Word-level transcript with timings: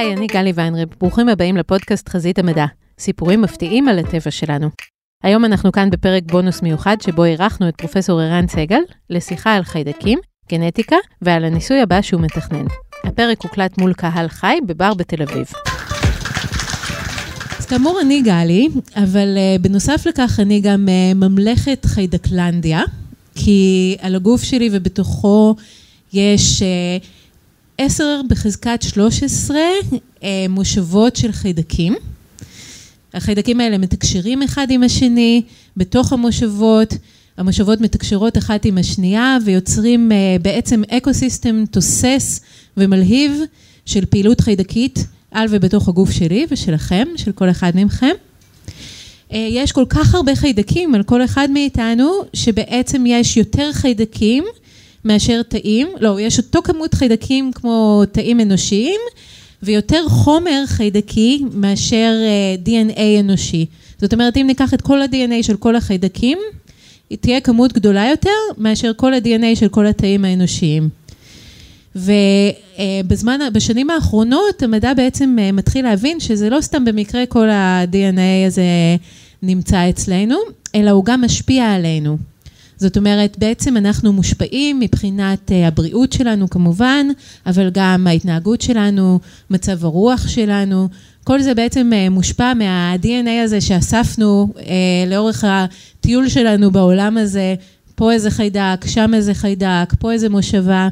היי, 0.00 0.12
אני 0.12 0.26
גלי 0.26 0.52
ויינרב, 0.54 0.88
ברוכים 1.00 1.28
הבאים 1.28 1.56
לפודקאסט 1.56 2.08
חזית 2.08 2.38
המדע, 2.38 2.66
סיפורים 2.98 3.42
מפתיעים 3.42 3.88
על 3.88 3.98
הטבע 3.98 4.30
שלנו. 4.30 4.68
היום 5.22 5.44
אנחנו 5.44 5.72
כאן 5.72 5.90
בפרק 5.90 6.22
בונוס 6.26 6.62
מיוחד 6.62 6.96
שבו 7.00 7.24
אירחנו 7.24 7.68
את 7.68 7.74
פרופסור 7.76 8.20
ערן 8.20 8.48
סגל 8.48 8.80
לשיחה 9.10 9.54
על 9.54 9.62
חיידקים, 9.62 10.18
גנטיקה 10.50 10.96
ועל 11.22 11.44
הניסוי 11.44 11.80
הבא 11.80 12.02
שהוא 12.02 12.20
מתכנן. 12.20 12.64
הפרק 13.04 13.42
הוקלט 13.42 13.78
מול 13.78 13.92
קהל 13.92 14.28
חי 14.28 14.58
בבר 14.66 14.94
בתל 14.94 15.22
אביב. 15.22 15.46
כאמור 17.68 18.00
אני 18.00 18.22
גלי, 18.22 18.68
אבל 18.96 19.36
uh, 19.36 19.62
בנוסף 19.62 20.06
לכך 20.06 20.40
אני 20.40 20.60
גם 20.60 20.88
uh, 20.88 21.14
ממלכת 21.14 21.86
חיידקלנדיה, 21.86 22.82
כי 23.34 23.96
על 24.00 24.14
הגוף 24.14 24.42
שלי 24.42 24.68
ובתוכו 24.72 25.54
יש 26.12 26.62
uh, 26.62 27.06
עשר 27.82 28.20
בחזקת 28.28 28.82
13 28.82 29.58
uh, 29.92 30.24
מושבות 30.48 31.16
של 31.16 31.32
חיידקים. 31.32 31.94
החיידקים 33.14 33.60
האלה 33.60 33.78
מתקשרים 33.78 34.42
אחד 34.42 34.66
עם 34.70 34.82
השני 34.82 35.42
בתוך 35.76 36.12
המושבות, 36.12 36.94
המושבות 37.38 37.80
מתקשרות 37.80 38.38
אחת 38.38 38.64
עם 38.64 38.78
השנייה 38.78 39.38
ויוצרים 39.44 40.10
uh, 40.12 40.42
בעצם 40.42 40.82
אקו-סיסטם 40.90 41.64
תוסס 41.70 42.40
ומלהיב 42.76 43.40
של 43.86 44.04
פעילות 44.04 44.40
חיידקית 44.40 45.06
על 45.30 45.46
ובתוך 45.50 45.88
הגוף 45.88 46.10
שלי 46.10 46.46
ושלכם, 46.50 47.04
של 47.16 47.32
כל 47.32 47.50
אחד 47.50 47.72
מכם. 47.74 48.14
Uh, 49.30 49.34
יש 49.36 49.72
כל 49.72 49.84
כך 49.88 50.14
הרבה 50.14 50.36
חיידקים 50.36 50.94
על 50.94 51.02
כל 51.02 51.24
אחד 51.24 51.48
מאיתנו, 51.50 52.10
שבעצם 52.34 53.04
יש 53.06 53.36
יותר 53.36 53.72
חיידקים 53.72 54.44
מאשר 55.04 55.42
תאים, 55.42 55.88
לא, 56.00 56.20
יש 56.20 56.38
אותו 56.38 56.62
כמות 56.62 56.94
חיידקים 56.94 57.52
כמו 57.52 58.02
תאים 58.12 58.40
אנושיים, 58.40 59.00
ויותר 59.62 60.08
חומר 60.08 60.62
חיידקי 60.66 61.42
מאשר 61.52 62.14
uh, 62.64 62.68
DNA 62.68 63.00
אנושי. 63.20 63.66
זאת 63.98 64.12
אומרת, 64.12 64.36
אם 64.36 64.46
ניקח 64.46 64.74
את 64.74 64.82
כל 64.82 65.02
ה-DNA 65.02 65.42
של 65.42 65.56
כל 65.56 65.76
החיידקים, 65.76 66.38
היא 67.10 67.18
תהיה 67.18 67.40
כמות 67.40 67.72
גדולה 67.72 68.08
יותר 68.10 68.30
מאשר 68.58 68.92
כל 68.96 69.14
ה-DNA 69.14 69.56
של 69.56 69.68
כל 69.68 69.86
התאים 69.86 70.24
האנושיים. 70.24 70.88
ובזמן, 71.96 73.38
בשנים 73.52 73.90
האחרונות 73.90 74.62
המדע 74.62 74.94
בעצם 74.94 75.36
מתחיל 75.52 75.84
להבין 75.84 76.20
שזה 76.20 76.50
לא 76.50 76.60
סתם 76.60 76.84
במקרה 76.84 77.26
כל 77.26 77.50
ה-DNA 77.50 78.46
הזה 78.46 78.62
נמצא 79.42 79.90
אצלנו, 79.90 80.36
אלא 80.74 80.90
הוא 80.90 81.04
גם 81.04 81.20
משפיע 81.20 81.74
עלינו. 81.74 82.16
זאת 82.80 82.96
אומרת, 82.96 83.36
בעצם 83.38 83.76
אנחנו 83.76 84.12
מושפעים 84.12 84.80
מבחינת 84.80 85.50
הבריאות 85.66 86.12
שלנו 86.12 86.50
כמובן, 86.50 87.06
אבל 87.46 87.70
גם 87.72 88.06
ההתנהגות 88.06 88.60
שלנו, 88.60 89.18
מצב 89.50 89.84
הרוח 89.84 90.28
שלנו, 90.28 90.88
כל 91.24 91.42
זה 91.42 91.54
בעצם 91.54 91.90
מושפע 92.10 92.54
מה-DNA 92.54 93.44
הזה 93.44 93.60
שאספנו 93.60 94.52
לאורך 95.06 95.44
הטיול 95.48 96.28
שלנו 96.28 96.70
בעולם 96.70 97.18
הזה, 97.18 97.54
פה 97.94 98.12
איזה 98.12 98.30
חיידק, 98.30 98.84
שם 98.86 99.14
איזה 99.14 99.34
חיידק, 99.34 99.92
פה 99.98 100.12
איזה 100.12 100.28
מושבה. 100.28 100.88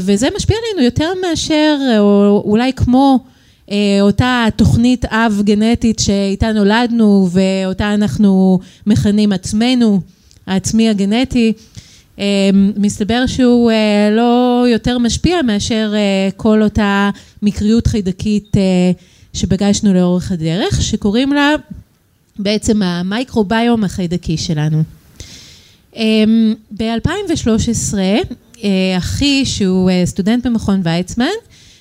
וזה 0.00 0.28
משפיע 0.36 0.56
עלינו 0.62 0.84
יותר 0.84 1.10
מאשר, 1.22 1.78
או 1.98 2.42
אולי 2.46 2.72
כמו 2.72 3.18
אותה 4.00 4.46
תוכנית 4.56 5.04
אב 5.04 5.42
גנטית 5.44 5.98
שאיתה 5.98 6.52
נולדנו 6.52 7.28
ואותה 7.30 7.94
אנחנו 7.94 8.60
מכנים 8.86 9.32
עצמנו, 9.32 10.00
העצמי 10.50 10.88
הגנטי, 10.88 11.52
מסתבר 12.76 13.26
שהוא 13.26 13.70
לא 14.10 14.64
יותר 14.68 14.98
משפיע 14.98 15.42
מאשר 15.42 15.92
כל 16.36 16.62
אותה 16.62 17.10
מקריות 17.42 17.86
חיידקית 17.86 18.56
שפגשנו 19.32 19.94
לאורך 19.94 20.32
הדרך, 20.32 20.82
שקוראים 20.82 21.32
לה 21.32 21.54
בעצם 22.38 22.82
המייקרוביום 22.82 23.84
החיידקי 23.84 24.36
שלנו. 24.36 24.82
ב-2013 26.76 27.94
אחי, 28.98 29.44
שהוא 29.44 29.90
סטודנט 30.04 30.46
במכון 30.46 30.80
ויצמן, 30.84 31.26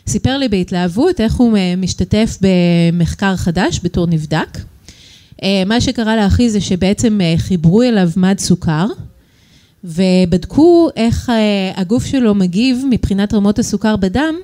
סיפר 0.07 0.37
לי 0.37 0.47
בהתלהבות 0.49 1.21
איך 1.21 1.33
הוא 1.35 1.57
משתתף 1.77 2.37
במחקר 2.41 3.35
חדש 3.35 3.79
בתור 3.83 4.07
נבדק. 4.07 4.57
מה 5.65 5.81
שקרה 5.81 6.15
לאחי 6.15 6.49
זה 6.49 6.61
שבעצם 6.61 7.19
חיברו 7.37 7.81
אליו 7.83 8.09
מד 8.17 8.39
סוכר, 8.39 8.85
ובדקו 9.83 10.89
איך 10.95 11.31
הגוף 11.75 12.05
שלו 12.05 12.35
מגיב 12.35 12.85
מבחינת 12.89 13.33
רמות 13.33 13.59
הסוכר 13.59 13.95
בדם 13.95 14.35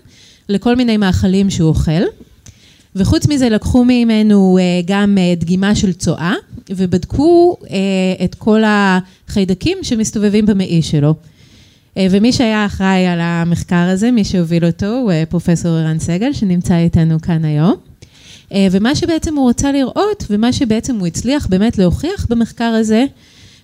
לכל 0.50 0.76
מיני 0.76 0.98
מאכלים 0.98 1.50
שהוא 1.50 1.70
אוכל. 1.70 2.02
וחוץ 2.96 3.28
מזה 3.28 3.50
לקחו 3.50 3.86
ממנו 3.86 4.58
גם 4.86 5.18
דגימה 5.38 5.76
של 5.76 5.94
צואה, 5.94 6.34
ובדקו 6.70 7.58
את 8.24 8.36
כל 8.36 8.62
החיידקים 8.66 9.78
שמסתובבים 9.82 10.46
במעי 10.46 10.82
שלו. 10.82 11.16
ומי 12.00 12.34
שהיה 12.34 12.66
אחראי 12.66 13.08
על 13.08 13.20
המחקר 13.22 13.76
הזה, 13.76 14.12
מי 14.12 14.24
שהוביל 14.24 14.66
אותו, 14.66 14.86
הוא 14.86 15.12
פרופסור 15.30 15.72
ערן 15.72 16.00
סגל, 16.00 16.34
שנמצא 16.34 16.78
איתנו 16.78 17.22
כאן 17.22 17.46
היום. 17.46 17.76
ומה 18.54 18.96
שבעצם 18.96 19.36
הוא 19.36 19.50
רצה 19.50 19.72
לראות, 19.72 20.24
ומה 20.30 20.54
שבעצם 20.54 20.96
הוא 20.96 21.08
הצליח 21.08 21.48
באמת 21.48 21.78
להוכיח 21.78 22.26
במחקר 22.30 22.64
הזה, 22.64 23.06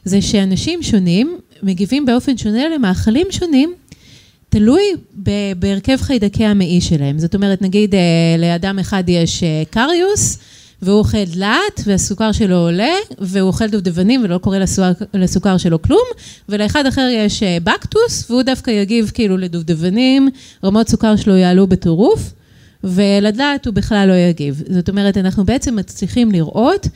זה 0.06 0.22
שאנשים 0.22 0.84
שונים 0.84 1.38
מגיבים 1.64 2.06
באופן 2.06 2.38
שונה 2.38 2.70
למאכלים 2.70 3.28
שונים, 3.30 3.74
תלוי 4.50 4.82
בהרכב 5.56 5.98
חיידקי 6.02 6.46
המעי 6.46 6.82
שלהם. 6.82 7.20
זאת 7.20 7.36
אומרת, 7.36 7.62
נגיד 7.62 7.96
לאדם 8.40 8.80
אחד 8.80 9.04
יש 9.08 9.44
קריוס, 9.70 10.38
והוא 10.82 11.00
אוכל 11.00 11.24
דלעת, 11.24 11.82
והסוכר 11.86 12.32
שלו 12.32 12.56
עולה, 12.56 12.94
והוא 13.20 13.48
אוכל 13.48 13.68
דובדבנים 13.68 14.22
ולא 14.24 14.38
קורה 14.38 14.58
לסוכר 15.14 15.58
שלו 15.58 15.82
כלום, 15.82 16.04
ולאחד 16.50 16.86
אחר 16.86 17.08
יש 17.12 17.44
בקטוס, 17.64 18.32
והוא 18.32 18.42
דווקא 18.42 18.72
יגיב 18.72 19.12
כאילו 19.14 19.38
לדובדבנים, 19.38 20.30
רמות 20.64 20.90
סוכר 20.90 21.16
שלו 21.16 21.38
יעלו 21.38 21.68
בטירוף, 21.68 22.34
ולדלעת 22.84 23.66
הוא 23.66 23.74
בכלל 23.74 24.08
לא 24.08 24.14
יגיב. 24.14 24.64
זאת 24.70 24.90
אומרת, 24.90 25.18
אנחנו 25.18 25.46
בעצם 25.46 25.76
מצליחים 25.76 26.32
לראות 26.32 26.88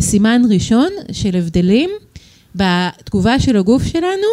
סימן 0.00 0.42
ראשון 0.50 0.88
של 1.12 1.36
הבדלים 1.36 1.90
בתגובה 2.54 3.40
של 3.40 3.56
הגוף 3.56 3.82
שלנו 3.84 4.26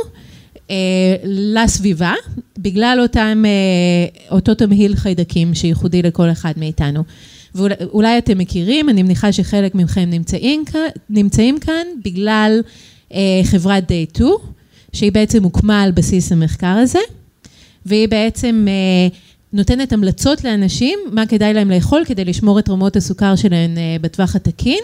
לסביבה, 1.23 2.13
בגלל 2.57 2.99
אותם, 3.01 3.43
אותו 4.31 4.53
תמהיל 4.55 4.95
חיידקים 4.95 5.53
שייחודי 5.53 6.01
לכל 6.01 6.31
אחד 6.31 6.53
מאיתנו. 6.57 7.03
ואולי 7.55 8.17
אתם 8.17 8.37
מכירים, 8.37 8.89
אני 8.89 9.03
מניחה 9.03 9.31
שחלק 9.31 9.75
מכם 9.75 10.09
נמצאים, 10.09 10.63
נמצאים 11.09 11.59
כאן 11.59 11.87
בגלל 12.05 12.61
חברת 13.43 13.91
Day2, 13.91 14.23
שהיא 14.93 15.11
בעצם 15.11 15.43
הוקמה 15.43 15.81
על 15.81 15.91
בסיס 15.91 16.31
המחקר 16.31 16.67
הזה, 16.67 16.99
והיא 17.85 18.07
בעצם 18.07 18.67
נותנת 19.53 19.93
המלצות 19.93 20.43
לאנשים, 20.43 20.99
מה 21.11 21.25
כדאי 21.25 21.53
להם 21.53 21.71
לאכול 21.71 22.03
כדי 22.05 22.25
לשמור 22.25 22.59
את 22.59 22.69
רמות 22.69 22.95
הסוכר 22.95 23.35
שלהם 23.35 23.77
בטווח 24.01 24.35
התקין, 24.35 24.79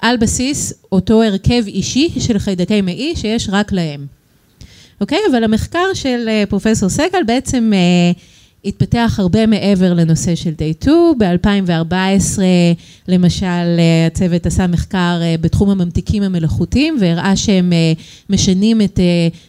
על 0.00 0.16
בסיס 0.16 0.72
אותו 0.92 1.22
הרכב 1.22 1.64
אישי 1.66 2.10
של 2.18 2.38
חיידקי 2.38 2.80
מעי 2.80 3.16
שיש 3.16 3.48
רק 3.52 3.72
להם. 3.72 4.06
אוקיי? 5.00 5.18
אבל 5.30 5.44
המחקר 5.44 5.94
של 5.94 6.28
פרופסור 6.48 6.88
סגל 6.88 7.22
בעצם 7.26 7.72
התפתח 8.66 9.16
הרבה 9.18 9.46
מעבר 9.46 9.94
לנושא 9.94 10.34
של 10.34 10.50
Day 10.50 10.84
2. 10.84 10.96
ב-2014, 11.18 12.38
למשל, 13.08 13.80
הצוות 14.06 14.46
עשה 14.46 14.66
מחקר 14.66 15.20
בתחום 15.40 15.70
הממתיקים 15.70 16.22
המלאכותיים, 16.22 16.96
והראה 17.00 17.36
שהם 17.36 17.72
משנים 18.30 18.80
את 18.80 19.00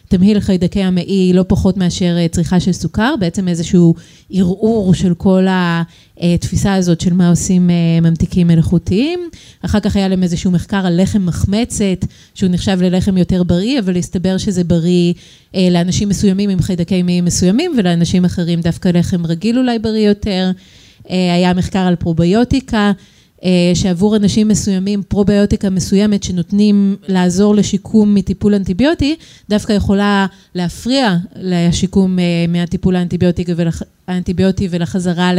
תמהיל 0.08 0.40
חיידקי 0.40 0.82
המעי 0.82 1.32
לא 1.34 1.44
פחות 1.48 1.76
מאשר 1.76 2.16
צריכה 2.30 2.60
של 2.60 2.72
סוכר, 2.72 3.14
בעצם 3.20 3.48
איזשהו 3.48 3.94
ערעור 4.30 4.94
של 4.94 5.14
כל 5.14 5.46
התפיסה 6.20 6.74
הזאת 6.74 7.00
של 7.00 7.12
מה 7.12 7.28
עושים 7.30 7.70
ממתיקים 8.02 8.46
מלאכותיים. 8.46 9.20
אחר 9.62 9.80
כך 9.80 9.96
היה 9.96 10.08
להם 10.08 10.22
איזשהו 10.22 10.50
מחקר 10.50 10.86
על 10.86 11.02
לחם 11.02 11.26
מחמצת, 11.26 12.04
שהוא 12.34 12.50
נחשב 12.50 12.78
ללחם 12.82 13.16
יותר 13.18 13.42
בריא, 13.42 13.78
אבל 13.78 13.96
הסתבר 13.96 14.38
שזה 14.38 14.64
בריא 14.64 15.14
לאנשים 15.54 16.08
מסוימים 16.08 16.50
עם 16.50 16.62
חיידקי 16.62 17.02
מעי 17.02 17.20
מסוימים, 17.20 17.72
ולאנשים 17.78 18.24
אחרים 18.24 18.60
דווקא 18.60 18.88
לחם 18.88 19.26
רגיל 19.26 19.58
אולי 19.58 19.78
בריא 19.78 20.08
יותר. 20.08 20.50
היה 21.08 21.54
מחקר 21.54 21.78
על 21.78 21.96
פרוביוטיקה, 21.96 22.92
שעבור 23.74 24.16
אנשים 24.16 24.48
מסוימים, 24.48 25.02
פרוביוטיקה 25.02 25.70
מסוימת 25.70 26.22
שנותנים 26.22 26.96
לעזור 27.08 27.54
לשיקום 27.54 28.14
מטיפול 28.14 28.54
אנטיביוטי, 28.54 29.16
דווקא 29.48 29.72
יכולה 29.72 30.26
להפריע 30.54 31.16
לשיקום 31.36 32.18
מהטיפול 32.48 32.96
האנטיביוטי 34.08 34.68
ולחזרה 34.70 35.32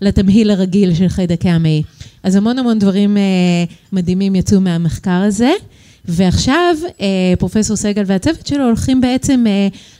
לתמהיל 0.00 0.50
הרגיל 0.50 0.94
של 0.94 1.08
חיידקי 1.08 1.48
המעי. 1.48 1.82
אז 2.22 2.36
המון 2.36 2.58
המון 2.58 2.78
דברים 2.78 3.16
מדהימים 3.92 4.34
יצאו 4.34 4.60
מהמחקר 4.60 5.10
הזה. 5.10 5.52
ועכשיו 6.04 6.76
פרופסור 7.38 7.76
סגל 7.76 8.02
והצוות 8.06 8.46
שלו 8.46 8.64
הולכים 8.64 9.00
בעצם 9.00 9.44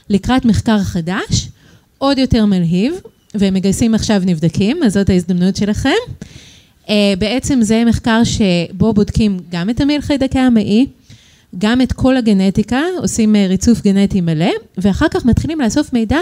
לקראת 0.09 0.45
מחקר 0.45 0.79
חדש, 0.79 1.49
עוד 1.97 2.17
יותר 2.17 2.45
מלהיב, 2.45 2.93
והם 3.35 3.53
מגייסים 3.53 3.95
עכשיו 3.95 4.21
נבדקים, 4.25 4.83
אז 4.83 4.93
זאת 4.93 5.09
ההזדמנות 5.09 5.55
שלכם. 5.55 5.89
אה, 6.89 7.13
בעצם 7.19 7.61
זה 7.61 7.83
מחקר 7.85 8.21
שבו 8.23 8.93
בודקים 8.93 9.39
גם 9.51 9.69
את 9.69 9.81
המיל 9.81 10.01
חיידקי 10.01 10.39
המעי, 10.39 10.87
גם 11.57 11.81
את 11.81 11.93
כל 11.93 12.17
הגנטיקה, 12.17 12.81
עושים 12.97 13.35
אה, 13.35 13.47
ריצוף 13.47 13.81
גנטי 13.81 14.21
מלא, 14.21 14.51
ואחר 14.77 15.07
כך 15.11 15.25
מתחילים 15.25 15.61
לאסוף 15.61 15.93
מידע 15.93 16.19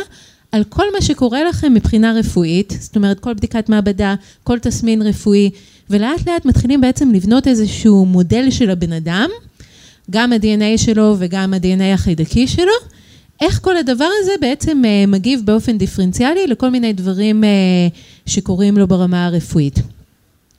על 0.51 0.63
כל 0.63 0.85
מה 0.93 1.01
שקורה 1.01 1.43
לכם 1.43 1.73
מבחינה 1.73 2.13
רפואית, 2.13 2.73
זאת 2.79 2.95
אומרת, 2.95 3.19
כל 3.19 3.33
בדיקת 3.33 3.69
מעבדה, 3.69 4.15
כל 4.43 4.59
תסמין 4.59 5.01
רפואי, 5.01 5.49
ולאט 5.89 6.27
לאט 6.27 6.45
מתחילים 6.45 6.81
בעצם 6.81 7.11
לבנות 7.11 7.47
איזשהו 7.47 8.05
מודל 8.05 8.51
של 8.51 8.69
הבן 8.69 8.93
אדם, 8.93 9.29
גם 10.11 10.33
ה-DNA 10.33 10.77
שלו 10.77 11.15
וגם 11.19 11.53
ה-DNA 11.53 11.93
החיידקי 11.93 12.47
שלו, 12.47 12.73
איך 13.41 13.59
כל 13.61 13.77
הדבר 13.77 14.09
הזה 14.21 14.31
בעצם 14.41 14.81
אה, 14.85 15.05
מגיב 15.07 15.41
באופן 15.45 15.77
דיפרנציאלי 15.77 16.47
לכל 16.47 16.69
מיני 16.69 16.93
דברים 16.93 17.43
שקורים 18.25 18.77
לו 18.77 18.87
ברמה 18.87 19.25
הרפואית. 19.25 19.79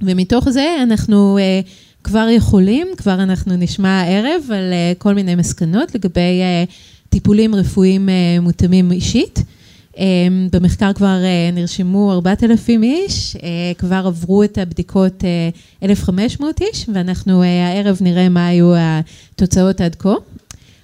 ומתוך 0.03 0.51
זה 0.51 0.77
אנחנו 0.83 1.39
uh, 1.39 1.69
כבר 2.05 2.27
יכולים, 2.31 2.89
כבר 2.97 3.15
אנחנו 3.15 3.57
נשמע 3.57 3.89
הערב 3.89 4.43
על 4.55 4.73
uh, 4.73 4.99
כל 4.99 5.15
מיני 5.15 5.35
מסקנות 5.35 5.95
לגבי 5.95 6.41
uh, 6.69 6.73
טיפולים 7.09 7.55
רפואיים 7.55 8.09
uh, 8.09 8.43
מותאמים 8.43 8.93
אישית. 8.93 9.39
במחקר 10.53 10.93
כבר 10.93 11.19
uh, 11.23 11.55
נרשמו 11.55 12.13
4,000 12.13 12.83
איש, 12.83 13.37
uh, 13.37 13.41
כבר 13.79 14.03
עברו 14.07 14.43
את 14.45 14.59
הבדיקות 14.59 15.23
uh, 15.83 15.85
1,500 15.85 16.61
איש, 16.61 16.87
ואנחנו 16.95 17.43
uh, 17.43 17.47
הערב 17.47 17.99
נראה 18.01 18.29
מה 18.29 18.47
היו 18.47 18.73
התוצאות 18.77 19.81
עד 19.81 19.95
כה. 19.95 20.15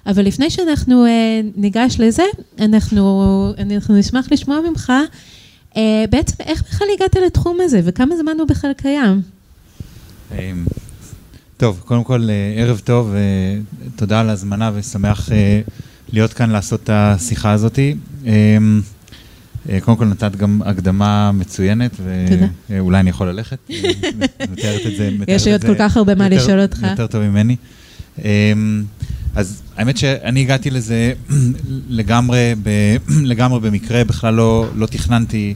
אבל 0.05 0.25
לפני 0.25 0.49
שאנחנו 0.49 1.05
uh, 1.05 1.09
ניגש 1.55 1.95
לזה, 1.99 2.23
אנחנו, 2.59 3.53
אנחנו 3.57 3.97
נשמח 3.97 4.27
לשמוע 4.31 4.59
ממך 4.69 4.93
בעצם 6.09 6.35
איך 6.39 6.63
בכלל 6.63 6.87
הגעת 6.95 7.15
לתחום 7.25 7.57
הזה 7.61 7.81
וכמה 7.83 8.15
זמן 8.17 8.31
הוא 8.39 8.47
בכלל 8.47 8.71
קיים? 8.77 9.21
אמ, 10.31 10.65
טוב, 11.57 11.81
קודם 11.85 12.03
כל 12.03 12.27
אה, 12.29 12.61
ערב 12.61 12.81
טוב, 12.83 13.13
תודה 13.95 14.19
על 14.19 14.29
ההזמנה 14.29 14.71
ושמח 14.73 15.31
אה, 15.31 15.61
להיות 16.13 16.33
כאן 16.33 16.49
לעשות 16.49 16.83
את 16.83 16.89
השיחה 16.93 17.51
הזאת. 17.51 17.79
אמ, 18.25 18.81
קודם 19.81 19.97
כל 19.97 20.05
נתת 20.05 20.35
גם 20.35 20.61
הקדמה 20.65 21.31
מצוינת, 21.31 21.91
ואולי 22.69 22.99
אני 22.99 23.09
יכול 23.09 23.29
ללכת, 23.29 23.57
מתארת 24.51 24.81
את 24.85 24.97
זה. 24.97 25.09
יש 25.27 25.45
לי 25.45 25.51
עוד 25.51 25.61
כל 25.61 25.75
כך 25.79 25.97
הרבה 25.97 26.15
מה 26.15 26.29
לשאול 26.29 26.61
אותך. 26.61 26.85
יותר 26.89 27.07
טוב 27.07 27.21
ממני. 27.23 27.55
אז 29.35 29.61
האמת 29.77 29.97
שאני 29.97 30.41
הגעתי 30.41 30.69
לזה 30.69 31.13
לגמרי, 31.99 32.53
ב, 32.63 32.69
לגמרי 33.31 33.59
במקרה, 33.59 34.03
בכלל 34.03 34.33
לא, 34.33 34.67
לא 34.75 34.85
תכננתי 34.85 35.53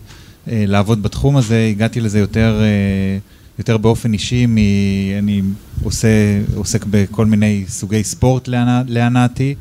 אה, 0.47 0.63
לעבוד 0.67 1.03
בתחום 1.03 1.37
הזה, 1.37 1.67
הגעתי 1.71 2.01
לזה 2.01 2.19
יותר, 2.19 2.61
אה, 2.61 3.17
יותר 3.59 3.77
באופן 3.77 4.13
אישי, 4.13 4.45
מ, 4.45 4.57
אני 5.19 5.41
עושה, 5.83 6.07
עוסק 6.55 6.85
בכל 6.89 7.25
מיני 7.25 7.63
סוגי 7.67 8.03
ספורט 8.03 8.49
להנאתי, 8.87 9.55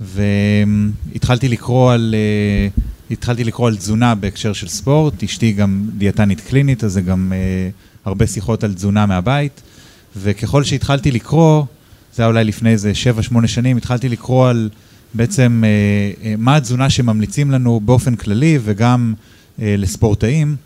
והתחלתי 0.00 1.48
לקרוא 1.48 1.92
על... 1.92 2.14
אה, 2.14 2.68
התחלתי 3.10 3.44
לקרוא 3.44 3.68
על 3.68 3.76
תזונה 3.76 4.14
בהקשר 4.14 4.52
של 4.52 4.68
ספורט, 4.68 5.22
אשתי 5.22 5.52
גם 5.52 5.88
דיאטנית 5.98 6.40
קלינית, 6.40 6.84
אז 6.84 6.92
זה 6.92 7.00
גם 7.00 7.32
אה, 7.32 7.70
הרבה 8.04 8.26
שיחות 8.26 8.64
על 8.64 8.74
תזונה 8.74 9.06
מהבית, 9.06 9.60
וככל 10.16 10.64
שהתחלתי 10.64 11.10
לקרוא, 11.12 11.64
זה 12.18 12.22
היה 12.22 12.28
אולי 12.28 12.44
לפני 12.44 12.70
איזה 12.70 12.92
7-8 13.42 13.46
שנים, 13.46 13.76
התחלתי 13.76 14.08
לקרוא 14.08 14.48
על 14.48 14.68
בעצם 15.14 15.64
אה, 15.66 15.68
אה, 16.24 16.34
מה 16.38 16.56
התזונה 16.56 16.90
שממליצים 16.90 17.50
לנו 17.50 17.80
באופן 17.80 18.16
כללי 18.16 18.58
וגם 18.64 19.14
אה, 19.62 19.74
לספורטאים. 19.78 20.56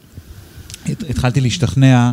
התחלתי 0.86 1.40
להשתכנע 1.40 2.10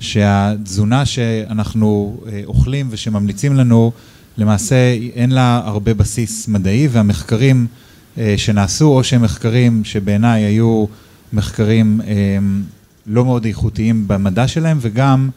שהתזונה 0.00 1.06
שאנחנו 1.06 2.20
אוכלים 2.44 2.86
ושממליצים 2.90 3.54
לנו, 3.54 3.92
למעשה 4.38 4.76
אין 5.14 5.30
לה 5.30 5.60
הרבה 5.64 5.94
בסיס 5.94 6.48
מדעי, 6.48 6.88
והמחקרים 6.88 7.66
שנעשו, 8.36 8.86
או 8.88 9.04
שהם 9.04 9.22
מחקרים 9.22 9.84
שבעיניי 9.84 10.42
היו 10.42 10.84
מחקרים 11.32 12.00
לא 13.06 13.24
מאוד 13.24 13.44
איכותיים 13.44 14.08
במדע 14.08 14.48
שלהם, 14.48 14.78
וגם, 14.80 15.30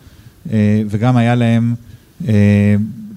וגם 0.90 1.18
היה 1.18 1.36
להם 1.36 1.76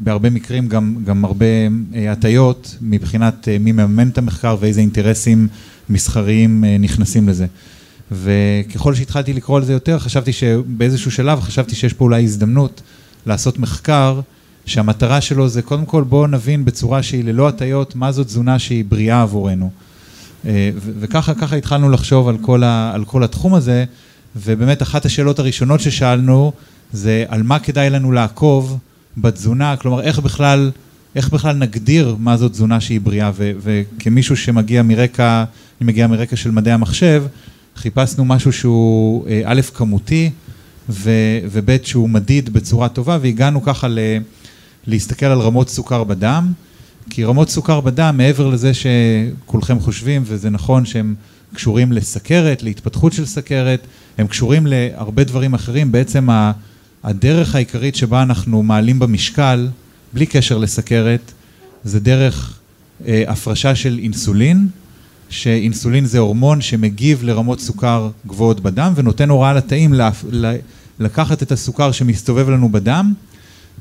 בהרבה 0.01 0.31
מקרים 0.31 0.69
גם, 0.69 0.97
גם 1.05 1.25
הרבה 1.25 1.47
אה, 1.95 2.13
הטיות 2.13 2.77
מבחינת 2.81 3.49
אה, 3.49 3.59
מי 3.59 3.73
מממן 3.73 4.09
את 4.09 4.19
המחקר 4.19 4.57
ואיזה 4.61 4.81
אינטרסים 4.81 5.49
מסחריים 5.89 6.65
אה, 6.65 6.77
נכנסים 6.79 7.29
לזה. 7.29 7.47
וככל 8.13 8.95
שהתחלתי 8.95 9.33
לקרוא 9.33 9.57
על 9.57 9.65
זה 9.65 9.73
יותר, 9.73 9.99
חשבתי 9.99 10.33
שבאיזשהו 10.33 11.11
שלב 11.11 11.41
חשבתי 11.41 11.75
שיש 11.75 11.93
פה 11.93 12.05
אולי 12.05 12.23
הזדמנות 12.23 12.83
לעשות 13.27 13.59
מחקר 13.59 14.21
שהמטרה 14.67 15.21
שלו 15.21 15.49
זה 15.49 15.63
קודם 15.63 15.87
כל 15.87 16.03
בואו 16.03 16.27
נבין 16.27 16.65
בצורה 16.65 17.03
שהיא 17.03 17.25
ללא 17.25 17.49
הטיות 17.49 17.97
מה 17.97 18.13
זאת 18.13 18.27
תזונה 18.27 18.59
שהיא 18.59 18.85
בריאה 18.89 19.23
עבורנו. 19.23 19.71
וככה 21.01 21.35
ככה 21.35 21.57
התחלנו 21.57 21.91
לחשוב 21.91 22.29
על 22.29 22.39
כל, 22.39 22.63
ה, 22.63 22.91
על 22.95 23.05
כל 23.05 23.25
התחום 23.25 23.55
הזה, 23.55 23.85
ובאמת 24.37 24.83
אחת 24.83 25.05
השאלות 25.05 25.39
הראשונות 25.39 25.81
ששאלנו 25.81 26.53
זה 26.93 27.25
על 27.29 27.43
מה 27.43 27.59
כדאי 27.59 27.91
לנו 27.91 28.13
לעקוב 28.13 28.79
בתזונה, 29.17 29.77
כלומר 29.77 30.01
איך 30.01 30.19
בכלל, 30.19 30.71
איך 31.17 31.31
בכלל 31.31 31.57
נגדיר 31.57 32.17
מה 32.19 32.37
זאת 32.37 32.53
תזונה 32.53 32.81
שהיא 32.81 33.01
בריאה, 33.01 33.31
ו, 33.35 33.53
וכמישהו 33.59 34.37
שמגיע 34.37 34.83
מרקע, 34.83 35.45
אני 35.81 35.87
מגיע 35.87 36.07
מרקע 36.07 36.37
של 36.37 36.51
מדעי 36.51 36.73
המחשב, 36.73 37.25
חיפשנו 37.77 38.25
משהו 38.25 38.53
שהוא 38.53 39.29
אה, 39.29 39.43
א', 39.45 39.61
כמותי, 39.75 40.31
וב', 40.89 41.77
שהוא 41.83 42.11
מדיד 42.11 42.53
בצורה 42.53 42.89
טובה, 42.89 43.19
והגענו 43.21 43.63
ככה 43.63 43.89
ל, 43.89 43.99
להסתכל 44.87 45.27
על 45.27 45.41
רמות 45.41 45.69
סוכר 45.69 46.05
בדם, 46.05 46.53
כי 47.11 47.25
רמות 47.25 47.51
סוכר 47.51 47.81
בדם, 47.81 48.15
מעבר 48.17 48.47
לזה 48.47 48.73
שכולכם 48.75 49.81
חושבים, 49.81 50.23
וזה 50.25 50.51
נכון 50.51 50.87
שהם 50.87 51.15
קשורים 51.55 51.93
לסכרת, 51.93 52.63
להתפתחות 52.63 53.13
של 53.13 53.27
סכרת, 53.27 53.87
הם 54.19 54.27
קשורים 54.27 54.67
להרבה 54.67 55.25
דברים 55.25 55.55
אחרים, 55.55 55.93
בעצם 55.93 56.31
ה... 56.31 56.53
הדרך 57.05 57.55
העיקרית 57.55 57.97
שבה 57.97 58.23
אנחנו 58.23 58.63
מעלים 58.63 58.99
במשקל, 58.99 59.69
בלי 60.13 60.27
קשר 60.27 60.59
לסכרת, 60.59 61.33
זה 61.85 62.01
דרך 62.01 62.59
אה, 63.07 63.25
הפרשה 63.27 63.75
של 63.75 63.99
אינסולין, 64.03 64.69
שאינסולין 65.29 66.07
זה 66.07 66.19
הורמון 66.19 66.61
שמגיב 66.61 67.23
לרמות 67.23 67.61
סוכר 67.61 68.11
גבוהות 68.27 68.61
בדם 68.61 68.93
ונותן 68.97 69.31
הוראה 69.31 69.53
לתאים 69.53 69.95
להפ... 69.95 70.25
לקחת 70.99 71.43
את 71.43 71.53
הסוכר 71.53 71.93
שמסתובב 71.93 72.51
לנו 72.51 72.69
בדם 72.69 73.13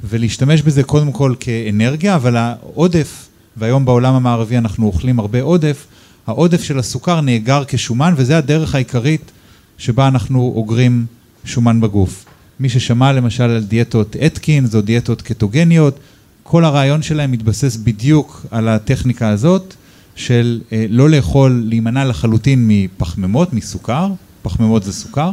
ולהשתמש 0.04 0.62
בזה 0.62 0.84
קודם 0.84 1.12
כל 1.12 1.36
כאנרגיה, 1.40 2.16
אבל 2.16 2.38
העודף, 2.38 3.28
והיום 3.58 3.86
בעולם 3.86 4.14
המערבי 4.14 4.58
אנחנו 4.58 4.86
אוכלים 4.86 5.20
הרבה 5.20 5.42
עודף, 5.42 5.86
העודף 6.28 6.64
של 6.64 6.80
הסוכר 6.80 7.22
נאגר 7.22 7.64
כשומן 7.68 8.14
וזה 8.18 8.38
הדרך 8.38 8.76
העיקרית 8.76 9.32
שבה 9.78 10.08
אנחנו 10.08 10.54
אוגרים 10.56 11.06
שומן 11.46 11.82
בגוף. 11.82 12.26
מי 12.60 12.70
ששמע 12.70 13.12
למשל 13.12 13.44
על 13.44 13.64
דיאטות 13.64 14.16
אתקינס 14.26 14.76
או 14.76 14.82
דיאטות 14.82 15.22
קטוגניות, 15.22 16.00
כל 16.44 16.66
הרעיון 16.66 17.02
שלהם 17.02 17.32
מתבסס 17.32 17.78
בדיוק 17.78 18.46
על 18.52 18.68
הטכניקה 18.68 19.30
הזאת 19.30 19.74
של 20.16 20.62
אה, 20.72 20.86
לא 20.90 21.10
לאכול, 21.10 21.64
להימנע 21.66 22.06
לחלוטין 22.06 22.66
מפחמימות, 22.68 23.54
מסוכר, 23.54 24.12
פחמימות 24.42 24.84
זה 24.84 24.94
סוכר, 24.94 25.32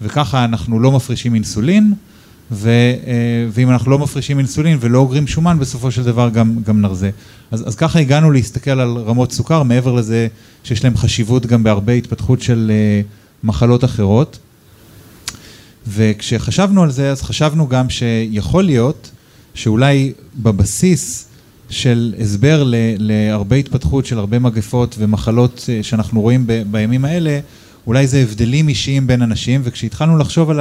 וככה 0.00 0.44
אנחנו 0.44 0.80
לא 0.80 0.92
מפרישים 0.92 1.34
אינסולין, 1.34 1.94
ו, 2.50 2.68
אה, 3.06 3.46
ואם 3.50 3.70
אנחנו 3.70 3.90
לא 3.90 3.98
מפרישים 3.98 4.38
אינסולין 4.38 4.78
ולא 4.80 4.98
אוגרים 4.98 5.26
שומן, 5.26 5.58
בסופו 5.58 5.90
של 5.90 6.02
דבר 6.02 6.28
גם, 6.28 6.56
גם 6.66 6.80
נרזה. 6.80 7.10
אז, 7.50 7.68
אז 7.68 7.76
ככה 7.76 7.98
הגענו 7.98 8.30
להסתכל 8.30 8.80
על 8.80 8.96
רמות 8.96 9.32
סוכר, 9.32 9.62
מעבר 9.62 9.92
לזה 9.92 10.28
שיש 10.64 10.84
להם 10.84 10.96
חשיבות 10.96 11.46
גם 11.46 11.62
בהרבה 11.62 11.92
התפתחות 11.92 12.42
של 12.42 12.72
אה, 12.74 13.00
מחלות 13.44 13.84
אחרות. 13.84 14.38
וכשחשבנו 15.86 16.82
על 16.82 16.90
זה, 16.90 17.10
אז 17.10 17.22
חשבנו 17.22 17.68
גם 17.68 17.90
שיכול 17.90 18.64
להיות 18.64 19.10
שאולי 19.54 20.12
בבסיס 20.36 21.28
של 21.70 22.14
הסבר 22.20 22.62
ל, 22.64 22.74
להרבה 22.98 23.56
התפתחות 23.56 24.06
של 24.06 24.18
הרבה 24.18 24.38
מגפות 24.38 24.96
ומחלות 24.98 25.66
אה, 25.68 25.82
שאנחנו 25.82 26.20
רואים 26.20 26.46
ב, 26.46 26.62
בימים 26.70 27.04
האלה, 27.04 27.40
אולי 27.86 28.06
זה 28.06 28.18
הבדלים 28.18 28.68
אישיים 28.68 29.06
בין 29.06 29.22
אנשים, 29.22 29.60
וכשהתחלנו 29.64 30.18
לחשוב 30.18 30.50
על 30.50 30.60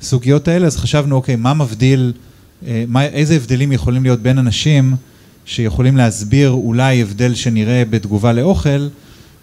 הסוגיות 0.00 0.48
האלה, 0.48 0.66
אז 0.66 0.76
חשבנו, 0.76 1.16
אוקיי, 1.16 1.36
מה 1.36 1.54
מבדיל, 1.54 2.12
אה, 2.66 2.84
מה, 2.88 3.04
איזה 3.04 3.34
הבדלים 3.34 3.72
יכולים 3.72 4.02
להיות 4.02 4.20
בין 4.20 4.38
אנשים 4.38 4.94
שיכולים 5.44 5.96
להסביר 5.96 6.50
אולי 6.50 7.02
הבדל 7.02 7.34
שנראה 7.34 7.82
בתגובה 7.90 8.32
לאוכל, 8.32 8.88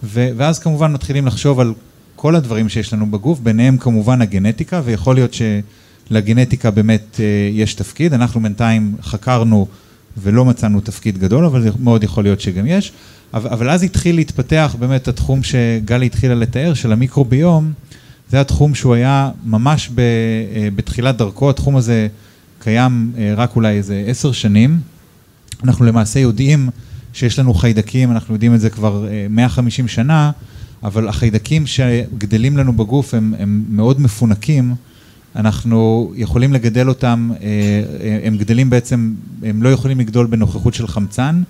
ו, 0.03 0.29
ואז 0.37 0.59
כמובן 0.59 0.93
מתחילים 0.93 1.27
לחשוב 1.27 1.59
על 1.59 1.73
כל 2.25 2.35
הדברים 2.35 2.69
שיש 2.69 2.93
לנו 2.93 3.11
בגוף, 3.11 3.39
ביניהם 3.39 3.77
כמובן 3.77 4.21
הגנטיקה, 4.21 4.81
ויכול 4.85 5.15
להיות 5.15 5.35
שלגנטיקה 6.09 6.71
באמת 6.71 7.19
אה, 7.19 7.25
יש 7.53 7.73
תפקיד. 7.73 8.13
אנחנו 8.13 8.41
בינתיים 8.41 8.95
חקרנו 9.01 9.67
ולא 10.17 10.45
מצאנו 10.45 10.81
תפקיד 10.81 11.17
גדול, 11.17 11.45
אבל 11.45 11.61
זה 11.61 11.69
מאוד 11.79 12.03
יכול 12.03 12.23
להיות 12.23 12.41
שגם 12.41 12.67
יש. 12.67 12.91
אבל, 13.33 13.49
אבל 13.49 13.69
אז 13.69 13.83
התחיל 13.83 14.15
להתפתח 14.15 14.75
באמת 14.79 15.07
התחום 15.07 15.43
שגלי 15.43 16.05
התחילה 16.05 16.35
לתאר, 16.35 16.73
של 16.73 16.91
המיקרוביום. 16.91 17.73
זה 18.29 18.41
התחום 18.41 18.75
שהוא 18.75 18.93
היה 18.93 19.31
ממש 19.45 19.89
ב, 19.95 19.99
אה, 19.99 20.67
בתחילת 20.75 21.17
דרכו, 21.17 21.49
התחום 21.49 21.75
הזה 21.75 22.07
קיים 22.59 23.11
אה, 23.17 23.33
רק 23.37 23.55
אולי 23.55 23.77
איזה 23.77 24.03
עשר 24.07 24.31
שנים. 24.31 24.79
אנחנו 25.63 25.85
למעשה 25.85 26.19
יודעים 26.19 26.69
שיש 27.13 27.39
לנו 27.39 27.53
חיידקים, 27.53 28.11
אנחנו 28.11 28.33
יודעים 28.33 28.55
את 28.55 28.59
זה 28.59 28.69
כבר 28.69 29.05
150 29.29 29.87
שנה, 29.87 30.31
אבל 30.85 31.07
החיידקים 31.07 31.67
שגדלים 31.67 32.57
לנו 32.57 32.73
בגוף 32.73 33.13
הם, 33.13 33.33
הם 33.39 33.65
מאוד 33.69 34.01
מפונקים. 34.01 34.75
אנחנו 35.35 36.11
יכולים 36.15 36.53
לגדל 36.53 36.89
אותם, 36.89 37.31
אה, 37.31 37.47
אה, 38.01 38.19
הם 38.23 38.37
גדלים 38.37 38.69
בעצם, 38.69 39.13
הם 39.43 39.63
לא 39.63 39.69
יכולים 39.69 39.99
לגדול 39.99 40.25
בנוכחות 40.25 40.73
של 40.73 40.87
חמצן, 40.87 41.41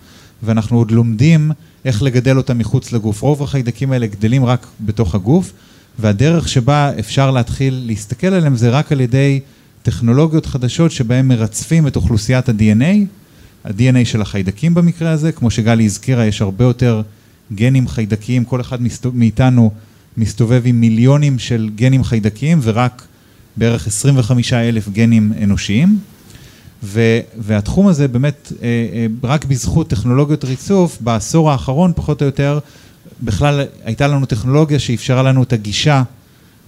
ואנחנו 0.43 0.77
עוד 0.77 0.91
לומדים 0.91 1.51
איך 1.85 2.03
לגדל 2.03 2.37
אותם 2.37 2.57
מחוץ 2.57 2.91
לגוף. 2.91 3.21
רוב 3.21 3.43
החיידקים 3.43 3.91
האלה 3.91 4.07
גדלים 4.07 4.45
רק 4.45 4.67
בתוך 4.85 5.15
הגוף, 5.15 5.53
והדרך 5.99 6.49
שבה 6.49 6.91
אפשר 6.99 7.31
להתחיל 7.31 7.83
להסתכל 7.87 8.27
עליהם 8.27 8.55
זה 8.55 8.69
רק 8.69 8.91
על 8.91 9.01
ידי 9.01 9.39
טכנולוגיות 9.83 10.45
חדשות 10.45 10.91
שבהן 10.91 11.27
מרצפים 11.27 11.87
את 11.87 11.95
אוכלוסיית 11.95 12.49
ה-DNA, 12.49 13.05
ה-DNA 13.65 14.05
של 14.05 14.21
החיידקים 14.21 14.73
במקרה 14.73 15.11
הזה, 15.11 15.31
כמו 15.31 15.51
שגלי 15.51 15.85
הזכירה, 15.85 16.25
יש 16.25 16.41
הרבה 16.41 16.65
יותר 16.65 17.01
גנים 17.53 17.87
חיידקיים, 17.87 18.45
כל 18.45 18.61
אחד 18.61 18.79
מאיתנו 19.13 19.71
מסתובב 20.17 20.61
עם 20.65 20.81
מיליונים 20.81 21.39
של 21.39 21.69
גנים 21.75 22.03
חיידקיים 22.03 22.59
ורק 22.61 23.07
בערך 23.57 23.87
25 23.87 24.53
אלף 24.53 24.89
גנים 24.89 25.33
אנושיים. 25.43 25.99
ו, 26.83 27.19
והתחום 27.37 27.87
הזה 27.87 28.07
באמת, 28.07 28.51
אה, 28.61 28.67
אה, 28.67 29.07
רק 29.23 29.45
בזכות 29.45 29.89
טכנולוגיות 29.89 30.43
ריצוף, 30.43 30.97
בעשור 31.01 31.51
האחרון 31.51 31.91
פחות 31.95 32.21
או 32.21 32.25
יותר, 32.25 32.59
בכלל 33.23 33.65
הייתה 33.85 34.07
לנו 34.07 34.25
טכנולוגיה 34.25 34.79
שאפשרה 34.79 35.23
לנו 35.23 35.43
את 35.43 35.53
הגישה 35.53 36.03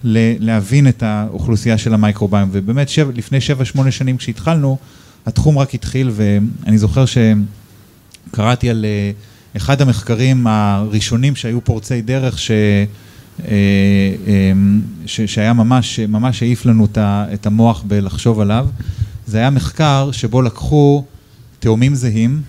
להבין 0.04 0.88
את 0.88 1.04
האוכלוסייה 1.04 1.78
של 1.78 1.94
המייקרוביום. 1.94 2.50
ובאמת 2.52 2.90
שב, 2.90 3.10
לפני 3.16 3.38
7-8 3.78 3.92
שנים 3.92 4.18
כשהתחלנו, 4.18 4.78
התחום 5.26 5.58
רק 5.58 5.74
התחיל, 5.74 6.12
ואני 6.14 6.78
זוכר 6.78 7.06
שקראתי 7.06 8.70
על 8.70 8.86
אה, 8.86 9.12
אחד 9.58 9.82
המחקרים 9.82 10.48
הראשונים 10.48 11.36
שהיו 11.36 11.64
פורצי 11.64 12.02
דרך, 12.02 12.40
ש... 12.40 12.52
אה, 13.46 14.16
אמ, 14.28 14.82
ש, 15.06 15.22
שהיה 15.22 15.54
ממש, 15.54 16.00
ממש 16.00 16.44
העיף 16.44 16.66
לנו 16.66 16.88
את 17.34 17.46
המוח 17.46 17.84
בלחשוב 17.88 18.40
עליו. 18.40 18.68
זה 19.28 19.38
היה 19.38 19.50
מחקר 19.50 20.10
שבו 20.12 20.42
לקחו 20.42 21.04
תאומים 21.60 21.96
זהים, 21.96 22.42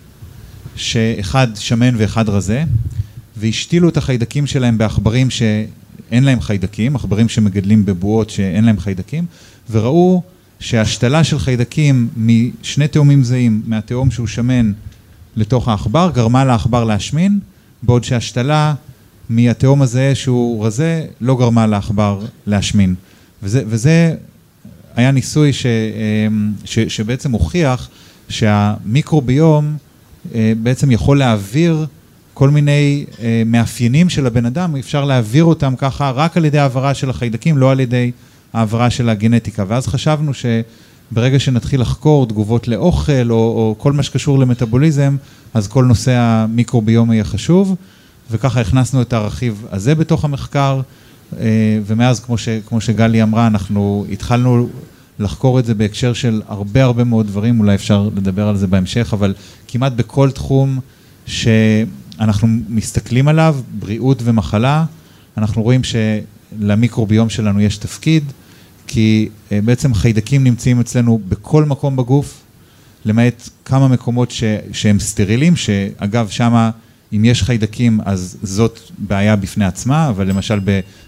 שאחד 0.77 1.47
שמן 1.55 1.95
ואחד 1.97 2.29
רזה, 2.29 2.65
והשתילו 3.37 3.88
את 3.88 3.97
החיידקים 3.97 4.47
שלהם 4.47 4.79
בעכברים 4.79 5.31
שאין 5.31 6.25
להם 6.25 6.41
חיידקים, 6.41 6.97
עכברים 6.97 7.29
שמגדלים 7.29 7.85
בבועות 7.85 8.31
שאין 8.31 8.65
להם 8.65 8.81
חיידקים, 8.81 9.25
וראו 9.71 10.23
שהשתלה 10.61 11.25
של 11.25 11.38
חיידקים 11.38 12.09
משני 12.17 12.88
תאומים 12.88 13.25
זהים, 13.25 13.62
מהתאום 13.67 14.11
שהוא 14.11 14.27
שמן 14.27 14.73
לתוך 15.38 15.68
העכבר, 15.68 16.11
גרמה 16.14 16.45
לעכבר 16.45 16.85
להשמין, 16.85 17.38
בעוד 17.83 18.04
שהשתלה 18.04 18.75
מהתהום 19.28 19.83
הזה 19.83 20.14
שהוא 20.14 20.66
רזה, 20.66 21.07
לא 21.21 21.37
גרמה 21.37 21.66
לעכבר 21.66 22.21
להשמין. 22.47 22.95
וזה, 23.42 23.62
וזה 23.66 24.14
היה 24.97 25.11
ניסוי 25.11 25.52
ש, 25.52 25.66
אמ, 25.66 26.52
ש, 26.64 26.78
שבעצם 26.78 27.33
הוכיח 27.33 27.88
שהמיקרוביום 28.28 29.76
אה, 30.35 30.52
בעצם 30.62 30.90
יכול 30.90 31.18
להעביר 31.18 31.87
כל 32.35 32.50
מיני 32.50 33.04
אה, 33.21 33.42
מאפיינים 33.47 34.09
של 34.09 34.26
הבן 34.26 34.47
אדם, 34.47 34.76
אפשר 34.76 35.04
להעביר 35.04 35.45
אותם 35.45 35.75
ככה 35.78 36.11
רק 36.11 36.37
על 36.37 36.45
ידי 36.45 36.59
העברה 36.59 36.95
של 36.95 37.11
החיידקים, 37.11 37.59
לא 37.59 37.71
על 37.71 37.80
ידי 37.80 38.11
העברה 38.52 38.90
של 38.90 39.09
הגנטיקה. 39.09 39.64
ואז 39.68 39.87
חשבנו 39.87 40.35
שברגע 41.12 41.38
שנתחיל 41.38 41.81
לחקור 41.81 42.27
תגובות 42.27 42.69
לאוכל 42.69 43.31
או, 43.31 43.37
או 43.37 43.75
כל 43.79 43.93
מה 43.93 44.03
שקשור 44.03 44.38
למטאבוליזם, 44.38 45.17
אז 45.55 45.69
כל 45.69 45.85
נושא 45.85 46.12
המיקרוביום 46.17 47.12
יהיה 47.12 47.25
חשוב. 47.25 47.77
וככה 48.31 48.61
הכנסנו 48.61 49.03
את 49.03 49.12
הרכיב 49.12 49.67
הזה 49.71 49.95
בתוך 49.95 50.25
המחקר, 50.25 50.81
אה, 51.41 51.79
ומאז, 51.87 52.21
כמו, 52.21 52.38
ש, 52.38 52.49
כמו 52.49 52.81
שגלי 52.81 53.23
אמרה, 53.23 53.47
אנחנו 53.47 54.05
התחלנו 54.12 54.69
לחקור 55.19 55.59
את 55.59 55.65
זה 55.65 55.75
בהקשר 55.75 56.12
של 56.12 56.43
הרבה 56.49 56.85
הרבה 56.85 57.05
מאוד 57.05 57.27
דברים, 57.27 57.61
אולי 57.61 57.75
אפשר 57.75 58.09
לדבר 58.17 58.49
על 58.49 58.57
זה 58.57 58.67
בהמשך, 58.67 59.11
אבל 59.12 59.35
כמעט 59.69 59.93
בכל 59.93 60.31
תחום 60.31 60.81
שאנחנו 61.27 62.49
מסתכלים 62.69 63.29
עליו, 63.29 63.57
בריאות 63.79 64.23
ומחלה, 64.25 64.85
אנחנו 65.37 65.62
רואים 65.62 65.81
שלמיקרוביום 65.85 67.31
שלנו 67.31 67.61
יש 67.61 67.77
תפקיד, 67.77 68.25
כי 68.88 69.28
אה, 69.52 69.61
בעצם 69.64 69.95
חיידקים 69.95 70.45
נמצאים 70.45 70.80
אצלנו 70.80 71.21
בכל 71.28 71.64
מקום 71.64 71.97
בגוף, 71.97 72.40
למעט 73.04 73.49
כמה 73.64 73.88
מקומות 73.88 74.30
ש, 74.30 74.45
שהם 74.73 75.00
סטרילים, 75.00 75.57
שאגב, 75.57 76.28
שמה... 76.28 76.71
אם 77.12 77.25
יש 77.25 77.42
חיידקים, 77.42 78.00
אז 78.04 78.37
זאת 78.42 78.80
בעיה 78.99 79.37
בפני 79.37 79.64
עצמה, 79.64 80.09
אבל 80.09 80.28
למשל 80.28 80.61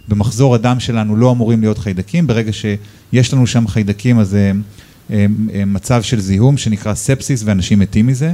במחזור 0.09 0.55
הדם 0.55 0.81
שלנו 0.81 1.17
לא 1.17 1.31
אמורים 1.31 1.61
להיות 1.61 1.79
חיידקים, 1.79 2.27
ברגע 2.27 2.51
שיש 2.53 3.35
לנו 3.35 3.47
שם 3.47 3.69
חיידקים, 3.69 4.19
אז 4.19 4.29
זה 4.29 4.53
אה, 5.11 5.27
אה, 5.55 5.65
מצב 5.65 6.03
של 6.03 6.21
זיהום 6.21 6.57
שנקרא 6.57 6.95
ספסיס, 6.95 7.43
ואנשים 7.45 7.79
מתים 7.79 8.07
מזה. 8.07 8.33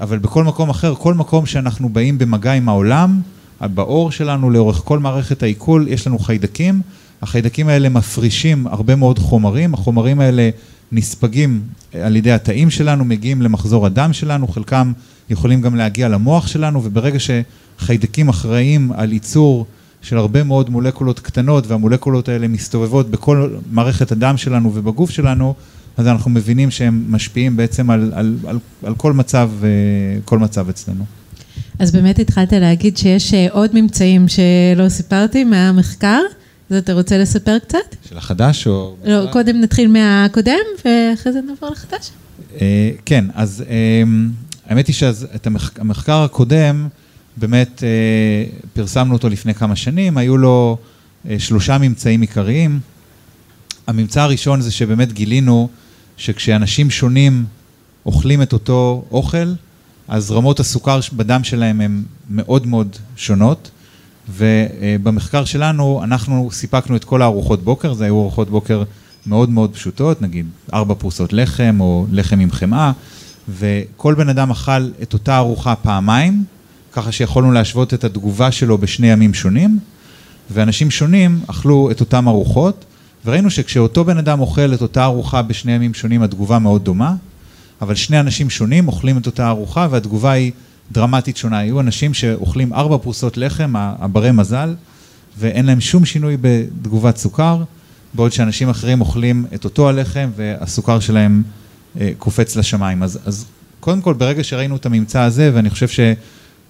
אבל 0.00 0.18
בכל 0.18 0.44
מקום 0.44 0.70
אחר, 0.70 0.94
כל 0.94 1.14
מקום 1.14 1.46
שאנחנו 1.46 1.88
באים 1.88 2.18
במגע 2.18 2.52
עם 2.52 2.68
העולם, 2.68 3.20
בעור 3.60 4.10
שלנו, 4.10 4.50
לאורך 4.50 4.76
כל 4.84 4.98
מערכת 4.98 5.42
העיכול, 5.42 5.86
יש 5.88 6.06
לנו 6.06 6.18
חיידקים. 6.18 6.80
החיידקים 7.22 7.68
האלה 7.68 7.88
מפרישים 7.88 8.66
הרבה 8.66 8.96
מאוד 8.96 9.18
חומרים, 9.18 9.74
החומרים 9.74 10.20
האלה 10.20 10.50
נספגים 10.92 11.62
על 12.02 12.16
ידי 12.16 12.32
התאים 12.32 12.70
שלנו, 12.70 13.04
מגיעים 13.04 13.42
למחזור 13.42 13.86
הדם 13.86 14.12
שלנו, 14.12 14.48
חלקם 14.48 14.92
יכולים 15.30 15.60
גם 15.60 15.76
להגיע 15.76 16.08
למוח 16.08 16.46
שלנו, 16.46 16.84
וברגע 16.84 17.18
שחיידקים 17.18 18.28
אחראים 18.28 18.92
על 18.92 19.12
ייצור 19.12 19.66
של 20.02 20.18
הרבה 20.18 20.42
מאוד 20.42 20.70
מולקולות 20.70 21.20
קטנות, 21.20 21.66
והמולקולות 21.66 22.28
האלה 22.28 22.48
מסתובבות 22.48 23.10
בכל 23.10 23.56
מערכת 23.70 24.12
הדם 24.12 24.36
שלנו 24.36 24.74
ובגוף 24.74 25.10
שלנו, 25.10 25.54
אז 25.96 26.06
אנחנו 26.06 26.30
מבינים 26.30 26.70
שהם 26.70 27.04
משפיעים 27.08 27.56
בעצם 27.56 27.90
על, 27.90 28.12
על, 28.14 28.36
על, 28.46 28.58
על 28.84 28.94
כל, 28.94 29.12
מצב, 29.12 29.50
אה, 29.62 29.68
כל 30.24 30.38
מצב 30.38 30.68
אצלנו. 30.68 31.04
אז 31.78 31.92
באמת 31.92 32.18
התחלת 32.18 32.52
להגיד 32.52 32.96
שיש 32.96 33.34
אה, 33.34 33.46
עוד 33.50 33.70
ממצאים 33.74 34.26
שלא 34.28 34.88
סיפרתי 34.88 35.44
מהמחקר, 35.44 36.20
אז 36.72 36.78
אתה 36.78 36.92
רוצה 36.92 37.18
לספר 37.18 37.58
קצת? 37.58 37.78
של 38.08 38.18
החדש 38.18 38.66
או... 38.66 38.96
לא, 39.04 39.32
קודם 39.32 39.60
נתחיל 39.60 39.88
מהקודם 39.90 40.58
ואחרי 40.84 41.32
זה 41.32 41.40
נעבור 41.40 41.70
לחדש. 41.70 42.10
אה, 42.60 42.90
כן, 43.04 43.24
אז 43.34 43.64
האמת 44.66 44.86
היא 44.86 44.94
שאת 44.94 45.46
המחקר 45.78 46.22
הקודם, 46.22 46.88
באמת 47.36 47.82
אה, 47.82 48.44
פרסמנו 48.72 49.12
אותו 49.12 49.28
לפני 49.28 49.54
כמה 49.54 49.76
שנים, 49.76 50.18
היו 50.18 50.36
לו 50.36 50.78
אה, 51.28 51.38
שלושה 51.38 51.78
ממצאים 51.78 52.20
עיקריים. 52.20 52.80
הממצא 53.86 54.22
הראשון 54.22 54.60
זה 54.60 54.70
שבאמת 54.70 55.12
גילינו 55.12 55.68
שכשאנשים 56.16 56.90
שונים 56.90 57.44
אוכלים 58.06 58.42
את 58.42 58.52
אותו 58.52 59.04
אוכל, 59.10 59.52
אז 60.08 60.30
רמות 60.30 60.60
הסוכר 60.60 61.00
בדם 61.12 61.44
שלהם 61.44 61.80
הן 61.80 62.02
מאוד 62.30 62.66
מאוד 62.66 62.96
שונות. 63.16 63.70
ובמחקר 64.28 65.44
שלנו 65.44 66.00
אנחנו 66.04 66.48
סיפקנו 66.52 66.96
את 66.96 67.04
כל 67.04 67.22
הארוחות 67.22 67.64
בוקר, 67.64 67.92
זה 67.92 68.04
היו 68.04 68.20
ארוחות 68.20 68.50
בוקר 68.50 68.82
מאוד 69.26 69.50
מאוד 69.50 69.74
פשוטות, 69.74 70.22
נגיד 70.22 70.46
ארבע 70.72 70.94
פרוסות 70.94 71.32
לחם 71.32 71.76
או 71.80 72.06
לחם 72.12 72.40
עם 72.40 72.50
חמאה. 72.50 72.92
וכל 73.48 74.14
בן 74.14 74.28
אדם 74.28 74.50
אכל 74.50 74.90
את 75.02 75.12
אותה 75.12 75.36
ארוחה 75.36 75.74
פעמיים, 75.74 76.44
ככה 76.92 77.12
שיכולנו 77.12 77.52
להשוות 77.52 77.94
את 77.94 78.04
התגובה 78.04 78.52
שלו 78.52 78.78
בשני 78.78 79.06
ימים 79.06 79.34
שונים, 79.34 79.78
ואנשים 80.50 80.90
שונים 80.90 81.40
אכלו 81.46 81.90
את 81.90 82.00
אותם 82.00 82.28
ארוחות, 82.28 82.84
וראינו 83.24 83.50
שכשאותו 83.50 84.04
בן 84.04 84.18
אדם 84.18 84.40
אוכל 84.40 84.74
את 84.74 84.82
אותה 84.82 85.04
ארוחה 85.04 85.42
בשני 85.42 85.72
ימים 85.72 85.94
שונים, 85.94 86.22
התגובה 86.22 86.58
מאוד 86.58 86.84
דומה, 86.84 87.14
אבל 87.82 87.94
שני 87.94 88.20
אנשים 88.20 88.50
שונים 88.50 88.88
אוכלים 88.88 89.18
את 89.18 89.26
אותה 89.26 89.48
ארוחה, 89.48 89.86
והתגובה 89.90 90.30
היא 90.30 90.52
דרמטית 90.92 91.36
שונה. 91.36 91.58
היו 91.58 91.80
אנשים 91.80 92.14
שאוכלים 92.14 92.72
ארבע 92.72 92.98
פרוסות 92.98 93.36
לחם, 93.36 93.72
הברי 93.76 94.32
מזל, 94.32 94.74
ואין 95.38 95.66
להם 95.66 95.80
שום 95.80 96.04
שינוי 96.04 96.36
בתגובת 96.40 97.16
סוכר, 97.16 97.62
בעוד 98.14 98.32
שאנשים 98.32 98.68
אחרים 98.68 99.00
אוכלים 99.00 99.44
את 99.54 99.64
אותו 99.64 99.88
הלחם 99.88 100.30
והסוכר 100.36 101.00
שלהם 101.00 101.42
אה, 102.00 102.10
קופץ 102.18 102.56
לשמיים. 102.56 103.02
אז, 103.02 103.18
אז 103.24 103.44
קודם 103.80 104.00
כל, 104.00 104.14
ברגע 104.14 104.44
שראינו 104.44 104.76
את 104.76 104.86
הממצא 104.86 105.20
הזה, 105.20 105.50
ואני 105.54 105.70
חושב 105.70 106.12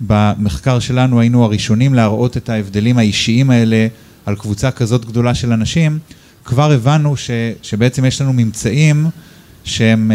שבמחקר 0.00 0.78
שלנו 0.78 1.20
היינו 1.20 1.44
הראשונים 1.44 1.94
להראות 1.94 2.36
את 2.36 2.48
ההבדלים 2.48 2.98
האישיים 2.98 3.50
האלה 3.50 3.86
על 4.26 4.36
קבוצה 4.36 4.70
כזאת 4.70 5.04
גדולה 5.04 5.34
של 5.34 5.52
אנשים, 5.52 5.98
כבר 6.44 6.72
הבנו 6.72 7.16
ש, 7.16 7.30
שבעצם 7.62 8.04
יש 8.04 8.20
לנו 8.20 8.32
ממצאים 8.32 9.06
שהם 9.64 10.12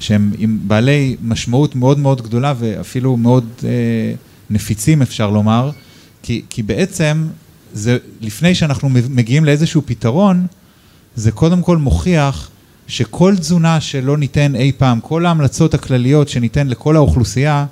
שהם 0.00 0.32
עם 0.38 0.58
בעלי 0.62 1.16
משמעות 1.22 1.76
מאוד 1.76 1.98
מאוד 1.98 2.22
גדולה 2.22 2.54
ואפילו 2.58 3.16
מאוד 3.16 3.48
אה, 3.64 3.70
נפיצים, 4.50 5.02
אפשר 5.02 5.30
לומר, 5.30 5.70
כי, 6.22 6.42
כי 6.50 6.62
בעצם 6.62 7.26
זה, 7.72 7.98
לפני 8.20 8.54
שאנחנו 8.54 8.88
מגיעים 8.88 9.44
לאיזשהו 9.44 9.82
פתרון, 9.86 10.46
זה 11.16 11.32
קודם 11.32 11.62
כל 11.62 11.76
מוכיח 11.76 12.50
שכל 12.88 13.34
תזונה 13.36 13.80
שלא 13.80 14.18
ניתן 14.18 14.54
אי 14.56 14.72
פעם, 14.78 15.00
כל 15.00 15.26
ההמלצות 15.26 15.74
הכלליות 15.74 16.28
שניתן 16.28 16.66
לכל 16.66 16.96
האוכלוסייה, 16.96 17.66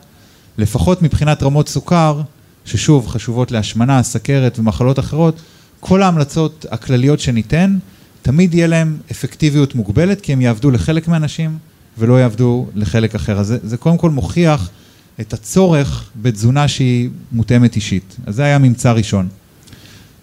לפחות 0.59 1.03
מבחינת 1.03 1.43
רמות 1.43 1.69
סוכר, 1.69 2.21
ששוב, 2.65 3.09
חשובות 3.09 3.51
להשמנה, 3.51 4.03
סכרת 4.03 4.59
ומחלות 4.59 4.99
אחרות, 4.99 5.41
כל 5.81 6.03
ההמלצות 6.03 6.67
הכלליות 6.71 7.21
שניתן, 7.21 7.79
תמיד 8.23 8.55
יהיה 8.55 8.67
להם 8.67 8.97
אפקטיביות 9.11 9.75
מוגבלת, 9.75 10.21
כי 10.21 10.33
הם 10.33 10.41
יעבדו 10.41 10.71
לחלק 10.71 11.09
מהאנשים 11.09 11.59
ולא 11.99 12.21
יעבדו 12.21 12.67
לחלק 12.75 13.15
אחר. 13.15 13.39
אז 13.39 13.47
זה, 13.47 13.59
זה 13.63 13.77
קודם 13.77 13.99
כל 13.99 14.11
מוכיח 14.11 14.71
את 15.21 15.33
הצורך 15.33 16.11
בתזונה 16.23 16.69
שהיא 16.69 17.11
מותאמת 17.33 17.77
אישית. 17.77 18.17
אז 18.27 18.35
זה 18.35 18.45
היה 18.45 18.59
ממצא 18.59 18.93
ראשון. 18.93 19.29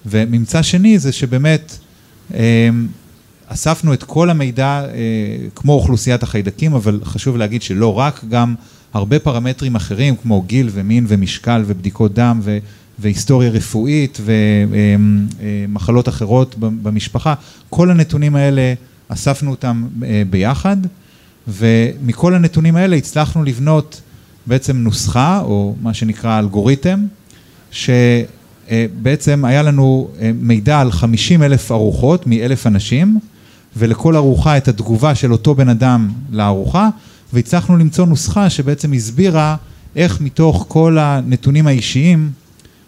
וממצא 0.05 0.61
שני 0.61 0.99
זה 0.99 1.11
שבאמת 1.11 1.77
אה, 2.33 2.69
אספנו 3.47 3.93
את 3.93 4.03
כל 4.03 4.29
המידע 4.29 4.85
אה, 4.85 4.89
כמו 5.55 5.73
אוכלוסיית 5.73 6.23
החיידקים, 6.23 6.73
אבל 6.73 6.99
חשוב 7.03 7.37
להגיד 7.37 7.61
שלא 7.61 7.99
רק, 7.99 8.23
גם 8.29 8.55
הרבה 8.93 9.19
פרמטרים 9.19 9.75
אחרים 9.75 10.15
כמו 10.15 10.41
גיל 10.41 10.69
ומין 10.71 11.05
ומשקל 11.07 11.63
ובדיקות 11.67 12.13
דם 12.13 12.39
ו... 12.43 12.57
והיסטוריה 12.99 13.49
רפואית 13.49 14.19
ומחלות 15.67 16.09
אחרות 16.09 16.55
במשפחה, 16.59 17.33
כל 17.69 17.91
הנתונים 17.91 18.35
האלה 18.35 18.73
אספנו 19.07 19.51
אותם 19.51 19.87
אה, 20.03 20.23
ביחד, 20.29 20.77
ומכל 21.47 22.35
הנתונים 22.35 22.75
האלה 22.75 22.95
הצלחנו 22.95 23.43
לבנות 23.43 24.01
בעצם 24.45 24.77
נוסחה, 24.77 25.39
או 25.39 25.75
מה 25.81 25.93
שנקרא 25.93 26.39
אלגוריתם, 26.39 27.05
שבעצם 27.71 29.45
היה 29.45 29.63
לנו 29.63 30.09
אה, 30.19 30.31
מידע 30.35 30.79
על 30.79 30.91
50 30.91 31.43
אלף 31.43 31.71
ארוחות 31.71 32.27
מאלף 32.27 32.67
אנשים, 32.67 33.19
ולכל 33.77 34.15
ארוחה 34.15 34.57
את 34.57 34.67
התגובה 34.67 35.15
של 35.15 35.31
אותו 35.31 35.55
בן 35.55 35.69
אדם 35.69 36.09
לארוחה, 36.31 36.89
והצלחנו 37.33 37.77
למצוא 37.77 38.05
נוסחה 38.05 38.49
שבעצם 38.49 38.93
הסבירה 38.93 39.55
איך 39.95 40.21
מתוך 40.21 40.65
כל 40.67 40.97
הנתונים 40.97 41.67
האישיים 41.67 42.31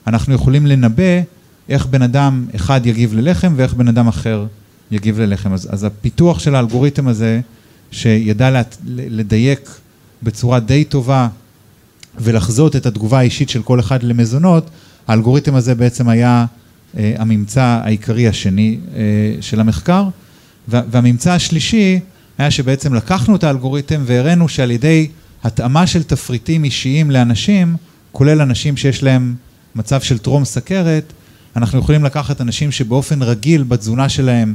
אנחנו 0.07 0.33
יכולים 0.33 0.67
לנבא 0.67 1.21
איך 1.69 1.85
בן 1.85 2.01
אדם 2.01 2.45
אחד 2.55 2.85
יגיב 2.85 3.13
ללחם 3.13 3.53
ואיך 3.55 3.73
בן 3.73 3.87
אדם 3.87 4.07
אחר 4.07 4.45
יגיב 4.91 5.19
ללחם. 5.19 5.53
אז, 5.53 5.67
אז 5.71 5.83
הפיתוח 5.83 6.39
של 6.39 6.55
האלגוריתם 6.55 7.07
הזה, 7.07 7.41
שידע 7.93 8.61
לדייק 8.85 9.69
בצורה 10.23 10.59
די 10.59 10.83
טובה 10.83 11.27
ולחזות 12.19 12.75
את 12.75 12.85
התגובה 12.85 13.19
האישית 13.19 13.49
של 13.49 13.63
כל 13.63 13.79
אחד 13.79 14.03
למזונות, 14.03 14.69
האלגוריתם 15.07 15.55
הזה 15.55 15.75
בעצם 15.75 16.09
היה 16.09 16.45
אה, 16.97 17.13
הממצא 17.17 17.79
העיקרי 17.83 18.27
השני 18.27 18.77
אה, 18.95 19.01
של 19.41 19.59
המחקר. 19.59 20.07
והממצא 20.67 21.31
השלישי 21.31 21.99
היה 22.37 22.51
שבעצם 22.51 22.93
לקחנו 22.93 23.35
את 23.35 23.43
האלגוריתם 23.43 24.01
והראינו 24.05 24.49
שעל 24.49 24.71
ידי 24.71 25.07
התאמה 25.43 25.87
של 25.87 26.03
תפריטים 26.03 26.63
אישיים 26.63 27.11
לאנשים, 27.11 27.75
כולל 28.11 28.41
אנשים 28.41 28.77
שיש 28.77 29.03
להם 29.03 29.35
מצב 29.75 30.01
של 30.01 30.17
טרום 30.17 30.45
סכרת, 30.45 31.13
אנחנו 31.55 31.79
יכולים 31.79 32.03
לקחת 32.03 32.41
אנשים 32.41 32.71
שבאופן 32.71 33.21
רגיל 33.21 33.63
בתזונה 33.63 34.09
שלהם 34.09 34.53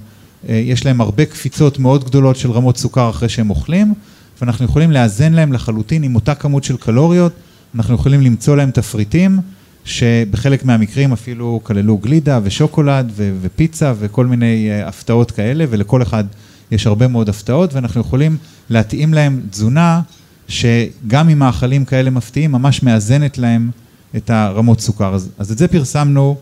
יש 0.49 0.87
להם 0.87 1.01
הרבה 1.01 1.25
קפיצות 1.25 1.79
מאוד 1.79 2.05
גדולות 2.05 2.37
של 2.37 2.51
רמות 2.51 2.77
סוכר 2.77 3.11
אחרי 3.11 3.29
שהם 3.29 3.51
אוכלים, 3.51 3.95
ואנחנו 4.41 4.65
יכולים 4.65 4.91
לאזן 4.91 5.33
להם 5.33 5.53
לחלוטין 5.53 6.03
עם 6.03 6.15
אותה 6.15 6.35
כמות 6.35 6.65
של 6.65 6.77
קלוריות, 6.77 7.33
אנחנו 7.75 7.95
יכולים 7.95 8.21
למצוא 8.21 8.57
להם 8.57 8.71
תפריטים 8.71 9.41
שבחלק 9.85 10.65
מהמקרים 10.65 11.13
אפילו 11.13 11.61
כללו 11.63 11.99
גלידה 11.99 12.41
ושוקולד 12.43 13.13
ו- 13.17 13.33
ופיצה 13.41 13.93
וכל 13.99 14.27
מיני 14.27 14.69
uh, 14.69 14.89
הפתעות 14.89 15.31
כאלה, 15.31 15.65
ולכל 15.71 16.03
אחד 16.03 16.25
יש 16.71 16.87
הרבה 16.87 17.09
מאוד 17.09 17.29
הפתעות, 17.29 17.75
ואנחנו 17.75 18.01
יכולים 18.01 18.37
להתאים 18.71 19.15
להם 19.15 19.41
תזונה 19.51 20.01
שגם 20.49 21.29
עם 21.29 21.39
מאכלים 21.39 21.85
כאלה 21.85 22.11
מפתיעים, 22.11 22.53
ממש 22.53 22.83
מאזנת 22.83 23.39
להם 23.39 23.71
את 24.17 24.31
הרמות 24.31 24.81
סוכר. 24.81 25.15
אז, 25.15 25.31
אז 25.39 25.53
את 25.53 25.59
זה 25.59 25.69
פרסמנו 25.69 26.37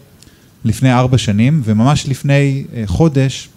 לפני 0.65 0.93
ארבע 0.93 1.19
שנים, 1.19 1.63
וממש 1.65 2.09
לפני 2.09 2.65
uh, 2.71 2.77
חודש 2.87 3.49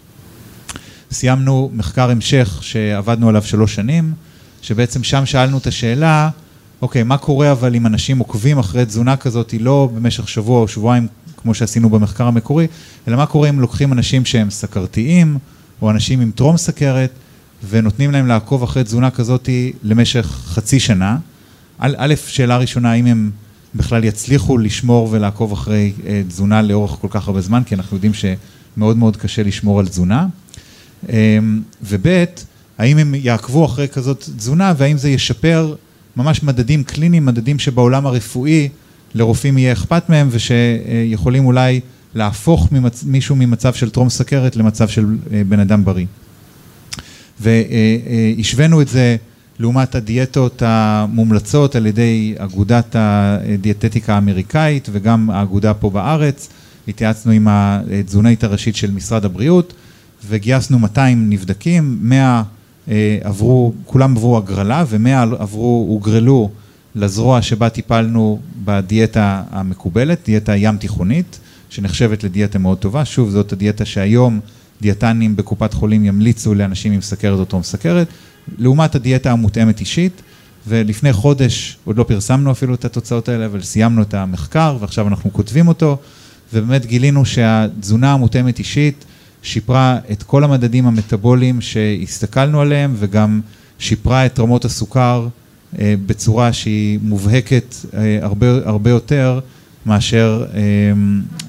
סיימנו 1.11 1.71
מחקר 1.73 2.09
המשך 2.09 2.59
שעבדנו 2.61 3.29
עליו 3.29 3.41
שלוש 3.41 3.75
שנים, 3.75 4.13
שבעצם 4.61 5.03
שם 5.03 5.25
שאלנו 5.25 5.57
את 5.57 5.67
השאלה, 5.67 6.29
אוקיי, 6.81 7.03
מה 7.03 7.17
קורה 7.17 7.51
אבל 7.51 7.75
אם 7.75 7.85
אנשים 7.85 8.19
עוקבים 8.19 8.57
אחרי 8.57 8.85
תזונה 8.85 9.15
כזאת, 9.15 9.51
היא 9.51 9.61
לא 9.61 9.89
במשך 9.95 10.29
שבוע 10.29 10.61
או 10.61 10.67
שבועיים, 10.67 11.07
כמו 11.37 11.53
שעשינו 11.53 11.89
במחקר 11.89 12.27
המקורי, 12.27 12.67
אלא 13.07 13.17
מה 13.17 13.25
קורה 13.25 13.49
אם 13.49 13.59
לוקחים 13.59 13.93
אנשים 13.93 14.25
שהם 14.25 14.49
סכרתיים, 14.49 15.37
או 15.81 15.91
אנשים 15.91 16.21
עם 16.21 16.31
טרום 16.35 16.57
סכרת, 16.57 17.11
ונותנים 17.69 18.11
להם 18.11 18.27
לעקוב 18.27 18.63
אחרי 18.63 18.83
תזונה 18.83 19.09
כזאת 19.09 19.49
למשך 19.83 20.25
חצי 20.45 20.79
שנה. 20.79 21.17
א', 21.79 22.13
שאלה 22.27 22.57
ראשונה, 22.57 22.91
האם 22.91 23.05
הם 23.05 23.31
בכלל 23.75 24.03
יצליחו 24.03 24.57
לשמור 24.57 25.07
ולעקוב 25.11 25.51
אחרי 25.51 25.93
אה, 26.07 26.21
תזונה 26.27 26.61
לאורך 26.61 26.91
כל 26.91 27.07
כך 27.09 27.27
הרבה 27.27 27.41
זמן, 27.41 27.63
כי 27.65 27.75
אנחנו 27.75 27.97
יודעים 27.97 28.11
שמאוד 28.13 28.97
מאוד 28.97 29.17
קשה 29.17 29.43
לשמור 29.43 29.79
על 29.79 29.87
תזונה. 29.87 30.27
אה, 31.09 31.37
וב', 31.81 32.25
האם 32.77 32.97
הם 32.97 33.15
יעקבו 33.15 33.65
אחרי 33.65 33.87
כזאת 33.87 34.25
תזונה, 34.37 34.73
והאם 34.77 34.97
זה 34.97 35.09
ישפר 35.09 35.75
ממש 36.15 36.43
מדדים 36.43 36.83
קליניים, 36.83 37.25
מדדים 37.25 37.59
שבעולם 37.59 38.05
הרפואי 38.05 38.69
לרופאים 39.15 39.57
יהיה 39.57 39.73
אכפת 39.73 40.09
מהם 40.09 40.27
ושיכולים 40.31 41.45
אולי 41.45 41.79
להפוך 42.15 42.71
ממצ... 42.71 43.03
מישהו 43.03 43.35
ממצב 43.35 43.73
של 43.73 43.89
טרום 43.89 44.09
סכרת 44.09 44.55
למצב 44.55 44.87
של 44.87 45.05
אה, 45.33 45.41
בן 45.49 45.59
אדם 45.59 45.85
בריא. 45.85 46.05
והשווינו 47.39 48.81
את 48.81 48.87
זה 48.87 49.15
לעומת 49.59 49.95
הדיאטות 49.95 50.61
המומלצות 50.65 51.75
על 51.75 51.85
ידי 51.85 52.35
אגודת 52.37 52.95
הדיאטטיקה 52.99 54.15
האמריקאית 54.15 54.89
וגם 54.91 55.29
האגודה 55.29 55.73
פה 55.73 55.89
בארץ. 55.89 56.49
התייעצנו 56.87 57.31
עם 57.31 57.47
התזונאית 57.49 58.43
הראשית 58.43 58.75
של 58.75 58.91
משרד 58.91 59.25
הבריאות 59.25 59.73
וגייסנו 60.27 60.79
200 60.79 61.29
נבדקים, 61.29 61.97
100 62.01 62.43
אה, 62.89 63.17
עברו, 63.23 63.73
כולם 63.85 64.17
עברו 64.17 64.37
הגרלה 64.37 64.85
ומאה 64.89 65.21
עברו, 65.21 65.85
הוגרלו 65.89 66.49
לזרוע 66.95 67.41
שבה 67.41 67.69
טיפלנו 67.69 68.39
בדיאטה 68.65 69.43
המקובלת, 69.51 70.19
דיאטה 70.25 70.55
ים 70.55 70.77
תיכונית, 70.77 71.39
שנחשבת 71.69 72.23
לדיאטה 72.23 72.59
מאוד 72.59 72.77
טובה. 72.77 73.05
שוב, 73.05 73.29
זאת 73.29 73.53
הדיאטה 73.53 73.85
שהיום 73.85 74.39
דיאטנים 74.81 75.35
בקופת 75.35 75.73
חולים 75.73 76.05
ימליצו 76.05 76.55
לאנשים 76.55 76.91
עם 76.91 77.01
סכרת 77.01 77.39
או 77.39 77.45
טרום 77.45 77.63
סכרת, 77.63 78.07
לעומת 78.57 78.95
הדיאטה 78.95 79.31
המותאמת 79.31 79.79
אישית. 79.79 80.21
ולפני 80.67 81.13
חודש, 81.13 81.77
עוד 81.85 81.97
לא 81.97 82.03
פרסמנו 82.03 82.51
אפילו 82.51 82.73
את 82.73 82.85
התוצאות 82.85 83.29
האלה, 83.29 83.45
אבל 83.45 83.61
סיימנו 83.61 84.01
את 84.01 84.13
המחקר 84.13 84.77
ועכשיו 84.79 85.07
אנחנו 85.07 85.33
כותבים 85.33 85.67
אותו, 85.67 85.97
ובאמת 86.53 86.85
גילינו 86.85 87.25
שהתזונה 87.25 88.13
המותאמת 88.13 88.59
אישית 88.59 89.05
שיפרה 89.41 89.97
את 90.11 90.23
כל 90.23 90.43
המדדים 90.43 90.85
המטאבוליים 90.85 91.61
שהסתכלנו 91.61 92.61
עליהם 92.61 92.95
וגם 92.99 93.41
שיפרה 93.79 94.25
את 94.25 94.39
רמות 94.39 94.65
הסוכר 94.65 95.27
אה, 95.79 95.95
בצורה 96.05 96.53
שהיא 96.53 96.99
מובהקת 97.01 97.75
אה, 97.93 98.19
הרבה, 98.21 98.47
הרבה 98.65 98.89
יותר 98.89 99.39
מאשר 99.85 100.45
אה, 100.53 100.61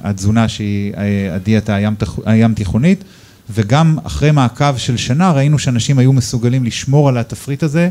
התזונה 0.02 0.48
שהיא 0.48 0.92
הדיאטה 1.32 1.74
הים, 1.74 1.94
הים 2.26 2.54
תיכונית 2.54 3.04
וגם 3.50 3.98
אחרי 4.04 4.30
מעקב 4.30 4.76
של 4.76 4.96
שנה 4.96 5.32
ראינו 5.32 5.58
שאנשים 5.58 5.98
היו 5.98 6.12
מסוגלים 6.12 6.64
לשמור 6.64 7.08
על 7.08 7.18
התפריט 7.18 7.62
הזה 7.62 7.88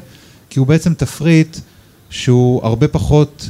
כי 0.49 0.59
הוא 0.59 0.67
בעצם 0.67 0.93
תפריט 0.93 1.57
שהוא 2.09 2.65
הרבה 2.65 2.87
פחות, 2.87 3.49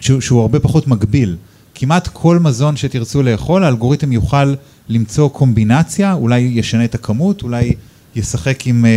שהוא, 0.00 0.20
שהוא 0.20 0.40
הרבה 0.40 0.60
פחות 0.60 0.86
מגביל. 0.86 1.36
כמעט 1.74 2.08
כל 2.12 2.38
מזון 2.38 2.76
שתרצו 2.76 3.22
לאכול, 3.22 3.64
האלגוריתם 3.64 4.12
יוכל 4.12 4.54
למצוא 4.88 5.28
קומבינציה, 5.28 6.12
אולי 6.12 6.40
ישנה 6.40 6.84
את 6.84 6.94
הכמות, 6.94 7.42
אולי 7.42 7.74
ישחק 8.16 8.66
עם 8.66 8.84
אה, 8.84 8.90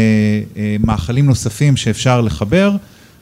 אה, 0.57 0.75
מאכלים 0.79 1.25
נוספים 1.25 1.77
שאפשר 1.77 2.21
לחבר, 2.21 2.75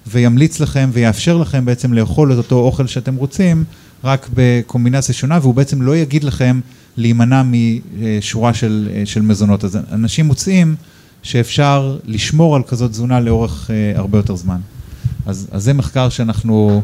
וימליץ 0.08 0.60
לכם 0.60 0.90
ויאפשר 0.94 1.38
לכם 1.38 1.66
בעצם 1.66 1.94
לאכול 1.94 2.34
את 2.34 2.38
אותו 2.38 2.56
אוכל 2.56 2.88
שאתם 2.88 3.16
רוצים, 3.16 3.64
רק 4.04 4.30
בקומבינציה 4.34 5.16
שונה, 5.16 5.40
והוא 5.42 5.54
בעצם 5.54 5.82
לא 5.82 5.98
יגיד 5.98 6.24
לכם 6.24 6.60
להימנע 6.98 7.44
משורה 7.44 8.54
של, 8.54 8.90
אה, 8.96 9.06
של 9.06 9.22
מזונות. 9.22 9.64
אז 9.64 9.78
אנשים 9.92 10.26
מוצאים 10.26 10.76
שאפשר 11.24 11.98
לשמור 12.06 12.56
על 12.56 12.64
כזאת 12.64 12.92
תזונה 12.92 13.20
לאורך 13.20 13.70
אה, 13.72 14.00
הרבה 14.00 14.18
יותר 14.18 14.36
זמן. 14.36 14.60
אז, 15.26 15.48
אז 15.52 15.64
זה 15.64 15.74
מחקר 15.74 16.10
שאנחנו... 16.10 16.82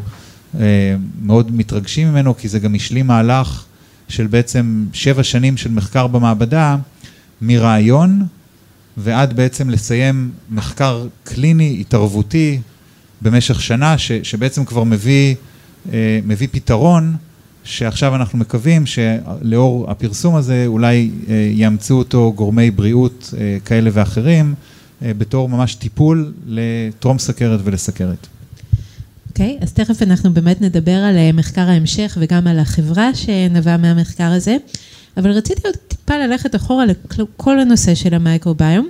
אה, 0.59 0.95
מאוד 1.21 1.55
מתרגשים 1.55 2.07
ממנו, 2.07 2.37
כי 2.37 2.47
זה 2.47 2.59
גם 2.59 2.75
השלים 2.75 3.07
מהלך 3.07 3.65
של 4.09 4.27
בעצם 4.27 4.85
שבע 4.93 5.23
שנים 5.23 5.57
של 5.57 5.71
מחקר 5.71 6.07
במעבדה, 6.07 6.77
מרעיון 7.41 8.25
ועד 8.97 9.33
בעצם 9.33 9.69
לסיים 9.69 10.31
מחקר 10.49 11.07
קליני, 11.23 11.77
התערבותי, 11.79 12.59
במשך 13.21 13.61
שנה, 13.61 13.97
ש, 13.97 14.11
שבעצם 14.11 14.65
כבר 14.65 14.83
מביא, 14.83 15.35
אה, 15.93 16.19
מביא 16.25 16.47
פתרון, 16.51 17.15
שעכשיו 17.63 18.15
אנחנו 18.15 18.39
מקווים 18.39 18.85
שלאור 18.85 19.91
הפרסום 19.91 20.35
הזה 20.35 20.63
אולי 20.67 21.11
אה, 21.29 21.49
יאמצו 21.53 21.97
אותו 21.97 22.33
גורמי 22.35 22.71
בריאות 22.71 23.33
כאלה 23.65 23.89
ואחרים, 23.93 24.55
בתור 25.01 25.49
ממש 25.49 25.75
טיפול 25.75 26.33
לטרום 26.45 27.19
סכרת 27.19 27.59
ולסכרת. 27.63 28.27
אוקיי, 29.39 29.57
okay, 29.59 29.63
אז 29.63 29.73
תכף 29.73 30.01
אנחנו 30.01 30.33
באמת 30.33 30.61
נדבר 30.61 30.95
על 30.95 31.15
מחקר 31.33 31.61
ההמשך 31.61 32.17
וגם 32.21 32.47
על 32.47 32.59
החברה 32.59 33.15
שנבעה 33.15 33.77
מהמחקר 33.77 34.23
הזה, 34.31 34.57
אבל 35.17 35.31
רציתי 35.31 35.61
עוד 35.65 35.75
טיפה 35.87 36.17
ללכת 36.17 36.55
אחורה 36.55 36.85
לכל 37.17 37.59
הנושא 37.59 37.95
של 37.95 38.13
המייקרוביום. 38.13 38.89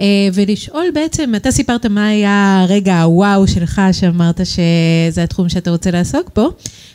אה, 0.00 0.06
ולשאול 0.34 0.84
בעצם, 0.94 1.34
אתה 1.34 1.50
סיפרת 1.50 1.86
מה 1.86 2.06
היה 2.06 2.64
רגע 2.68 3.02
הוואו 3.02 3.46
שלך, 3.48 3.80
שאמרת 3.92 4.40
שזה 4.46 5.22
התחום 5.22 5.48
שאתה 5.48 5.70
רוצה 5.70 5.90
לעסוק 5.90 6.30
בו, 6.36 6.50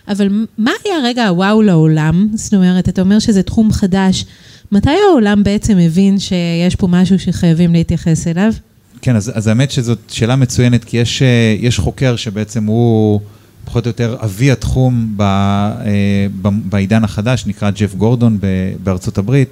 אבל 0.07 0.45
מה 0.57 0.71
היה 0.85 0.95
רגע 1.03 1.27
הוואו 1.27 1.61
לעולם? 1.61 2.29
זאת 2.33 2.53
אומרת, 2.53 2.89
אתה 2.89 3.01
אומר 3.01 3.19
שזה 3.19 3.43
תחום 3.43 3.71
חדש. 3.71 4.25
מתי 4.71 4.97
העולם 5.09 5.43
בעצם 5.43 5.77
הבין 5.77 6.19
שיש 6.19 6.75
פה 6.75 6.87
משהו 6.87 7.19
שחייבים 7.19 7.73
להתייחס 7.73 8.27
אליו? 8.27 8.53
כן, 9.01 9.15
אז, 9.15 9.31
אז 9.35 9.47
האמת 9.47 9.71
שזאת 9.71 9.99
שאלה 10.07 10.35
מצוינת, 10.35 10.83
כי 10.83 10.97
יש, 10.97 11.21
אה, 11.21 11.55
יש 11.59 11.79
חוקר 11.79 12.15
שבעצם 12.15 12.65
הוא 12.65 13.21
פחות 13.65 13.85
או 13.85 13.89
יותר 13.89 14.17
אבי 14.23 14.51
התחום 14.51 15.13
ב, 15.17 15.21
אה, 15.21 16.27
ב, 16.41 16.49
בעידן 16.69 17.03
החדש, 17.03 17.45
נקרא 17.47 17.69
ג'ף 17.69 17.95
גורדון 17.95 18.39
בארצות 18.83 19.17
הברית, 19.17 19.49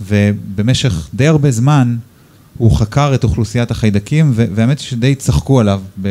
ובמשך 0.00 1.08
די 1.14 1.26
הרבה 1.26 1.50
זמן, 1.50 1.96
הוא 2.58 2.76
חקר 2.76 3.14
את 3.14 3.24
אוכלוסיית 3.24 3.70
החיידקים, 3.70 4.32
והאמת 4.34 4.78
היא 4.78 4.86
שדי 4.86 5.14
צחקו 5.14 5.60
עליו 5.60 5.80
ב, 6.02 6.08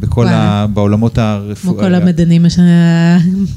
בכל 0.00 0.26
ה... 0.26 0.66
בעולמות 0.66 1.18
הרפואיים. 1.18 1.78
כמו 1.78 1.88
כל 1.88 1.94
המדענים 1.94 2.46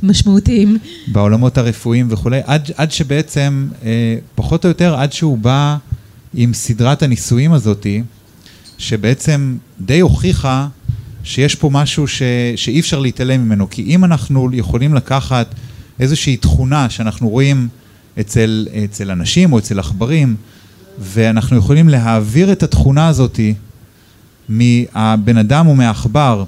המשמעותיים. 0.03 0.77
בעולמות 1.07 1.57
הרפואיים 1.57 2.07
וכולי, 2.09 2.39
עד, 2.45 2.71
עד 2.77 2.91
שבעצם, 2.91 3.67
אה, 3.83 4.15
פחות 4.35 4.65
או 4.65 4.69
יותר, 4.69 4.95
עד 4.95 5.13
שהוא 5.13 5.37
בא 5.37 5.77
עם 6.33 6.53
סדרת 6.53 7.03
הניסויים 7.03 7.53
הזאתי, 7.53 8.03
שבעצם 8.81 9.57
די 9.81 9.99
הוכיחה 9.99 10.67
שיש 11.23 11.55
פה 11.55 11.69
משהו 11.69 12.07
ש, 12.07 12.21
שאי 12.55 12.79
אפשר 12.79 12.99
להתעלם 12.99 13.41
ממנו. 13.41 13.69
כי 13.69 13.83
אם 13.83 14.05
אנחנו 14.05 14.49
יכולים 14.53 14.93
לקחת 14.93 15.55
איזושהי 15.99 16.37
תכונה 16.37 16.89
שאנחנו 16.89 17.29
רואים 17.29 17.67
אצל, 18.19 18.67
אצל 18.85 19.11
אנשים 19.11 19.53
או 19.53 19.59
אצל 19.59 19.79
עכברים, 19.79 20.35
ואנחנו 20.99 21.57
יכולים 21.57 21.89
להעביר 21.89 22.51
את 22.51 22.63
התכונה 22.63 23.07
הזאתי 23.07 23.53
מהבן 24.49 25.37
אדם 25.37 25.67
או 25.67 25.75
מהעכבר, 25.75 26.43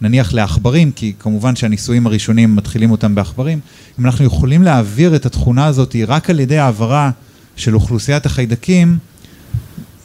נניח 0.00 0.32
לעכברים, 0.32 0.92
כי 0.92 1.12
כמובן 1.18 1.56
שהניסויים 1.56 2.06
הראשונים 2.06 2.56
מתחילים 2.56 2.90
אותם 2.90 3.14
בעכברים, 3.14 3.60
אם 4.00 4.06
אנחנו 4.06 4.24
יכולים 4.24 4.62
להעביר 4.62 5.16
את 5.16 5.26
התכונה 5.26 5.66
הזאתי 5.66 6.04
רק 6.04 6.30
על 6.30 6.40
ידי 6.40 6.58
העברה 6.58 7.10
של 7.56 7.74
אוכלוסיית 7.74 8.26
החיידקים, 8.26 8.98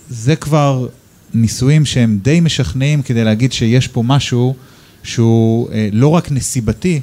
זה 0.09 0.35
כבר 0.35 0.87
ניסויים 1.33 1.85
שהם 1.85 2.19
די 2.21 2.39
משכנעים 2.39 3.01
כדי 3.01 3.23
להגיד 3.23 3.53
שיש 3.53 3.87
פה 3.87 4.03
משהו 4.03 4.55
שהוא 5.03 5.69
אה, 5.71 5.89
לא 5.91 6.07
רק 6.07 6.31
נסיבתי, 6.31 7.01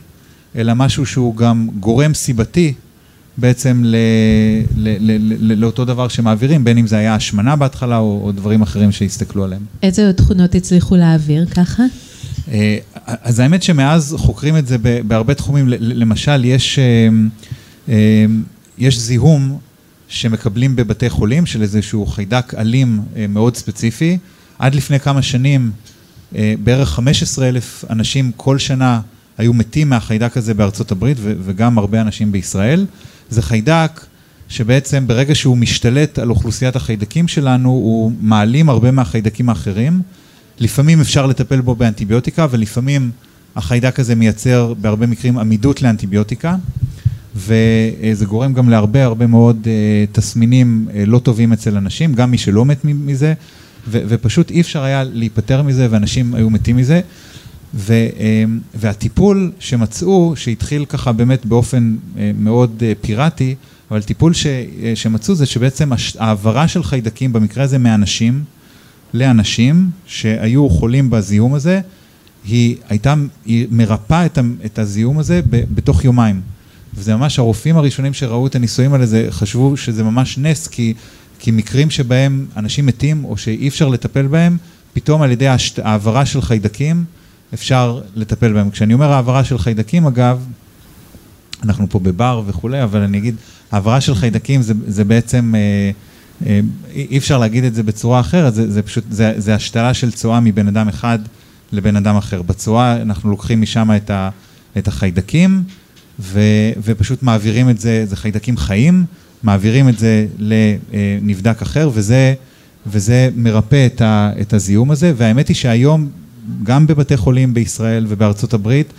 אלא 0.57 0.75
משהו 0.75 1.07
שהוא 1.07 1.37
גם 1.37 1.69
גורם 1.81 2.15
סיבתי 2.15 2.75
בעצם 3.39 3.83
ל, 3.85 3.97
ל, 4.77 4.89
ל, 5.01 5.17
ל, 5.53 5.61
לאותו 5.61 5.85
דבר 5.85 6.09
שמעבירים, 6.09 6.65
בין 6.65 6.79
אם 6.79 6.87
זה 6.87 6.97
היה 6.97 7.15
השמנה 7.15 7.57
בהתחלה 7.57 7.99
או, 7.99 8.21
או 8.25 8.33
דברים 8.33 8.63
אחרים 8.63 8.93
שהסתכלו 8.93 9.45
עליהם. 9.45 9.63
איזה 9.83 10.13
תכונות 10.13 10.55
הצליחו 10.55 10.97
להעביר 10.97 11.47
ככה? 11.47 11.83
אה, 12.53 12.79
אז 13.05 13.41
האמת 13.41 13.63
שמאז 13.63 14.17
חוקרים 14.19 14.57
את 14.57 14.67
זה 14.67 14.77
בהרבה 15.07 15.35
תחומים, 15.35 15.69
למשל 15.69 16.45
יש, 16.45 16.79
אה, 17.89 17.95
יש 18.79 18.99
זיהום 18.99 19.59
שמקבלים 20.09 20.77
בבתי 20.77 21.11
חולים 21.11 21.47
של 21.47 21.63
איזשהו 21.63 22.07
חיידק 22.07 22.55
אלים 22.55 23.01
מאוד 23.29 23.57
ספציפי. 23.57 24.19
עד 24.59 24.75
לפני 24.75 25.01
כמה 25.01 25.23
שנים 25.23 25.71
בערך 26.33 26.89
15 26.89 27.49
אלף 27.49 27.85
אנשים 27.91 28.33
כל 28.37 28.59
שנה 28.59 29.01
היו 29.39 29.53
מתים 29.55 29.89
מהחיידק 29.89 30.37
הזה 30.37 30.55
בארצות 30.55 30.93
הברית 30.93 31.19
וגם 31.21 31.79
הרבה 31.79 32.01
אנשים 32.01 32.33
בישראל. 32.33 32.87
זה 33.31 33.43
חיידק 33.43 34.07
שבעצם 34.49 35.07
ברגע 35.07 35.35
שהוא 35.35 35.57
משתלט 35.57 36.19
על 36.19 36.31
אוכלוסיית 36.31 36.77
החיידקים 36.77 37.29
שלנו, 37.29 37.69
הוא 37.69 38.13
מעלים 38.21 38.69
הרבה 38.69 38.91
מהחיידקים 38.91 39.49
האחרים. 39.49 40.03
לפעמים 40.59 41.01
אפשר 41.01 41.27
לטפל 41.27 41.61
בו 41.61 41.75
באנטיביוטיקה, 41.75 42.47
ולפעמים 42.51 43.11
החיידק 43.57 44.01
הזה 44.01 44.15
מייצר 44.15 44.75
בהרבה 44.81 45.07
מקרים 45.07 45.39
עמידות 45.39 45.83
לאנטיביוטיקה, 45.83 46.57
וזה 47.37 48.25
גורם 48.27 48.53
גם 48.53 48.69
להרבה 48.69 49.05
הרבה 49.05 49.27
מאוד 49.27 49.67
אה, 49.67 50.05
תסמינים 50.13 50.89
אה, 50.95 51.05
לא 51.07 51.19
טובים 51.19 51.53
אצל 51.53 51.77
אנשים, 51.77 52.15
גם 52.15 52.31
מי 52.31 52.39
שלא 52.39 52.65
מת 52.65 52.85
מזה, 52.85 53.35
ופשוט 53.91 54.51
אי 54.51 54.61
אפשר 54.61 54.83
היה 54.83 55.05
להיפטר 55.05 55.63
מזה, 55.63 55.87
ואנשים 55.91 56.35
היו 56.35 56.51
מתים 56.51 56.77
מזה. 56.77 57.01
ו, 57.75 57.93
אמ, 58.19 58.59
והטיפול 58.75 59.53
שמצאו, 59.59 60.37
שהתחיל 60.37 60.85
ככה 60.85 61.13
באמת 61.13 61.47
באופן 61.47 61.97
אה, 62.19 62.31
מאוד 62.39 62.83
אה, 62.83 62.93
פיראטי, 63.01 63.55
אבל 63.91 64.03
טיפול 64.03 64.35
ש, 64.35 64.47
אה, 64.47 64.93
שמצאו 64.95 65.35
זה 65.35 65.47
שבעצם 65.47 65.91
העברה 66.19 66.69
של 66.69 66.83
חיידקים, 66.83 67.33
במקרה 67.33 67.65
הזה 67.65 67.79
מאנשים 67.79 68.45
לאנשים 69.15 69.91
שהיו 70.07 70.69
חולים 70.69 71.11
בזיהום 71.11 71.55
הזה, 71.55 71.81
היא 72.45 72.77
הייתה, 72.89 73.15
היא 73.47 73.67
מרפאה 73.71 74.27
את, 74.27 74.39
את 74.65 74.79
הזיהום 74.79 75.19
הזה 75.19 75.41
ב, 75.51 75.63
בתוך 75.75 76.05
יומיים. 76.05 76.41
וזה 76.97 77.17
ממש, 77.17 77.39
הרופאים 77.39 77.77
הראשונים 77.77 78.15
שראו 78.15 78.47
את 78.47 78.55
הניסויים 78.55 78.93
האלה, 78.93 79.07
זה 79.07 79.27
חשבו 79.31 79.77
שזה 79.77 80.05
ממש 80.05 80.39
נס, 80.39 80.67
כי, 80.67 80.95
כי 81.39 81.51
מקרים 81.51 81.91
שבהם 81.91 82.47
אנשים 82.57 82.87
מתים 82.87 83.25
או 83.25 83.37
שאי 83.37 83.69
אפשר 83.69 83.89
לטפל 83.89 84.27
בהם, 84.27 84.57
פתאום 84.93 85.23
על 85.23 85.31
ידי 85.31 85.47
העברה 85.83 86.27
של 86.27 86.43
חיידקים, 86.43 87.05
אפשר 87.55 88.01
לטפל 88.15 88.53
בהם. 88.53 88.71
כשאני 88.71 88.95
אומר 88.95 89.13
העברה 89.13 89.45
של 89.45 89.59
חיידקים, 89.59 90.07
אגב, 90.07 90.47
אנחנו 91.63 91.87
פה 91.91 91.99
בבר 91.99 92.43
וכולי, 92.47 92.83
אבל 92.83 93.01
אני 93.01 93.19
אגיד, 93.19 93.35
העברה 93.73 94.01
של 94.01 94.15
חיידקים 94.15 94.63
זה, 94.63 94.75
זה 94.87 95.05
בעצם, 95.05 95.55
אה, 95.57 95.91
אה, 96.47 96.61
אי 96.95 97.19
אפשר 97.19 97.39
להגיד 97.39 97.65
את 97.65 97.75
זה 97.75 97.83
בצורה 97.83 98.21
אחרת, 98.21 98.55
זה, 98.55 98.71
זה 98.71 98.83
פשוט, 98.83 99.05
זה, 99.11 99.33
זה 99.37 99.55
השתלה 99.55 99.95
של 99.95 100.11
צואה 100.11 100.41
מבן 100.41 100.69
אדם 100.69 100.89
אחד 100.89 101.19
לבן 101.73 101.97
אדם 101.97 102.17
אחר. 102.17 102.43
בצואה 102.43 103.03
אנחנו 103.03 103.31
לוקחים 103.31 103.61
משם 103.61 103.91
את, 103.97 104.11
ה, 104.11 104.31
את 104.79 104.89
החיידקים, 104.89 105.63
ו, 106.21 106.41
ופשוט 106.83 107.23
מעבירים 107.23 107.71
את 107.71 107.81
זה, 107.81 108.07
זה 108.07 108.17
חיידקים 108.17 108.57
חיים, 108.57 109.05
מעבירים 109.43 109.89
את 109.89 109.99
זה 109.99 110.27
לנבדק 110.39 111.63
אחר, 111.63 111.91
וזה, 111.95 112.35
וזה 112.87 113.29
מרפא 113.37 113.87
את, 113.87 114.01
ה, 114.01 114.31
את 114.41 114.53
הזיהום 114.53 114.91
הזה, 114.91 115.13
והאמת 115.17 115.49
היא 115.49 115.57
שהיום 115.57 116.09
גם 116.63 116.87
בבתי 116.87 117.17
חולים 117.17 117.55
בישראל 117.55 118.07
ובארצות 118.09 118.55
הברית, 118.55 118.93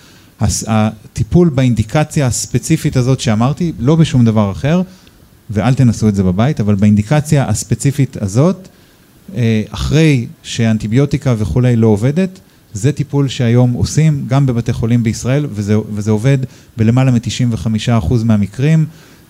הטיפול 0.68 1.50
באינדיקציה 1.50 2.28
הספציפית 2.28 2.98
הזאת 2.98 3.20
שאמרתי, 3.20 3.72
לא 3.80 3.96
בשום 3.96 4.26
דבר 4.26 4.52
אחר, 4.52 4.82
ואל 5.50 5.74
תנסו 5.74 6.10
את 6.10 6.16
זה 6.16 6.24
בבית, 6.24 6.60
אבל 6.60 6.76
באינדיקציה 6.76 7.50
הספציפית 7.50 8.18
הזאת, 8.22 8.68
אה, 9.36 9.64
אחרי 9.70 10.28
שאנטיביוטיקה 10.44 11.36
וכולי 11.38 11.76
לא 11.76 11.88
עובדת, 11.88 12.40
זה 12.74 12.92
טיפול 12.92 13.28
שהיום 13.28 13.74
עושים 13.74 14.26
גם 14.28 14.46
בבתי 14.46 14.74
חולים 14.74 15.04
בישראל, 15.04 15.46
וזה, 15.52 15.76
וזה 15.94 16.12
עובד 16.12 16.38
בלמעלה 16.78 17.12
מ-95% 17.12 18.14
מהמקרים. 18.26 18.86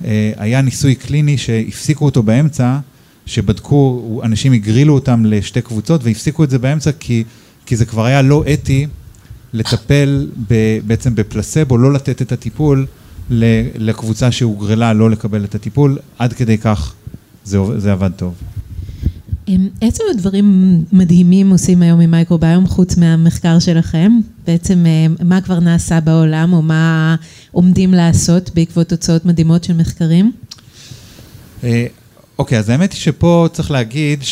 אה, 0.06 0.32
היה 0.38 0.62
ניסוי 0.62 0.96
קליני 0.96 1.38
שהפסיקו 1.38 2.06
אותו 2.06 2.24
באמצע, 2.24 2.80
שבדקו, 3.26 4.22
אנשים 4.24 4.54
הגרילו 4.54 4.94
אותם 4.94 5.26
לשתי 5.26 5.62
קבוצות 5.62 6.04
והפסיקו 6.04 6.44
את 6.44 6.50
זה 6.50 6.60
באמצע 6.60 6.92
כי 7.00 7.24
כי 7.68 7.76
זה 7.76 7.86
כבר 7.86 8.06
היה 8.06 8.22
לא 8.22 8.44
אתי 8.54 8.88
לטפל 9.54 10.30
ב, 10.48 10.80
בעצם 10.88 11.16
בפלסבו, 11.16 11.78
לא 11.78 11.94
לתת 11.94 12.22
את 12.22 12.32
הטיפול 12.32 12.86
לקבוצה 13.30 14.32
שהוגרלה 14.32 14.94
לא 14.94 15.10
לקבל 15.10 15.44
את 15.44 15.56
הטיפול, 15.56 15.98
עד 16.20 16.34
כדי 16.34 16.58
כך 16.58 16.94
זה, 17.44 17.60
זה 17.78 17.92
עבד 17.92 18.12
טוב. 18.16 18.34
איזה 19.82 20.04
דברים 20.18 20.80
מדהימים 20.92 21.50
עושים 21.50 21.82
היום 21.82 22.00
עם 22.00 22.12
מייקרוביום 22.12 22.68
חוץ 22.68 22.98
מהמחקר 22.98 23.60
שלכם? 23.60 24.12
בעצם 24.48 24.86
מה 25.24 25.42
כבר 25.42 25.60
נעשה 25.60 26.00
בעולם 26.00 26.54
או 26.54 26.62
מה 26.62 27.16
עומדים 27.52 27.94
לעשות 27.94 28.52
בעקבות 28.56 28.90
תוצאות 28.90 29.26
מדהימות 29.26 29.64
של 29.64 29.74
מחקרים? 29.74 30.32
אה, 31.64 31.86
אוקיי, 32.40 32.60
אז 32.60 32.70
האמת 32.70 32.94
היא 32.94 33.00
שפה 33.00 33.48
צריך 33.54 33.72
להגיד 33.72 34.24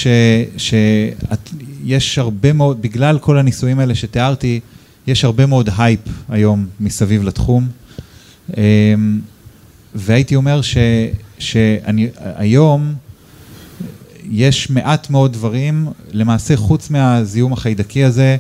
שיש 0.58 2.18
הרבה 2.18 2.54
מאוד, 2.54 2.82
בגלל 2.82 3.20
כל 3.20 3.38
הניסויים 3.38 3.80
האלה 3.80 3.96
שתיארתי, 3.96 4.60
יש 5.08 5.26
הרבה 5.26 5.46
מאוד 5.46 5.70
הייפ 5.78 6.00
היום 6.30 6.66
מסביב 6.80 7.24
לתחום. 7.24 7.68
אמ, 8.58 9.20
והייתי 9.96 10.36
אומר 10.36 10.62
ש, 10.62 10.78
שאני 11.40 12.08
היום, 12.36 12.94
יש 14.32 14.70
מעט 14.70 15.10
מאוד 15.10 15.34
דברים, 15.34 15.88
למעשה 16.12 16.58
חוץ 16.58 16.90
מהזיהום 16.90 17.54
החיידקי 17.54 18.04
הזה 18.04 18.38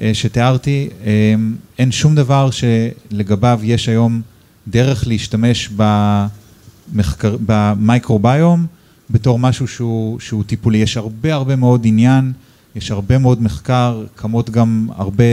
אה, 0.00 0.10
שתיארתי, 0.14 0.88
אה, 1.04 1.34
אין 1.78 1.92
שום 1.92 2.14
דבר 2.14 2.50
שלגביו 2.50 3.60
יש 3.62 3.88
היום 3.88 4.20
דרך 4.68 5.06
להשתמש 5.06 5.70
במחקר, 5.76 7.36
במייקרוביום 7.46 8.66
בתור 9.10 9.38
משהו 9.38 9.68
שהוא, 9.68 10.20
שהוא 10.20 10.44
טיפולי. 10.44 10.78
יש 10.78 10.96
הרבה 10.96 11.34
הרבה 11.34 11.56
מאוד 11.56 11.82
עניין, 11.84 12.32
יש 12.76 12.90
הרבה 12.90 13.18
מאוד 13.18 13.42
מחקר, 13.42 14.04
כמות 14.16 14.50
גם 14.50 14.88
הרבה, 14.96 15.24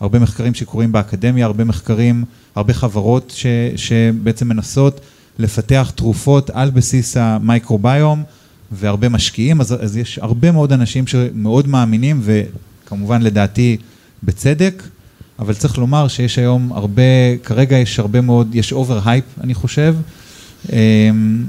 הרבה 0.00 0.18
מחקרים 0.18 0.54
שקורים 0.54 0.92
באקדמיה, 0.92 1.46
הרבה 1.46 1.64
מחקרים, 1.64 2.24
הרבה 2.54 2.74
חברות 2.74 3.32
ש, 3.36 3.46
שבעצם 3.76 4.48
מנסות 4.48 5.00
לפתח 5.38 5.92
תרופות 5.94 6.50
על 6.50 6.70
בסיס 6.70 7.16
המייקרוביום. 7.16 8.22
והרבה 8.72 9.08
משקיעים, 9.08 9.60
אז, 9.60 9.84
אז 9.84 9.96
יש 9.96 10.18
הרבה 10.18 10.52
מאוד 10.52 10.72
אנשים 10.72 11.06
שמאוד 11.06 11.68
מאמינים, 11.68 12.20
וכמובן 12.22 13.22
לדעתי 13.22 13.76
בצדק, 14.22 14.82
אבל 15.38 15.54
צריך 15.54 15.78
לומר 15.78 16.08
שיש 16.08 16.38
היום 16.38 16.72
הרבה, 16.72 17.36
כרגע 17.42 17.76
יש 17.76 17.98
הרבה 17.98 18.20
מאוד, 18.20 18.54
יש 18.54 18.72
over 18.72 19.00
hype, 19.04 19.24
אני 19.40 19.54
חושב, 19.54 19.96
אמ, 20.72 21.44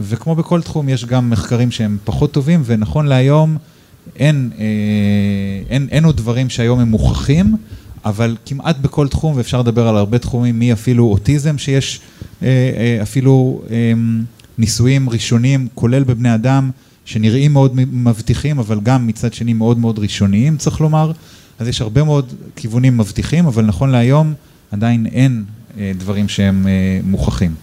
וכמו 0.00 0.34
בכל 0.34 0.62
תחום, 0.62 0.88
יש 0.88 1.04
גם 1.04 1.30
מחקרים 1.30 1.70
שהם 1.70 1.98
פחות 2.04 2.32
טובים, 2.32 2.62
ונכון 2.64 3.06
להיום 3.06 3.56
אין, 4.16 4.50
אה, 4.58 4.64
אין, 5.70 5.88
אין 5.90 6.04
עוד 6.04 6.16
דברים 6.16 6.50
שהיום 6.50 6.80
הם 6.80 6.88
מוכחים, 6.88 7.56
אבל 8.04 8.36
כמעט 8.46 8.76
בכל 8.78 9.08
תחום, 9.08 9.36
ואפשר 9.36 9.60
לדבר 9.60 9.88
על 9.88 9.96
הרבה 9.96 10.18
תחומים, 10.18 10.58
מי 10.58 10.72
אפילו 10.72 11.04
אוטיזם, 11.04 11.58
שיש 11.58 12.00
אה, 12.42 12.48
אה, 12.48 13.02
אפילו 13.02 13.62
אמ, 13.70 14.24
ניסויים 14.58 15.10
ראשונים, 15.10 15.68
כולל 15.74 16.04
בבני 16.04 16.34
אדם, 16.34 16.70
שנראים 17.04 17.52
מאוד 17.52 17.72
מבטיחים, 17.92 18.58
אבל 18.58 18.80
גם 18.82 19.06
מצד 19.06 19.32
שני 19.32 19.52
מאוד 19.52 19.78
מאוד 19.78 19.98
ראשוניים, 19.98 20.56
צריך 20.56 20.80
לומר. 20.80 21.12
אז 21.58 21.68
יש 21.68 21.80
הרבה 21.80 22.04
מאוד 22.04 22.32
כיוונים 22.56 22.96
מבטיחים, 22.96 23.46
אבל 23.46 23.64
נכון 23.64 23.90
להיום 23.90 24.34
עדיין 24.70 25.06
אין 25.06 25.44
אה, 25.78 25.92
דברים 25.98 26.28
שהם 26.28 26.66
אה, 26.66 27.00
מוכחים. 27.04 27.54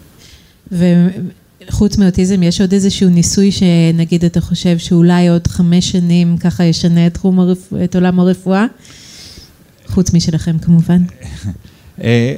וחוץ 0.71 1.97
מאוטיזם, 1.97 2.43
יש 2.43 2.62
עוד 2.62 2.73
איזשהו 2.73 3.10
ניסוי 3.10 3.51
שנגיד 3.51 4.25
אתה 4.25 4.41
חושב 4.41 4.77
שאולי 4.77 5.27
עוד 5.27 5.47
חמש 5.47 5.91
שנים 5.91 6.38
ככה 6.38 6.63
ישנה 6.63 7.08
את, 7.08 7.17
הרפ... 7.23 7.73
את 7.84 7.95
עולם 7.95 8.19
הרפואה? 8.19 8.65
חוץ 9.88 10.13
משלכם 10.13 10.58
כמובן. 10.58 11.01
אה, 12.03 12.35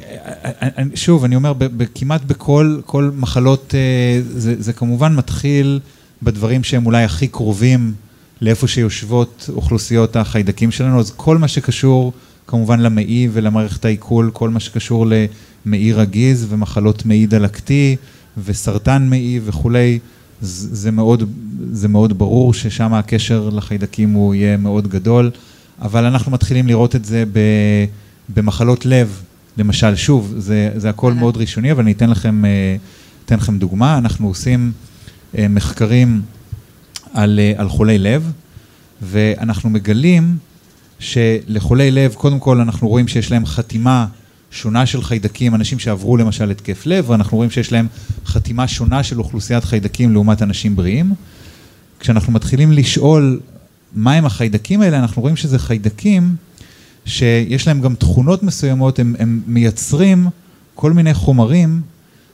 שוב, 0.95 1.23
אני 1.23 1.35
אומר, 1.35 1.53
כמעט 1.95 2.21
בכל 2.23 3.11
מחלות, 3.15 3.75
אה, 3.75 4.21
זה, 4.23 4.61
זה 4.61 4.73
כמובן 4.73 5.15
מתחיל 5.15 5.79
בדברים 6.23 6.63
שהם 6.63 6.85
אולי 6.85 7.03
הכי 7.03 7.27
קרובים 7.27 7.93
לאיפה 8.41 8.67
שיושבות 8.67 9.49
אוכלוסיות 9.53 10.15
החיידקים 10.15 10.71
שלנו, 10.71 10.99
אז 10.99 11.11
כל 11.15 11.37
מה 11.37 11.47
שקשור 11.47 12.13
כמובן 12.47 12.79
למעי 12.79 13.29
ולמערכת 13.33 13.85
העיכול, 13.85 14.29
כל 14.33 14.49
מה 14.49 14.59
שקשור 14.59 15.05
למעי 15.65 15.93
רגיז 15.93 16.47
ומחלות 16.49 17.05
מעי 17.05 17.25
דלקתי 17.25 17.95
וסרטן 18.45 19.07
מעי 19.09 19.39
וכולי, 19.45 19.99
זה 20.41 20.91
מאוד, 20.91 21.23
זה 21.71 21.87
מאוד 21.87 22.17
ברור 22.17 22.53
ששם 22.53 22.93
הקשר 22.93 23.49
לחיידקים 23.49 24.13
הוא 24.13 24.35
יהיה 24.35 24.57
מאוד 24.57 24.87
גדול, 24.87 25.31
אבל 25.81 26.05
אנחנו 26.05 26.31
מתחילים 26.31 26.67
לראות 26.67 26.95
את 26.95 27.05
זה 27.05 27.23
במחלות 28.35 28.85
לב. 28.85 29.21
למשל, 29.57 29.95
שוב, 29.95 30.33
זה, 30.37 30.71
זה 30.75 30.89
הכל 30.89 31.13
מאוד 31.13 31.37
ראשוני, 31.37 31.71
אבל 31.71 31.81
אני 31.81 31.91
אתן 31.91 32.09
לכם, 32.09 32.45
אה, 32.45 32.75
אתן 33.25 33.35
לכם 33.35 33.57
דוגמה. 33.57 33.97
אנחנו 33.97 34.27
עושים 34.27 34.71
אה, 35.37 35.47
מחקרים 35.47 36.21
על, 37.13 37.39
אה, 37.39 37.53
על 37.57 37.69
חולי 37.69 37.97
לב, 37.97 38.31
ואנחנו 39.01 39.69
מגלים 39.69 40.37
שלחולי 40.99 41.91
לב, 41.91 42.13
קודם 42.13 42.39
כל 42.39 42.61
אנחנו 42.61 42.87
רואים 42.87 43.07
שיש 43.07 43.31
להם 43.31 43.45
חתימה 43.45 44.07
שונה 44.51 44.85
של 44.85 45.03
חיידקים, 45.03 45.55
אנשים 45.55 45.79
שעברו 45.79 46.17
למשל 46.17 46.51
התקף 46.51 46.85
לב, 46.85 47.09
ואנחנו 47.09 47.37
רואים 47.37 47.51
שיש 47.51 47.71
להם 47.71 47.87
חתימה 48.25 48.67
שונה 48.67 49.03
של 49.03 49.19
אוכלוסיית 49.19 49.63
חיידקים 49.63 50.11
לעומת 50.13 50.41
אנשים 50.41 50.75
בריאים. 50.75 51.13
כשאנחנו 51.99 52.33
מתחילים 52.33 52.71
לשאול 52.71 53.39
מהם 53.95 54.25
החיידקים 54.25 54.81
האלה, 54.81 54.99
אנחנו 54.99 55.21
רואים 55.21 55.35
שזה 55.35 55.59
חיידקים 55.59 56.35
שיש 57.05 57.67
להם 57.67 57.81
גם 57.81 57.95
תכונות 57.95 58.43
מסוימות, 58.43 58.99
הם, 58.99 59.15
הם 59.19 59.41
מייצרים 59.47 60.27
כל 60.75 60.93
מיני 60.93 61.13
חומרים 61.13 61.81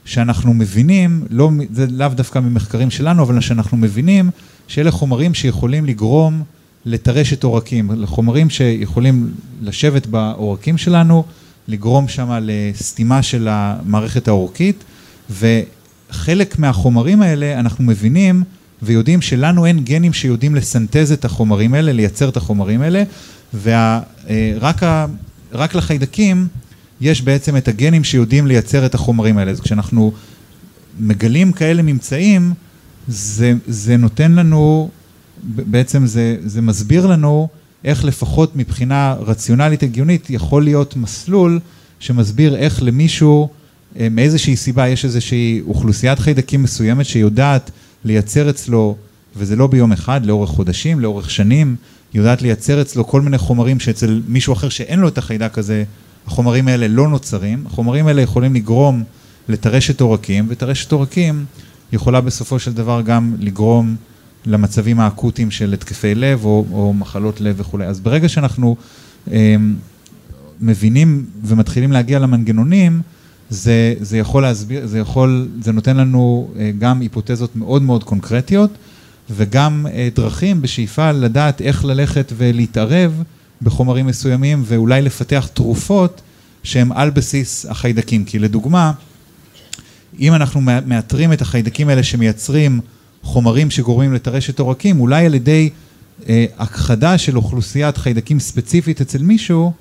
שאנחנו 0.04 0.54
מבינים, 0.54 1.24
לא, 1.30 1.50
זה 1.72 1.86
לאו 1.90 2.08
דווקא 2.08 2.38
ממחקרים 2.38 2.90
שלנו, 2.90 3.22
אבל 3.22 3.40
שאנחנו 3.40 3.76
מבינים 3.76 4.30
שאלה 4.68 4.90
חומרים 4.90 5.34
שיכולים 5.34 5.86
לגרום 5.86 6.42
לטרשת 6.84 7.44
עורקים, 7.44 7.90
לחומרים 7.96 8.50
שיכולים 8.50 9.30
לשבת 9.62 10.06
בעורקים 10.06 10.78
שלנו, 10.78 11.24
לגרום 11.68 12.08
שם 12.08 12.38
לסתימה 12.42 13.22
של 13.22 13.48
המערכת 13.50 14.28
העורקית, 14.28 14.84
חלק 16.10 16.58
מהחומרים 16.58 17.22
האלה 17.22 17.60
אנחנו 17.60 17.84
מבינים 17.84 18.42
ויודעים 18.82 19.22
שלנו 19.22 19.66
אין 19.66 19.80
גנים 19.84 20.12
שיודעים 20.12 20.54
לסנטז 20.54 21.12
את 21.12 21.24
החומרים 21.24 21.74
האלה, 21.74 21.92
לייצר 21.92 22.28
את 22.28 22.36
החומרים 22.36 22.82
האלה, 22.82 23.02
ורק 23.54 24.82
אה, 24.82 25.06
רק 25.52 25.74
לחיידקים 25.74 26.48
יש 27.00 27.22
בעצם 27.22 27.56
את 27.56 27.68
הגנים 27.68 28.04
שיודעים 28.04 28.46
לייצר 28.46 28.86
את 28.86 28.94
החומרים 28.94 29.38
האלה. 29.38 29.50
אז 29.50 29.60
כשאנחנו 29.60 30.12
מגלים 31.00 31.52
כאלה 31.52 31.82
ממצאים, 31.82 32.52
זה, 33.08 33.52
זה 33.66 33.96
נותן 33.96 34.32
לנו, 34.32 34.90
בעצם 35.44 36.06
זה, 36.06 36.36
זה 36.44 36.62
מסביר 36.62 37.06
לנו 37.06 37.48
איך 37.84 38.04
לפחות 38.04 38.56
מבחינה 38.56 39.16
רציונלית 39.20 39.82
הגיונית 39.82 40.30
יכול 40.30 40.64
להיות 40.64 40.96
מסלול 40.96 41.60
שמסביר 42.00 42.56
איך 42.56 42.82
למישהו, 42.82 43.48
אה, 43.98 44.08
מאיזושהי 44.10 44.56
סיבה 44.56 44.88
יש 44.88 45.04
איזושהי 45.04 45.60
אוכלוסיית 45.66 46.18
חיידקים 46.18 46.62
מסוימת 46.62 47.06
שיודעת 47.06 47.70
לייצר 48.04 48.50
אצלו, 48.50 48.96
וזה 49.36 49.56
לא 49.56 49.66
ביום 49.66 49.92
אחד, 49.92 50.26
לאורך 50.26 50.50
חודשים, 50.50 51.00
לאורך 51.00 51.30
שנים, 51.30 51.76
יודעת 52.14 52.42
לייצר 52.42 52.82
אצלו 52.82 53.06
כל 53.06 53.20
מיני 53.20 53.38
חומרים 53.38 53.80
שאצל 53.80 54.22
מישהו 54.28 54.52
אחר 54.52 54.68
שאין 54.68 55.00
לו 55.00 55.08
את 55.08 55.18
החיידק 55.18 55.58
הזה, 55.58 55.84
החומרים 56.26 56.68
האלה 56.68 56.88
לא 56.88 57.08
נוצרים. 57.08 57.64
החומרים 57.66 58.06
האלה 58.06 58.22
יכולים 58.22 58.54
לגרום 58.54 59.04
לטרשת 59.48 60.00
עורקים, 60.00 60.46
וטרשת 60.48 60.92
עורקים 60.92 61.44
יכולה 61.92 62.20
בסופו 62.20 62.58
של 62.58 62.72
דבר 62.72 63.02
גם 63.02 63.36
לגרום 63.38 63.96
למצבים 64.46 65.00
האקוטיים 65.00 65.50
של 65.50 65.72
התקפי 65.72 66.14
לב 66.14 66.44
או, 66.44 66.64
או 66.72 66.92
מחלות 66.92 67.40
לב 67.40 67.54
וכולי. 67.58 67.86
אז 67.86 68.00
ברגע 68.00 68.28
שאנחנו 68.28 68.76
אה, 69.32 69.56
מבינים 70.60 71.26
ומתחילים 71.44 71.92
להגיע 71.92 72.18
למנגנונים, 72.18 73.02
זה, 73.50 73.94
זה 74.00 74.18
יכול 74.18 74.42
להסביר, 74.42 74.86
זה 74.86 74.98
יכול, 74.98 75.48
זה 75.62 75.72
נותן 75.72 75.96
לנו 75.96 76.50
אה, 76.58 76.70
גם 76.78 77.00
היפותזות 77.00 77.56
מאוד 77.56 77.82
מאוד 77.82 78.04
קונקרטיות, 78.04 78.70
וגם 79.36 79.86
אה, 79.92 80.08
דרכים 80.14 80.62
בשאיפה 80.62 81.12
לדעת 81.12 81.62
איך 81.62 81.84
ללכת 81.84 82.32
ולהתערב 82.36 83.22
בחומרים 83.62 84.06
מסוימים, 84.06 84.62
ואולי 84.66 85.02
לפתח 85.02 85.48
תרופות 85.54 86.20
שהן 86.62 86.92
על 86.92 87.10
בסיס 87.10 87.66
החיידקים. 87.66 88.24
כי 88.24 88.38
לדוגמה, 88.38 88.92
אם 90.18 90.34
אנחנו 90.34 90.60
מאתרים 90.60 91.32
את 91.32 91.42
החיידקים 91.42 91.88
האלה 91.88 92.02
שמייצרים 92.02 92.80
חומרים 93.22 93.70
שגורמים 93.70 94.12
לטרשת 94.12 94.58
עורקים, 94.58 95.00
אולי 95.00 95.26
על 95.26 95.34
ידי 95.34 95.70
אה, 96.28 96.44
הכחדה 96.58 97.18
של 97.18 97.36
אוכלוסיית 97.36 97.96
חיידקים 97.96 98.40
ספציפית 98.40 99.00
אצל 99.00 99.22
מישהו, 99.22 99.72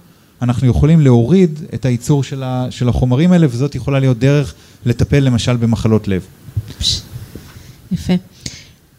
אנחנו 0.42 0.68
יכולים 0.68 1.02
להוריד 1.02 1.60
את 1.74 1.86
הייצור 1.86 2.24
של, 2.24 2.44
ה, 2.44 2.68
של 2.70 2.90
החומרים 2.90 3.32
האלה, 3.32 3.48
וזאת 3.50 3.76
יכולה 3.76 4.00
להיות 4.00 4.20
דרך 4.20 4.54
לטפל 4.86 5.20
למשל 5.20 5.58
במחלות 5.58 6.08
לב. 6.08 6.26
יפה. 7.92 8.14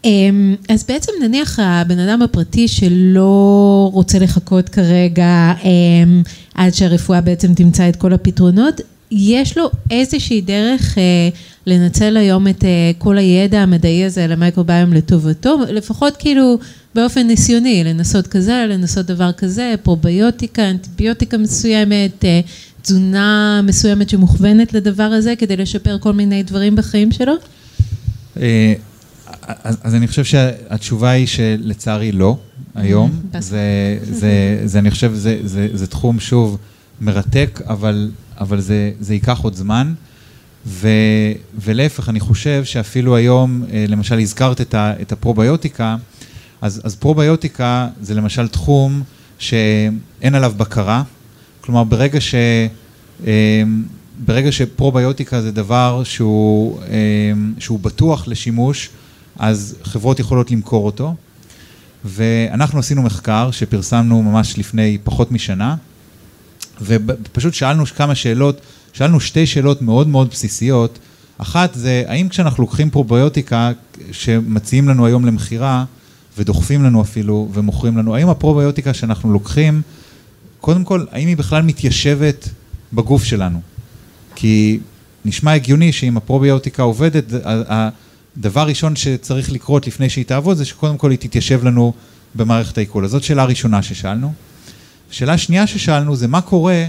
אמ, 0.05 0.55
אז 0.69 0.83
בעצם 0.83 1.11
נניח 1.21 1.59
הבן 1.61 1.99
אדם 1.99 2.21
הפרטי 2.21 2.67
שלא 2.67 3.89
רוצה 3.93 4.19
לחכות 4.19 4.69
כרגע 4.69 5.53
אמ, 5.63 6.23
עד 6.55 6.73
שהרפואה 6.73 7.21
בעצם 7.21 7.53
תמצא 7.53 7.89
את 7.89 7.95
כל 7.95 8.13
הפתרונות, 8.13 8.81
יש 9.11 9.57
לו 9.57 9.69
איזושהי 9.91 10.41
דרך 10.41 10.97
אה, 10.97 11.29
לנצל 11.65 12.17
היום 12.17 12.47
את 12.47 12.63
אה, 12.63 12.91
כל 12.97 13.17
הידע 13.17 13.59
המדעי 13.59 14.05
הזה 14.05 14.23
על 14.23 14.31
המייקרוביום 14.31 14.93
לטובתו, 14.93 15.57
לפחות 15.69 16.17
כאילו 16.17 16.57
באופן 16.95 17.27
ניסיוני, 17.27 17.83
לנסות 17.83 18.27
כזה, 18.27 18.65
לנסות 18.69 19.05
דבר 19.05 19.31
כזה, 19.31 19.75
פרוביוטיקה, 19.83 20.69
אנטיביוטיקה 20.69 21.37
מסוימת, 21.37 22.25
אה, 22.25 22.41
תזונה 22.81 23.61
מסוימת 23.63 24.09
שמוכוונת 24.09 24.73
לדבר 24.73 25.03
הזה 25.03 25.35
כדי 25.35 25.57
לשפר 25.57 25.99
כל 25.99 26.13
מיני 26.13 26.43
דברים 26.43 26.75
בחיים 26.75 27.11
שלו? 27.11 27.33
אז, 29.41 29.77
אז 29.83 29.95
אני 29.95 30.07
חושב 30.07 30.23
שהתשובה 30.23 31.09
היא 31.09 31.27
שלצערי 31.27 32.11
לא, 32.11 32.37
היום. 32.75 33.11
Mm-hmm. 33.11 33.39
זה, 33.39 33.97
זה, 34.03 34.61
זה, 34.65 34.79
אני 34.79 34.91
חושב, 34.91 35.13
זה, 35.13 35.39
זה, 35.43 35.67
זה 35.73 35.87
תחום, 35.87 36.19
שוב, 36.19 36.57
מרתק, 37.01 37.61
אבל, 37.67 38.11
אבל 38.39 38.61
זה, 38.61 38.91
זה 38.99 39.13
ייקח 39.13 39.39
עוד 39.39 39.55
זמן. 39.55 39.93
ו, 40.65 40.87
ולהפך, 41.59 42.09
אני 42.09 42.19
חושב 42.19 42.63
שאפילו 42.63 43.15
היום, 43.15 43.63
אה, 43.71 43.85
למשל, 43.87 44.19
הזכרת 44.19 44.61
את, 44.61 44.73
ה, 44.73 44.93
את 45.01 45.11
הפרוביוטיקה, 45.11 45.95
אז, 46.61 46.81
אז 46.83 46.95
פרוביוטיקה 46.95 47.87
זה 48.01 48.13
למשל 48.13 48.47
תחום 48.47 49.03
שאין 49.39 50.35
עליו 50.35 50.53
בקרה, 50.57 51.03
כלומר 51.61 51.83
ברגע, 51.83 52.21
ש, 52.21 52.35
ברגע 54.25 54.51
שפרוביוטיקה 54.51 55.41
זה 55.41 55.51
דבר 55.51 56.01
שהוא, 56.03 56.79
שהוא 57.59 57.79
בטוח 57.79 58.27
לשימוש, 58.27 58.89
אז 59.41 59.75
חברות 59.83 60.19
יכולות 60.19 60.51
למכור 60.51 60.85
אותו. 60.85 61.15
ואנחנו 62.05 62.79
עשינו 62.79 63.01
מחקר 63.01 63.51
שפרסמנו 63.51 64.23
ממש 64.23 64.57
לפני 64.57 64.97
פחות 65.03 65.31
משנה, 65.31 65.75
ופשוט 66.81 67.53
שאלנו 67.53 67.85
כמה 67.85 68.15
שאלות, 68.15 68.61
שאלנו 68.93 69.19
שתי 69.19 69.45
שאלות 69.45 69.81
מאוד 69.81 70.07
מאוד 70.07 70.29
בסיסיות. 70.29 70.99
אחת 71.37 71.73
זה, 71.73 72.03
האם 72.07 72.29
כשאנחנו 72.29 72.63
לוקחים 72.63 72.89
פרוביוטיקה 72.89 73.71
שמציעים 74.11 74.89
לנו 74.89 75.05
היום 75.05 75.25
למכירה, 75.25 75.85
ודוחפים 76.37 76.83
לנו 76.83 77.01
אפילו, 77.01 77.49
ומוכרים 77.53 77.97
לנו, 77.97 78.15
האם 78.15 78.29
הפרוביוטיקה 78.29 78.93
שאנחנו 78.93 79.33
לוקחים, 79.33 79.81
קודם 80.59 80.83
כל, 80.83 81.05
האם 81.11 81.27
היא 81.27 81.37
בכלל 81.37 81.61
מתיישבת 81.61 82.49
בגוף 82.93 83.23
שלנו? 83.23 83.61
כי 84.35 84.79
נשמע 85.25 85.53
הגיוני 85.53 85.91
שאם 85.91 86.17
הפרוביוטיקה 86.17 86.83
עובדת, 86.83 87.23
הדבר 88.37 88.67
ראשון 88.67 88.95
שצריך 88.95 89.51
לקרות 89.51 89.87
לפני 89.87 90.09
שהיא 90.09 90.25
תעבוד, 90.25 90.57
זה 90.57 90.65
שקודם 90.65 90.97
כל 90.97 91.11
היא 91.11 91.19
תתיישב 91.19 91.63
לנו 91.63 91.93
במערכת 92.35 92.77
העיכול. 92.77 93.05
אז 93.05 93.11
זאת 93.11 93.23
שאלה 93.23 93.45
ראשונה 93.45 93.83
ששאלנו. 93.83 94.33
שאלה 95.11 95.37
שנייה 95.37 95.67
ששאלנו 95.67 96.15
זה 96.15 96.27
מה 96.27 96.41
קורה 96.41 96.85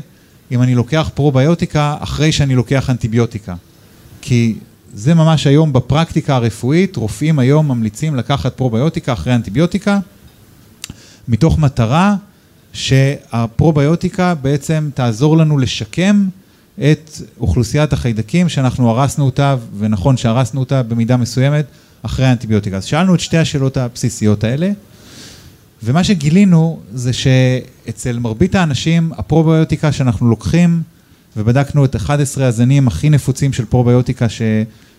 אם 0.51 0.63
אני 0.63 0.75
לוקח 0.75 1.11
פרוביוטיקה 1.15 1.97
אחרי 2.01 2.33
שאני 2.33 2.55
לוקח 2.55 2.91
אנטיביוטיקה. 2.91 3.55
כי 4.21 4.55
זה 4.95 5.15
ממש 5.15 5.47
היום 5.47 5.73
בפרקטיקה 5.73 6.37
הרפואית, 6.37 6.97
רופאים 6.97 7.39
היום 7.39 7.69
ממליצים 7.69 8.15
לקחת 8.15 8.57
פרוביוטיקה 8.57 9.13
אחרי 9.13 9.35
אנטיביוטיקה, 9.35 9.99
מתוך 11.29 11.59
מטרה 11.59 12.15
שהפרוביוטיקה 12.73 14.35
בעצם 14.35 14.91
תעזור 14.95 15.37
לנו 15.37 15.59
לשקם 15.59 16.29
את 16.81 17.11
אוכלוסיית 17.41 17.93
החיידקים 17.93 18.49
שאנחנו 18.49 18.91
הרסנו 18.91 19.25
אותה, 19.25 19.57
ונכון 19.79 20.17
שהרסנו 20.17 20.61
אותה 20.61 20.83
במידה 20.83 21.17
מסוימת, 21.17 21.67
אחרי 22.03 22.27
האנטיביוטיקה. 22.27 22.77
אז 22.77 22.85
שאלנו 22.85 23.15
את 23.15 23.21
שתי 23.21 23.39
השאלות 23.39 23.77
הבסיסיות 23.77 24.45
האלה, 24.45 24.71
ומה 25.83 26.05
שגילינו 26.05 26.81
זה 26.95 27.13
שאצל 27.13 28.19
מרבית 28.19 28.55
האנשים, 28.55 29.13
הפרוביוטיקה 29.17 29.93
שאנחנו 29.93 30.29
לוקחים, 30.29 30.83
ובדקנו 31.37 31.85
את 31.85 31.97
11 31.97 32.47
הזנים 32.47 32.89
הכי 32.89 33.11
נפוצים 33.11 33.53
של 33.53 33.65
פרוביוטיקה 33.65 34.29
ש, 34.29 34.43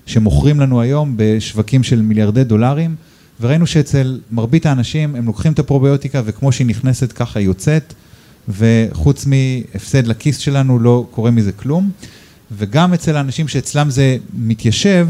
שמוכרים 0.06 0.60
לנו 0.60 0.82
היום 0.82 1.14
בשווקים 1.18 1.84
של 1.84 2.02
מיליארדי 2.02 2.44
דולרים, 2.44 2.96
וראינו 3.42 3.68
שאצל 3.68 4.20
מרבית 4.32 4.66
האנשים 4.66 5.16
הם 5.16 5.26
לוקחים 5.26 5.54
את 5.54 5.60
הפרוביוטיקה 5.60 6.22
וכמו 6.26 6.52
שהיא 6.52 6.68
נכנסת 6.68 7.12
ככה 7.12 7.40
היא 7.40 7.46
יוצאת, 7.46 7.94
וחוץ 8.50 9.26
מהפסד 9.26 10.08
לכיס 10.08 10.38
שלנו 10.38 10.80
לא 10.80 11.08
קורה 11.12 11.32
מזה 11.32 11.52
כלום. 11.52 11.92
וגם 12.58 12.94
אצל 12.94 13.16
האנשים 13.16 13.48
שאצלם 13.48 13.90
זה 13.90 14.18
מתיישב, 14.34 15.08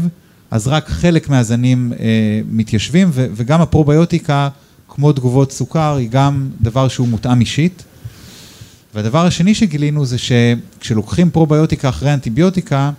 אז 0.50 0.68
רק 0.68 0.88
חלק 0.88 1.28
מהזנים 1.28 1.92
אה, 1.92 2.40
מתיישבים, 2.50 3.10
ו- 3.12 3.26
וגם 3.34 3.60
הפרוביוטיקה, 3.60 4.48
כמו 4.88 5.12
תגובות 5.12 5.52
סוכר, 5.52 5.96
היא 5.96 6.08
גם 6.10 6.48
דבר 6.60 6.88
שהוא 6.88 7.08
מותאם 7.08 7.40
אישית. 7.40 7.82
והדבר 8.94 9.26
השני 9.26 9.54
שגילינו 9.54 10.06
זה 10.06 10.16
שכשלוקחים 10.18 11.30
פרוביוטיקה 11.30 11.88
אחרי 11.88 12.14
אנטיביוטיקה, 12.14 12.90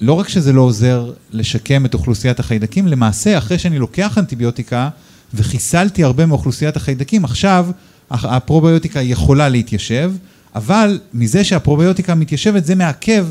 לא 0.00 0.12
רק 0.12 0.28
שזה 0.28 0.52
לא 0.52 0.60
עוזר 0.60 1.12
לשקם 1.32 1.86
את 1.86 1.94
אוכלוסיית 1.94 2.40
החיידקים, 2.40 2.86
למעשה 2.86 3.38
אחרי 3.38 3.58
שאני 3.58 3.78
לוקח 3.78 4.18
אנטיביוטיקה 4.18 4.88
וחיסלתי 5.34 6.04
הרבה 6.04 6.26
מאוכלוסיית 6.26 6.76
החיידקים, 6.76 7.24
עכשיו 7.24 7.66
הפרוביוטיקה 8.10 9.02
יכולה 9.02 9.48
להתיישב, 9.48 10.12
אבל 10.54 10.98
מזה 11.14 11.44
שהפרוביוטיקה 11.44 12.14
מתיישבת 12.14 12.64
זה 12.64 12.74
מעכב 12.74 13.26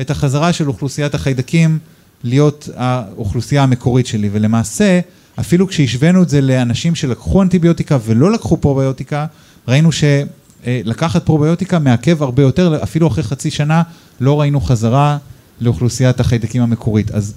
את 0.00 0.10
החזרה 0.10 0.52
של 0.52 0.68
אוכלוסיית 0.68 1.14
החיידקים 1.14 1.78
להיות 2.24 2.68
האוכלוסייה 2.76 3.62
המקורית 3.62 4.06
שלי, 4.06 4.28
ולמעשה 4.32 5.00
אפילו 5.40 5.68
כשהשווינו 5.68 6.22
את 6.22 6.28
זה 6.28 6.40
לאנשים 6.40 6.94
שלקחו 6.94 7.42
אנטיביוטיקה 7.42 7.98
ולא 8.04 8.32
לקחו 8.32 8.56
פרוביוטיקה, 8.56 9.26
ראינו 9.68 9.90
שלקחת 9.92 11.26
פרוביוטיקה 11.26 11.78
מעכב 11.78 12.22
הרבה 12.22 12.42
יותר, 12.42 12.82
אפילו 12.82 13.08
אחרי 13.08 13.24
חצי 13.24 13.50
שנה 13.50 13.82
לא 14.20 14.40
ראינו 14.40 14.60
חזרה 14.60 15.18
לאוכלוסיית 15.60 16.20
החיידקים 16.20 16.62
המקורית. 16.62 17.10
אז 17.10 17.34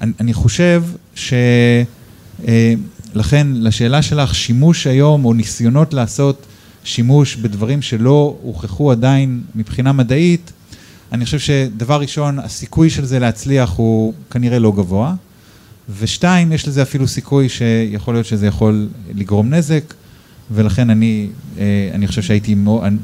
אני, 0.00 0.12
אני 0.20 0.34
חושב 0.34 0.84
ש... 1.14 1.32
לכן, 3.16 3.46
לשאלה 3.54 4.02
שלך, 4.02 4.34
שימוש 4.34 4.86
היום 4.86 5.24
או 5.24 5.32
ניסיונות 5.32 5.94
לעשות 5.94 6.46
שימוש 6.84 7.36
בדברים 7.36 7.82
שלא 7.82 8.36
הוכחו 8.42 8.90
עדיין 8.90 9.40
מבחינה 9.54 9.92
מדעית, 9.92 10.52
אני 11.12 11.24
חושב 11.24 11.38
שדבר 11.38 12.00
ראשון, 12.00 12.38
הסיכוי 12.38 12.90
של 12.90 13.04
זה 13.04 13.18
להצליח 13.18 13.72
הוא 13.76 14.14
כנראה 14.30 14.58
לא 14.58 14.72
גבוה, 14.76 15.14
ושתיים, 15.98 16.52
יש 16.52 16.68
לזה 16.68 16.82
אפילו 16.82 17.08
סיכוי 17.08 17.48
שיכול 17.48 18.14
להיות 18.14 18.26
שזה 18.26 18.46
יכול 18.46 18.88
לגרום 19.14 19.54
נזק, 19.54 19.94
ולכן 20.50 20.90
אני, 20.90 21.28
אה, 21.58 21.90
אני 21.94 22.06
חושב 22.06 22.22
שהייתי, 22.22 22.56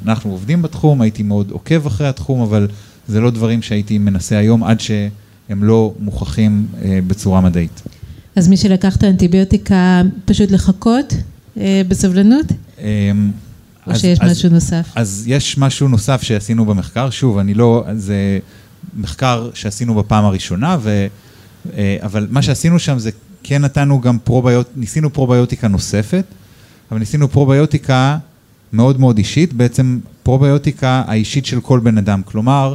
אנחנו 0.06 0.30
עובדים 0.30 0.62
בתחום, 0.62 1.00
הייתי 1.00 1.22
מאוד 1.22 1.50
עוקב 1.50 1.86
אחרי 1.86 2.08
התחום, 2.08 2.40
אבל 2.40 2.68
זה 3.08 3.20
לא 3.20 3.30
דברים 3.30 3.62
שהייתי 3.62 3.98
מנסה 3.98 4.38
היום 4.38 4.64
עד 4.64 4.80
שהם 4.80 5.64
לא 5.64 5.94
מוכחים 5.98 6.66
אה, 6.82 6.98
בצורה 7.06 7.40
מדעית. 7.40 7.82
אז 8.36 8.48
מי 8.48 8.56
שלקח 8.56 8.96
את 8.96 9.02
האנטיביוטיקה, 9.02 10.02
פשוט 10.24 10.50
לחכות 10.50 11.14
אה, 11.56 11.82
בסבלנות? 11.88 12.46
אמ, 12.78 13.30
או 13.86 13.96
שיש 13.96 14.18
אז, 14.20 14.30
משהו 14.30 14.50
נוסף? 14.50 14.92
אז 14.94 15.24
יש 15.26 15.58
משהו 15.58 15.88
נוסף 15.88 16.22
שעשינו 16.22 16.64
במחקר, 16.64 17.10
שוב, 17.10 17.38
אני 17.38 17.54
לא, 17.54 17.84
זה 17.94 18.38
מחקר 18.96 19.50
שעשינו 19.54 19.94
בפעם 19.94 20.24
הראשונה, 20.24 20.76
ו, 20.80 21.06
אה, 21.76 21.96
אבל 22.02 22.26
מה 22.30 22.42
שעשינו 22.42 22.78
שם 22.78 22.98
זה 22.98 23.10
כן 23.42 23.62
נתנו 23.62 24.00
גם 24.00 24.18
פרוביוט, 24.18 24.66
ניסינו 24.76 25.12
פרוביוטיקה 25.12 25.68
נוספת, 25.68 26.24
אבל 26.90 26.98
ניסינו 26.98 27.28
פרוביוטיקה 27.28 28.18
מאוד 28.72 29.00
מאוד 29.00 29.18
אישית, 29.18 29.52
בעצם 29.52 29.98
פרוביוטיקה 30.22 31.02
האישית 31.06 31.46
של 31.46 31.60
כל 31.60 31.80
בן 31.80 31.98
אדם, 31.98 32.22
כלומר, 32.24 32.74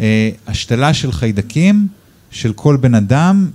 אה, 0.00 0.30
השתלה 0.46 0.94
של 0.94 1.12
חיידקים 1.12 1.88
של 2.30 2.52
כל 2.52 2.76
בן 2.76 2.94
אדם 2.94 3.46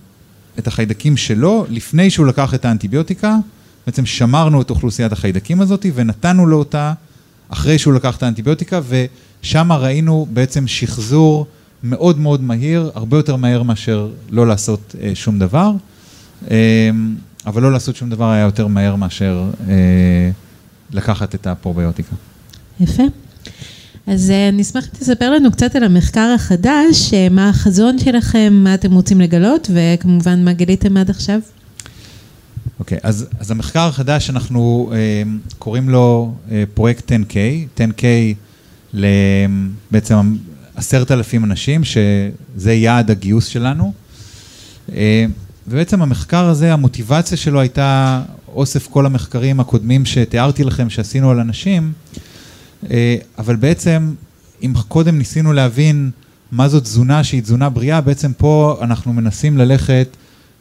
את 0.61 0.67
החיידקים 0.67 1.17
שלו 1.17 1.65
לפני 1.69 2.09
שהוא 2.09 2.25
לקח 2.25 2.53
את 2.53 2.65
האנטיביוטיקה, 2.65 3.35
בעצם 3.85 4.05
שמרנו 4.05 4.61
את 4.61 4.69
אוכלוסיית 4.69 5.11
החיידקים 5.11 5.61
הזאת 5.61 5.85
ונתנו 5.93 6.47
לו 6.47 6.57
אותה 6.57 6.93
אחרי 7.49 7.79
שהוא 7.79 7.93
לקח 7.93 8.17
את 8.17 8.23
האנטיביוטיקה, 8.23 8.79
ושם 8.89 9.71
ראינו 9.71 10.27
בעצם 10.33 10.67
שחזור 10.67 11.47
מאוד 11.83 12.19
מאוד 12.19 12.41
מהיר, 12.41 12.91
הרבה 12.95 13.17
יותר 13.17 13.35
מהר 13.35 13.63
מאשר 13.63 14.09
לא 14.29 14.47
לעשות 14.47 14.95
אה, 15.01 15.11
שום 15.15 15.39
דבר, 15.39 15.71
אה, 16.51 16.89
אבל 17.45 17.61
לא 17.61 17.71
לעשות 17.71 17.95
שום 17.95 18.09
דבר 18.09 18.31
היה 18.31 18.45
יותר 18.45 18.67
מהר 18.67 18.95
מאשר 18.95 19.49
אה, 19.69 20.31
לקחת 20.91 21.35
את 21.35 21.47
הפרוביוטיקה. 21.47 22.15
יפה. 22.79 23.03
אז 24.07 24.29
אה, 24.29 24.49
אני 24.49 24.61
אשמח 24.61 24.85
שתספר 24.85 25.31
לנו 25.31 25.51
קצת 25.51 25.75
על 25.75 25.83
המחקר 25.83 26.33
החדש, 26.35 27.13
אה, 27.13 27.27
מה 27.29 27.49
החזון 27.49 27.99
שלכם, 27.99 28.53
מה 28.53 28.73
אתם 28.73 28.93
רוצים 28.93 29.21
לגלות, 29.21 29.69
וכמובן 29.73 30.45
מה 30.45 30.53
גיליתם 30.53 30.97
עד 30.97 31.09
עכשיו. 31.09 31.39
אוקיי, 32.79 32.97
okay, 32.97 33.01
אז, 33.03 33.27
אז 33.39 33.51
המחקר 33.51 33.79
החדש, 33.87 34.29
אנחנו 34.29 34.91
אה, 34.93 35.23
קוראים 35.59 35.89
לו 35.89 36.33
אה, 36.51 36.63
פרויקט 36.73 37.11
10K, 37.11 37.35
10K 37.77 38.03
לבעצם 38.93 40.35
עשרת 40.75 41.11
אלפים 41.11 41.43
אנשים, 41.43 41.83
שזה 41.83 42.73
יעד 42.73 43.11
הגיוס 43.11 43.45
שלנו. 43.45 43.93
אה, 44.93 45.25
ובעצם 45.67 46.01
המחקר 46.01 46.45
הזה, 46.45 46.73
המוטיבציה 46.73 47.37
שלו 47.37 47.59
הייתה 47.59 48.21
אוסף 48.47 48.87
כל 48.87 49.05
המחקרים 49.05 49.59
הקודמים 49.59 50.05
שתיארתי 50.05 50.63
לכם 50.63 50.89
שעשינו 50.89 51.31
על 51.31 51.39
אנשים, 51.39 51.93
אה, 52.15 52.30
אבל 53.37 53.55
בעצם, 53.55 54.13
אם 54.63 54.73
קודם 54.87 55.17
ניסינו 55.17 55.53
להבין 55.53 56.11
מה 56.51 56.69
זאת 56.69 56.83
תזונה 56.83 57.23
שהיא 57.23 57.41
תזונה 57.41 57.69
בריאה, 57.69 58.01
בעצם 58.01 58.31
פה 58.37 58.77
אנחנו 58.81 59.13
מנסים 59.13 59.57
ללכת 59.57 60.07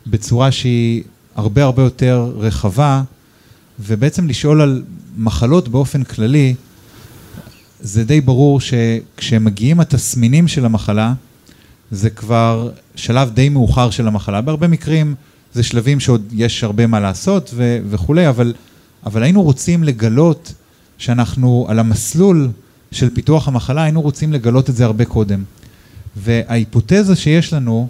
בצורה 0.06 0.52
שהיא 0.52 1.02
הרבה 1.34 1.64
הרבה 1.64 1.82
יותר 1.82 2.32
רחבה, 2.36 3.02
ובעצם 3.80 4.28
לשאול 4.28 4.60
על 4.60 4.82
מחלות 5.16 5.68
באופן 5.68 6.04
כללי, 6.04 6.54
זה 7.80 8.04
די 8.04 8.20
ברור 8.20 8.60
שכשמגיעים 8.60 9.80
התסמינים 9.80 10.48
של 10.48 10.64
המחלה, 10.64 11.12
זה 11.90 12.10
כבר 12.10 12.70
שלב 12.96 13.30
די 13.30 13.48
מאוחר 13.48 13.90
של 13.90 14.06
המחלה. 14.06 14.40
בהרבה 14.40 14.68
מקרים 14.68 15.14
זה 15.54 15.62
שלבים 15.62 16.00
שעוד 16.00 16.32
יש 16.32 16.64
הרבה 16.64 16.86
מה 16.86 17.00
לעשות 17.00 17.50
ו- 17.54 17.78
וכולי, 17.90 18.28
אבל, 18.28 18.54
אבל 19.06 19.22
היינו 19.22 19.42
רוצים 19.42 19.84
לגלות 19.84 20.52
שאנחנו 21.01 21.66
על 21.68 21.78
המסלול 21.78 22.48
של 22.92 23.14
פיתוח 23.14 23.48
המחלה, 23.48 23.82
היינו 23.82 24.03
רוצים 24.03 24.32
לגלות 24.32 24.70
את 24.70 24.76
זה 24.76 24.84
הרבה 24.84 25.05
קודם. 25.05 25.42
וההיפותזה 26.16 27.16
שיש 27.16 27.53
לנו 27.53 27.88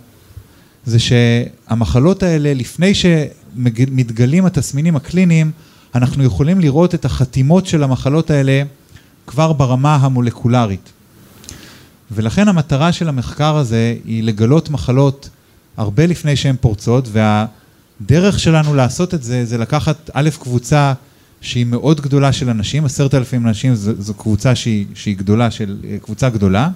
זה 0.87 0.99
שהמחלות 0.99 2.23
האלה, 2.23 2.55
לפני, 2.55 2.95
ש, 2.95 3.07
מתגלים 3.91 4.47
התסמינים 4.47 4.97
הקליניים, 4.97 5.51
אנחנו 5.95 6.25
יכולים 6.25 6.61
לראות 6.61 6.95
את 6.95 7.05
החתימות 7.05 7.67
של 7.67 7.83
המחלות 7.83 8.31
האלה 8.31 8.63
כבר 9.27 9.53
ברמה 9.53 9.97
המולקולרית. 9.97 10.93
ולכן 12.11 12.49
המטרה 12.49 12.93
של 12.93 13.09
המחקר 13.09 13.57
הזה 13.57 13.97
היא 14.05 14.23
לגלות 14.23 14.71
מחלות 14.71 15.29
הרבה 15.77 16.07
לפני 16.07 16.37
שהן 16.37 16.57
פורצות, 16.61 17.09
והדרך 17.13 18.39
שלנו 18.39 18.75
לעשות 18.75 19.15
את 19.15 19.23
זה, 19.23 19.45
זה 19.45 19.59
לקחת 19.59 20.11
א', 20.13 20.31
קבוצה 20.41 20.93
שהיא 21.41 21.67
מאוד 21.67 22.01
גדולה 22.01 22.33
של 22.33 22.51
אנשים, 22.51 22.85
עשרת 22.85 23.15
אלפים 23.15 23.47
אנשים 23.47 23.75
זו, 23.75 23.93
זו 23.99 24.15
קבוצה 24.15 24.55
שהיא, 24.55 24.87
שהיא 24.95 25.17
גדולה, 25.17 25.51
של, 25.51 25.77
קבוצה 26.03 26.29
גדולה, 26.29 26.69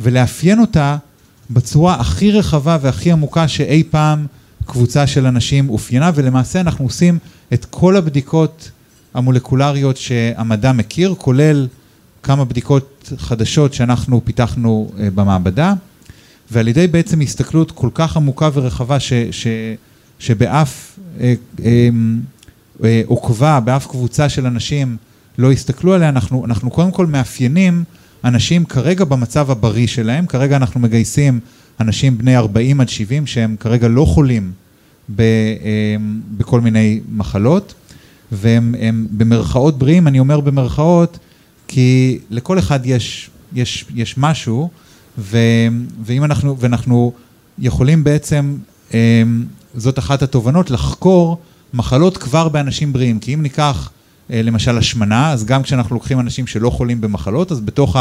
ולאפיין 0.00 0.60
אותה 0.60 0.96
בצורה 1.50 1.94
הכי 1.94 2.32
רחבה 2.32 2.78
והכי 2.80 3.12
עמוקה 3.12 3.48
שאי 3.48 3.82
פעם 3.90 4.26
קבוצה 4.66 5.06
של 5.06 5.26
אנשים 5.26 5.68
אופיינה, 5.68 6.10
ולמעשה 6.14 6.60
אנחנו 6.60 6.84
עושים 6.84 7.18
את 7.52 7.64
כל 7.64 7.96
הבדיקות 7.96 8.70
המולקולריות 9.14 9.96
שהמדע 9.96 10.72
מכיר, 10.72 11.14
כולל 11.18 11.68
כמה 12.22 12.44
בדיקות 12.44 13.12
חדשות 13.16 13.74
שאנחנו 13.74 14.20
פיתחנו 14.24 14.92
אה, 14.98 15.08
במעבדה, 15.14 15.74
ועל 16.50 16.68
ידי 16.68 16.86
בעצם 16.86 17.20
הסתכלות 17.20 17.70
כל 17.70 17.88
כך 17.94 18.16
עמוקה 18.16 18.48
ורחבה 18.54 19.00
ש, 19.00 19.12
ש, 19.30 19.46
שבאף 20.18 20.98
אה, 21.20 21.34
אה, 21.64 21.88
עוקבה, 23.06 23.60
באף 23.60 23.86
קבוצה 23.86 24.28
של 24.28 24.46
אנשים 24.46 24.96
לא 25.38 25.52
הסתכלו 25.52 25.94
עליה, 25.94 26.08
אנחנו, 26.08 26.44
אנחנו 26.44 26.70
קודם 26.70 26.90
כל 26.90 27.06
מאפיינים 27.06 27.84
אנשים 28.24 28.64
כרגע 28.64 29.04
במצב 29.04 29.50
הבריא 29.50 29.86
שלהם, 29.86 30.26
כרגע 30.26 30.56
אנחנו 30.56 30.80
מגייסים 30.80 31.40
אנשים 31.80 32.18
בני 32.18 32.36
40 32.36 32.80
עד 32.80 32.88
70 32.88 33.26
שהם 33.26 33.56
כרגע 33.60 33.88
לא 33.88 34.04
חולים 34.04 34.52
ב, 35.16 35.22
בכל 36.36 36.60
מיני 36.60 37.00
מחלות, 37.12 37.74
והם 38.32 39.06
במרכאות 39.10 39.78
בריאים, 39.78 40.08
אני 40.08 40.18
אומר 40.18 40.40
במרכאות, 40.40 41.18
כי 41.68 42.18
לכל 42.30 42.58
אחד 42.58 42.80
יש, 42.86 43.30
יש, 43.54 43.84
יש 43.94 44.18
משהו, 44.18 44.70
ו, 45.18 45.38
ואם 46.04 46.24
אנחנו, 46.24 46.58
ואנחנו 46.58 47.12
יכולים 47.58 48.04
בעצם, 48.04 48.56
אמ, 48.94 49.44
זאת 49.74 49.98
אחת 49.98 50.22
התובנות, 50.22 50.70
לחקור 50.70 51.38
מחלות 51.74 52.16
כבר 52.16 52.48
באנשים 52.48 52.92
בריאים. 52.92 53.18
כי 53.18 53.34
אם 53.34 53.42
ניקח 53.42 53.90
אה, 54.30 54.42
למשל 54.42 54.78
השמנה, 54.78 55.32
אז 55.32 55.44
גם 55.44 55.62
כשאנחנו 55.62 55.94
לוקחים 55.94 56.20
אנשים 56.20 56.46
שלא 56.46 56.70
חולים 56.70 57.00
במחלות, 57.00 57.52
אז 57.52 57.60
בתוך 57.60 57.96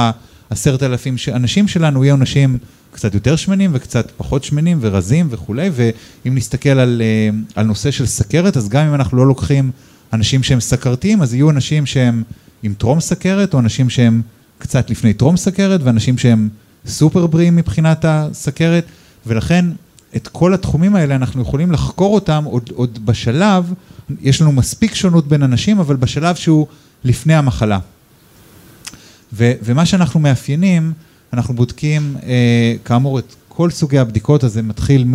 העשרת 0.50 0.84
אלפים 0.84 1.16
אנשים 1.34 1.68
שלנו 1.68 2.04
יהיו 2.04 2.16
אנשים 2.16 2.58
קצת 2.92 3.14
יותר 3.14 3.36
שמנים 3.36 3.72
וקצת 3.74 4.12
פחות 4.18 4.44
שמנים 4.44 4.78
ורזים 4.82 5.28
וכולי, 5.30 5.70
ואם 5.74 6.36
נסתכל 6.36 6.70
על, 6.70 7.02
אה, 7.02 7.30
על 7.56 7.66
נושא 7.66 7.92
של 7.92 8.06
סכרת, 8.06 8.58
אז 8.58 8.70
גם 8.70 8.88
אם 8.88 8.96
אנחנו 8.96 9.18
לא 9.18 9.28
לוקחים 9.28 9.72
אנשים 10.14 10.44
שהם 10.44 10.60
סכרתיים, 10.60 11.22
אז 11.22 11.34
יהיו 11.34 11.50
אנשים 11.50 11.86
שהם 11.86 12.24
עם 12.64 12.74
טרום 12.78 13.00
סכרת, 13.00 13.54
או 13.54 13.60
אנשים 13.60 13.90
שהם 13.90 14.22
קצת 14.58 14.90
לפני 14.90 15.14
טרום 15.14 15.38
סכרת, 15.38 15.82
ואנשים 15.84 16.18
שהם 16.18 16.50
סופר 16.86 17.28
בריאים 17.28 17.56
מבחינת 17.56 18.06
הסכרת, 18.08 18.86
ולכן 19.26 19.66
את 20.16 20.28
כל 20.28 20.54
התחומים 20.54 20.96
האלה 20.96 21.16
אנחנו 21.16 21.42
יכולים 21.42 21.72
לחקור 21.72 22.16
אותם 22.16 22.44
עוד, 22.44 22.70
עוד 22.76 23.06
בשלב, 23.06 23.74
יש 24.22 24.42
לנו 24.42 24.52
מספיק 24.52 24.96
שונות 24.96 25.28
בין 25.28 25.44
אנשים, 25.44 25.80
אבל 25.80 25.96
בשלב 25.96 26.36
שהוא 26.36 26.68
לפני 27.04 27.36
המחלה. 27.36 27.80
ו, 29.34 29.52
ומה 29.64 29.86
שאנחנו 29.86 30.20
מאפיינים, 30.20 30.94
אנחנו 31.34 31.54
בודקים 31.54 32.16
אה, 32.24 32.76
כאמור 32.86 33.20
את 33.20 33.36
כל 33.48 33.70
סוגי 33.70 34.00
הבדיקות, 34.00 34.44
אז 34.44 34.54
זה 34.54 34.62
מתחיל 34.62 35.06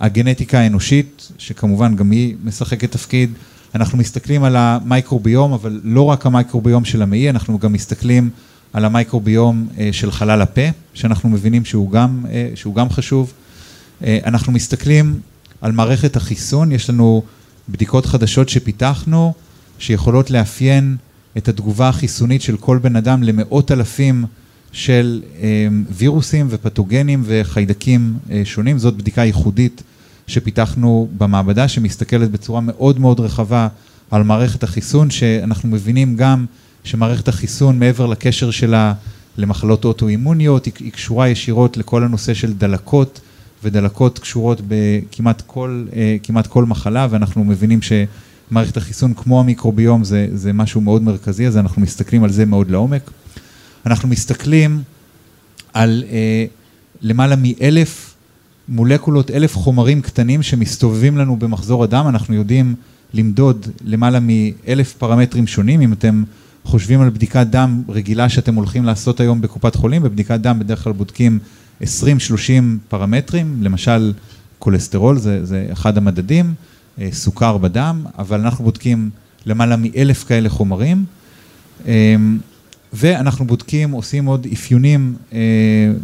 מהגנטיקה 0.00 0.58
האנושית, 0.58 1.28
שכמובן 1.38 1.96
גם 1.96 2.10
היא 2.10 2.36
משחקת 2.44 2.92
תפקיד, 2.92 3.30
אנחנו 3.74 3.98
מסתכלים 3.98 4.44
על 4.44 4.56
המייקרוביום, 4.56 5.52
אבל 5.52 5.80
לא 5.84 6.02
רק 6.02 6.26
המייקרוביום 6.26 6.84
של 6.84 7.02
המעי, 7.02 7.30
אנחנו 7.30 7.58
גם 7.58 7.72
מסתכלים 7.72 8.30
על 8.72 8.84
המייקרוביום 8.84 9.68
אה, 9.78 9.88
של 9.92 10.10
חלל 10.10 10.42
הפה, 10.42 10.68
שאנחנו 10.94 11.28
מבינים 11.28 11.64
שהוא 11.64 11.90
גם, 11.90 12.24
אה, 12.30 12.50
שהוא 12.54 12.74
גם 12.74 12.90
חשוב. 12.90 13.32
אה, 14.04 14.18
אנחנו 14.26 14.52
מסתכלים 14.52 15.20
על 15.60 15.72
מערכת 15.72 16.16
החיסון, 16.16 16.72
יש 16.72 16.90
לנו 16.90 17.22
בדיקות 17.68 18.06
חדשות 18.06 18.48
שפיתחנו, 18.48 19.32
שיכולות 19.78 20.30
לאפיין 20.30 20.96
את 21.36 21.48
התגובה 21.48 21.88
החיסונית 21.88 22.42
של 22.42 22.56
כל 22.56 22.78
בן 22.78 22.96
אדם 22.96 23.22
למאות 23.22 23.72
אלפים 23.72 24.24
של 24.72 25.22
וירוסים 25.90 26.46
ופתוגנים 26.50 27.22
וחיידקים 27.26 28.18
שונים. 28.44 28.78
זאת 28.78 28.96
בדיקה 28.96 29.24
ייחודית 29.24 29.82
שפיתחנו 30.26 31.08
במעבדה, 31.18 31.68
שמסתכלת 31.68 32.30
בצורה 32.30 32.60
מאוד 32.60 32.98
מאוד 32.98 33.20
רחבה 33.20 33.68
על 34.10 34.22
מערכת 34.22 34.62
החיסון, 34.62 35.10
שאנחנו 35.10 35.68
מבינים 35.68 36.16
גם 36.16 36.46
שמערכת 36.84 37.28
החיסון, 37.28 37.78
מעבר 37.78 38.06
לקשר 38.06 38.50
שלה 38.50 38.92
למחלות 39.36 39.84
אוטואימוניות, 39.84 40.64
היא 40.64 40.92
קשורה 40.92 41.28
ישירות 41.28 41.76
לכל 41.76 42.04
הנושא 42.04 42.34
של 42.34 42.52
דלקות, 42.52 43.20
ודלקות 43.62 44.18
קשורות 44.18 44.60
בכמעט 44.68 45.42
כל, 45.46 45.84
אה, 45.96 46.16
כמעט 46.22 46.46
כל 46.46 46.64
מחלה, 46.64 47.06
ואנחנו 47.10 47.44
מבינים 47.44 47.78
שמערכת 47.82 48.76
החיסון, 48.76 49.14
כמו 49.14 49.40
המיקרוביום, 49.40 50.04
זה, 50.04 50.28
זה 50.34 50.52
משהו 50.52 50.80
מאוד 50.80 51.02
מרכזי, 51.02 51.46
אז 51.46 51.56
אנחנו 51.56 51.82
מסתכלים 51.82 52.24
על 52.24 52.32
זה 52.32 52.46
מאוד 52.46 52.70
לעומק. 52.70 53.10
אנחנו 53.86 54.08
מסתכלים 54.08 54.82
על 55.72 56.04
אה, 56.10 56.44
למעלה 57.02 57.36
מאלף 57.38 58.14
מולקולות, 58.68 59.30
אלף 59.30 59.56
חומרים 59.56 60.02
קטנים 60.02 60.42
שמסתובבים 60.42 61.18
לנו 61.18 61.36
במחזור 61.36 61.84
הדם, 61.84 62.04
אנחנו 62.08 62.34
יודעים 62.34 62.74
למדוד 63.14 63.66
למעלה 63.84 64.18
מאלף 64.20 64.92
פרמטרים 64.92 65.46
שונים, 65.46 65.80
אם 65.80 65.92
אתם 65.92 66.22
חושבים 66.64 67.00
על 67.00 67.10
בדיקת 67.10 67.46
דם 67.50 67.82
רגילה 67.88 68.28
שאתם 68.28 68.54
הולכים 68.54 68.84
לעשות 68.84 69.20
היום 69.20 69.40
בקופת 69.40 69.74
חולים, 69.74 70.02
בבדיקת 70.02 70.40
דם 70.40 70.58
בדרך 70.58 70.84
כלל 70.84 70.92
בודקים 70.92 71.38
20-30 71.82 71.86
פרמטרים, 72.88 73.62
למשל 73.62 74.12
כולסטרול 74.58 75.18
זה, 75.18 75.44
זה 75.44 75.68
אחד 75.72 75.96
המדדים, 75.98 76.54
אה, 77.00 77.08
סוכר 77.12 77.58
בדם, 77.58 78.04
אבל 78.18 78.40
אנחנו 78.40 78.64
בודקים 78.64 79.10
למעלה 79.46 79.76
מאלף 79.76 80.24
כאלה 80.24 80.48
חומרים. 80.48 81.04
אמ, 81.86 82.38
ואנחנו 82.92 83.46
בודקים, 83.46 83.90
עושים 83.90 84.26
עוד 84.26 84.46
אפיונים 84.52 85.14
אה, 85.32 85.38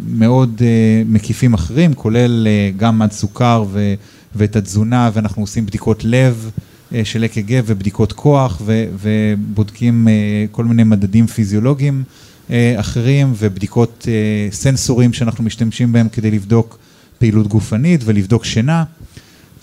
מאוד 0.09 0.63
אה, 0.65 1.03
מקיפים 1.07 1.55
אחרים, 1.55 1.95
כולל 1.95 2.47
אה, 2.47 2.71
גם 2.77 3.03
עד 3.03 3.13
סוכר 3.13 3.65
ו, 3.73 3.95
ואת 4.35 4.57
התזונה, 4.57 5.11
ואנחנו 5.15 5.43
עושים 5.43 5.67
בדיקות 5.67 6.05
לב 6.05 6.51
אה, 6.95 7.05
של 7.05 7.25
אק"ג 7.25 7.61
ובדיקות 7.67 8.13
כוח, 8.13 8.63
ו, 8.65 8.85
ובודקים 9.01 10.09
אה, 10.09 10.13
כל 10.51 10.65
מיני 10.65 10.85
מדדים 10.85 11.27
פיזיולוגיים 11.27 12.05
אה, 12.07 12.28
אחרים, 12.77 13.33
ובדיקות 13.39 14.09
אה, 14.09 14.49
סנסורים 14.53 15.13
שאנחנו 15.13 15.45
משתמשים 15.45 15.93
בהם 15.93 16.09
כדי 16.09 16.31
לבדוק 16.31 16.79
פעילות 17.19 17.49
גופנית 17.49 18.01
ולבדוק 18.05 18.45
שינה. 18.45 18.85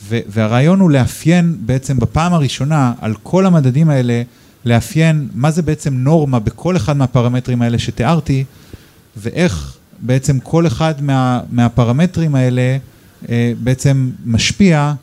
והרעיון 0.10 0.80
הוא 0.80 0.92
לאפיין 0.92 1.56
בעצם 1.60 2.00
בפעם 2.00 2.34
הראשונה 2.34 2.94
על 3.02 3.14
כל 3.24 3.46
המדדים 3.46 3.90
האלה, 3.90 4.22
לאפיין 4.66 5.28
מה 5.34 5.52
זה 5.52 5.62
בעצם 5.62 5.94
נורמה 5.94 6.40
בכל 6.40 6.76
אחד 6.76 6.98
מהפרמטרים 6.98 7.62
האלה 7.62 7.80
שתיארתי, 7.80 8.44
ואיך 9.18 9.78
בעצם 10.00 10.40
כל 10.40 10.68
אחד 10.68 11.02
מה, 11.02 11.40
מהפרמטרים 11.52 12.36
האלה 12.36 12.78
אה, 13.30 13.54
בעצם 13.64 14.12
משפיע 14.26 14.94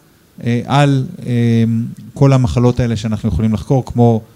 אה, 0.45 0.61
על 0.67 1.07
אה, 1.27 1.33
כל 2.15 2.33
המחלות 2.33 2.81
האלה 2.81 2.97
שאנחנו 2.97 3.29
יכולים 3.29 3.55
לחקור, 3.55 3.87
כמו 3.87 4.21
אה, 4.21 4.27
אה, 4.27 4.32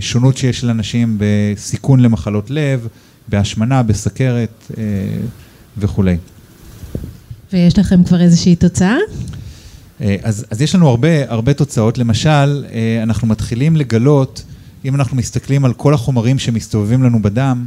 שונות 0.00 0.36
שיש 0.36 0.64
לאנשים 0.64 1.18
בסיכון 1.18 2.00
למחלות 2.00 2.50
לב, 2.50 2.88
בהשמנה, 3.28 3.82
בסכרת 3.82 4.70
אה, 4.78 4.82
וכולי. 5.78 6.16
ויש 7.52 7.78
לכם 7.78 8.04
כבר 8.04 8.20
איזושהי 8.20 8.56
תוצאה? 8.56 8.96
אה, 10.00 10.16
אז, 10.22 10.46
אז 10.50 10.62
יש 10.62 10.74
לנו 10.74 10.88
הרבה, 10.88 11.30
הרבה 11.32 11.54
תוצאות. 11.54 11.98
למשל, 11.98 12.64
אה, 12.72 13.02
אנחנו 13.02 13.28
מתחילים 13.28 13.76
לגלות, 13.76 14.44
אם 14.84 14.94
אנחנו 14.94 15.16
מסתכלים 15.16 15.64
על 15.64 15.72
כל 15.72 15.94
החומרים 15.94 16.38
שמסתובבים 16.38 17.02
לנו 17.02 17.22
בדם, 17.22 17.66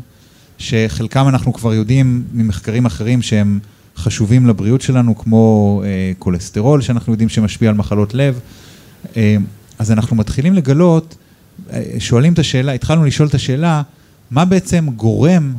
שחלקם 0.58 1.28
אנחנו 1.28 1.54
כבר 1.54 1.74
יודעים 1.74 2.24
ממחקרים 2.34 2.86
אחרים 2.86 3.22
שהם 3.22 3.60
חשובים 3.98 4.48
לבריאות 4.48 4.82
שלנו, 4.82 5.18
כמו 5.18 5.82
אה, 5.86 6.12
כולסטרול, 6.20 6.82
שאנחנו 6.82 7.14
יודעים 7.14 7.30
שמשפיע 7.30 7.70
על 7.70 7.76
מחלות 7.76 8.14
לב, 8.14 8.40
אז 9.80 9.92
אנחנו 9.92 10.16
מתחילים 10.16 10.54
לגלות, 10.54 11.16
שואלים 12.00 12.34
את 12.34 12.40
השאלה, 12.40 12.72
התחלנו 12.72 13.06
לשאול 13.06 13.28
את 13.28 13.34
השאלה, 13.34 13.82
מה 14.32 14.46
בעצם 14.46 14.88
גורם 14.96 15.54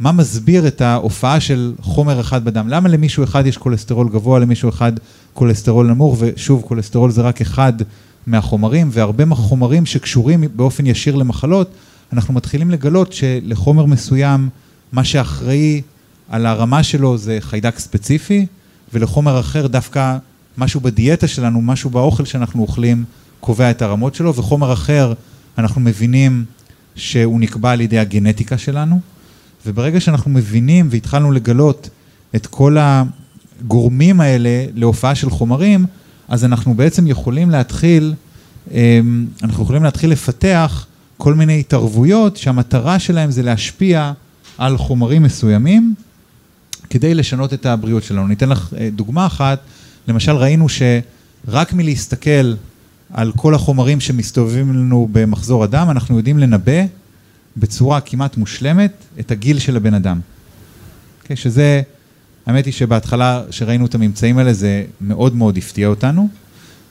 מה 0.00 0.12
מסביר 0.12 0.66
את 0.66 0.80
ההופעה 0.80 1.40
של 1.40 1.72
חומר 1.80 2.20
אחד 2.20 2.44
בדם? 2.44 2.68
למה 2.68 2.88
למישהו 2.88 3.24
אחד 3.24 3.46
יש 3.46 3.56
כולסטרול 3.56 4.08
גבוה, 4.08 4.38
למישהו 4.38 4.68
אחד 4.68 4.92
כולסטרול 5.34 5.86
נמוך, 5.86 6.16
ושוב, 6.18 6.62
כולסטרול 6.68 7.10
זה 7.10 7.22
רק 7.22 7.40
אחד 7.40 7.72
מהחומרים, 8.26 8.88
והרבה 8.92 9.24
מהחומרים 9.24 9.86
שקשורים 9.86 10.44
באופן 10.56 10.86
ישיר 10.86 11.14
למחלות, 11.14 11.70
אנחנו 12.12 12.34
מתחילים 12.34 12.70
לגלות 12.70 13.12
שלחומר 13.12 13.86
מסוים, 13.86 14.48
מה 14.92 15.04
שאחראי 15.04 15.82
על 16.28 16.46
הרמה 16.46 16.82
שלו 16.82 17.18
זה 17.18 17.38
חיידק 17.40 17.78
ספציפי, 17.78 18.46
ולחומר 18.94 19.40
אחר 19.40 19.66
דווקא 19.66 20.16
משהו 20.58 20.80
בדיאטה 20.80 21.28
שלנו, 21.28 21.62
משהו 21.62 21.90
באוכל 21.90 22.24
שאנחנו 22.24 22.62
אוכלים, 22.62 23.04
קובע 23.40 23.70
את 23.70 23.82
הרמות 23.82 24.14
שלו, 24.14 24.34
וחומר 24.34 24.72
אחר, 24.72 25.12
אנחנו 25.58 25.80
מבינים 25.80 26.44
שהוא 26.94 27.40
נקבע 27.40 27.70
על 27.70 27.80
ידי 27.80 27.98
הגנטיקה 27.98 28.58
שלנו, 28.58 29.00
וברגע 29.66 30.00
שאנחנו 30.00 30.30
מבינים 30.30 30.88
והתחלנו 30.90 31.32
לגלות 31.32 31.88
את 32.36 32.46
כל 32.46 32.76
הגורמים 32.80 34.20
האלה 34.20 34.64
להופעה 34.74 35.14
של 35.14 35.30
חומרים, 35.30 35.86
אז 36.28 36.44
אנחנו 36.44 36.74
בעצם 36.74 37.06
יכולים 37.06 37.50
להתחיל, 37.50 38.14
אמ, 38.70 39.26
אנחנו 39.42 39.62
יכולים 39.62 39.84
להתחיל 39.84 40.10
לפתח 40.10 40.86
כל 41.16 41.34
מיני 41.34 41.60
התערבויות 41.60 42.36
שהמטרה 42.36 42.98
שלהם 42.98 43.30
זה 43.30 43.42
להשפיע 43.42 44.12
על 44.58 44.78
חומרים 44.78 45.22
מסוימים 45.22 45.94
כדי 46.90 47.14
לשנות 47.14 47.54
את 47.54 47.66
הבריאות 47.66 48.04
שלנו. 48.04 48.26
ניתן 48.26 48.48
לך 48.48 48.74
אה, 48.78 48.88
דוגמה 48.92 49.26
אחת, 49.26 49.58
למשל 50.08 50.32
ראינו 50.32 50.66
שרק 50.68 51.72
מלהסתכל 51.72 52.54
על 53.12 53.32
כל 53.36 53.54
החומרים 53.54 54.00
שמסתובבים 54.00 54.72
לנו 54.72 55.08
במחזור 55.12 55.64
הדם, 55.64 55.86
אנחנו 55.90 56.16
יודעים 56.16 56.38
לנבא 56.38 56.84
בצורה 57.56 58.00
כמעט 58.00 58.36
מושלמת 58.36 58.92
את 59.20 59.30
הגיל 59.30 59.58
של 59.58 59.76
הבן 59.76 59.94
אדם. 59.94 60.20
Okay, 60.20 61.22
אוקיי? 61.22 61.36
שזה, 61.36 61.82
האמת 62.46 62.64
היא 62.64 62.72
שבהתחלה, 62.72 63.42
שראינו 63.50 63.86
את 63.86 63.94
הממצאים 63.94 64.38
האלה, 64.38 64.52
זה 64.52 64.84
מאוד 65.00 65.36
מאוד 65.36 65.56
הפתיע 65.56 65.88
אותנו. 65.88 66.28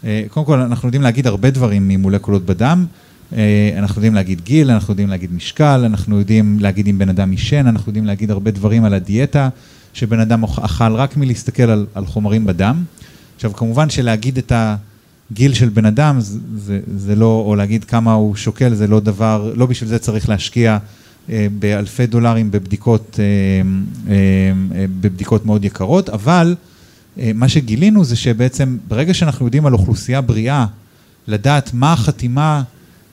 אה, 0.03 0.24
קודם 0.30 0.45
כל, 0.45 0.59
אנחנו 0.59 0.88
יודעים 0.88 1.01
להגיד 1.01 1.28
הרבה 1.28 1.49
דברים 1.51 1.88
ממולקולות 1.88 2.45
בדם. 2.45 2.86
אה, 3.34 3.72
אנחנו 3.78 3.99
יודעים 3.99 4.15
להגיד 4.15 4.41
גיל, 4.41 4.72
אנחנו 4.72 4.91
יודעים 4.91 5.09
להגיד 5.09 5.34
משקל, 5.34 5.82
אנחנו 5.86 6.20
יודעים 6.20 6.59
להגיד 6.59 6.88
אם 6.88 6.97
בן 6.97 7.09
אדם 7.09 7.32
עישן, 7.32 7.68
אנחנו 7.68 7.89
יודעים 7.89 8.05
להגיד 8.05 8.32
הרבה 8.32 8.51
דברים 8.51 8.84
על 8.84 8.93
הדיאטה 8.93 9.49
שבן 9.93 10.20
אדם 10.20 10.43
אכל 10.43 10.93
רק 10.93 11.18
מלהסתכל 11.18 11.63
על, 11.63 11.86
על 11.93 12.05
חומרים 12.05 12.45
בדם. 12.45 12.84
עכשיו, 13.36 13.53
כמובן 13.53 13.89
שלהגיד 13.89 14.38
את 14.38 14.51
הגיל 15.32 15.53
של 15.53 15.69
בן 15.69 15.86
אדם, 15.86 16.19
זה, 16.19 16.39
זה, 16.57 16.80
זה 16.97 17.15
לא, 17.15 17.43
או 17.45 17.55
להגיד 17.55 17.84
כמה 17.84 18.13
הוא 18.13 18.36
שוקל, 18.36 18.73
זה 18.73 18.88
לא 18.88 18.99
דבר, 18.99 19.53
לא 19.55 19.65
בשביל 19.65 19.89
זה 19.89 19.99
צריך 19.99 20.30
להשקיע 20.30 20.78
אה, 21.30 21.47
באלפי 21.59 22.07
דולרים 22.07 22.51
בבדיקות, 22.51 23.19
אה, 23.19 23.25
אה, 24.11 24.15
אה, 24.75 24.86
בבדיקות 25.01 25.45
מאוד 25.45 25.65
יקרות, 25.65 26.09
אבל 26.09 26.55
אה, 27.19 27.32
מה 27.36 27.49
שגילינו 27.49 28.03
זה 28.03 28.15
שבעצם 28.15 28.78
ברגע 28.88 29.13
שאנחנו 29.13 29.45
יודעים 29.45 29.65
על 29.65 29.73
אוכלוסייה 29.73 30.21
בריאה, 30.21 30.65
לדעת 31.28 31.73
מה 31.73 31.93
החתימה 31.93 32.63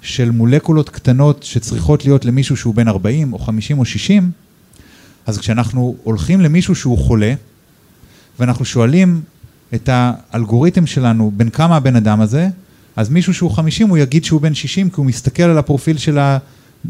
של 0.02 0.30
מולקולות 0.30 0.90
קטנות 0.90 1.42
שצריכות 1.42 2.04
להיות 2.04 2.24
למישהו 2.24 2.56
שהוא 2.56 2.74
בן 2.74 2.88
40 2.88 3.32
או 3.32 3.38
50 3.38 3.78
או 3.78 3.84
60, 3.84 4.30
אז 5.26 5.38
כשאנחנו 5.38 5.96
הולכים 6.02 6.40
למישהו 6.40 6.74
שהוא 6.74 6.98
חולה, 6.98 7.34
ואנחנו 8.38 8.64
שואלים 8.64 9.20
את 9.74 9.88
האלגוריתם 9.92 10.86
שלנו 10.86 11.32
בין 11.36 11.50
כמה 11.50 11.76
הבן 11.76 11.96
אדם 11.96 12.20
הזה, 12.20 12.48
אז 12.96 13.08
מישהו 13.08 13.34
שהוא 13.34 13.50
50 13.50 13.88
הוא 13.88 13.98
יגיד 13.98 14.24
שהוא 14.24 14.40
בן 14.40 14.54
60 14.54 14.90
כי 14.90 14.96
הוא 14.96 15.06
מסתכל 15.06 15.42
על 15.42 15.58
הפרופיל 15.58 15.98
של, 15.98 16.18
ה, 16.18 16.38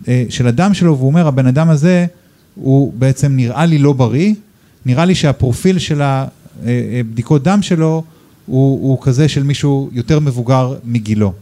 אה, 0.08 0.24
של 0.28 0.46
הדם 0.46 0.74
שלו 0.74 0.96
והוא 0.96 1.06
אומר 1.06 1.26
הבן 1.26 1.46
אדם 1.46 1.70
הזה 1.70 2.06
הוא 2.54 2.92
בעצם 2.98 3.36
נראה 3.36 3.66
לי 3.66 3.78
לא 3.78 3.92
בריא, 3.92 4.34
נראה 4.86 5.04
לי 5.04 5.14
שהפרופיל 5.14 5.78
של 5.78 6.02
הבדיקות 6.02 7.46
אה, 7.46 7.52
אה, 7.52 7.56
דם 7.56 7.62
שלו 7.62 8.04
הוא, 8.46 8.88
הוא 8.88 8.98
כזה 9.02 9.28
של 9.28 9.42
מישהו 9.42 9.90
יותר 9.92 10.20
מבוגר 10.20 10.74
מגילו. 10.84 11.32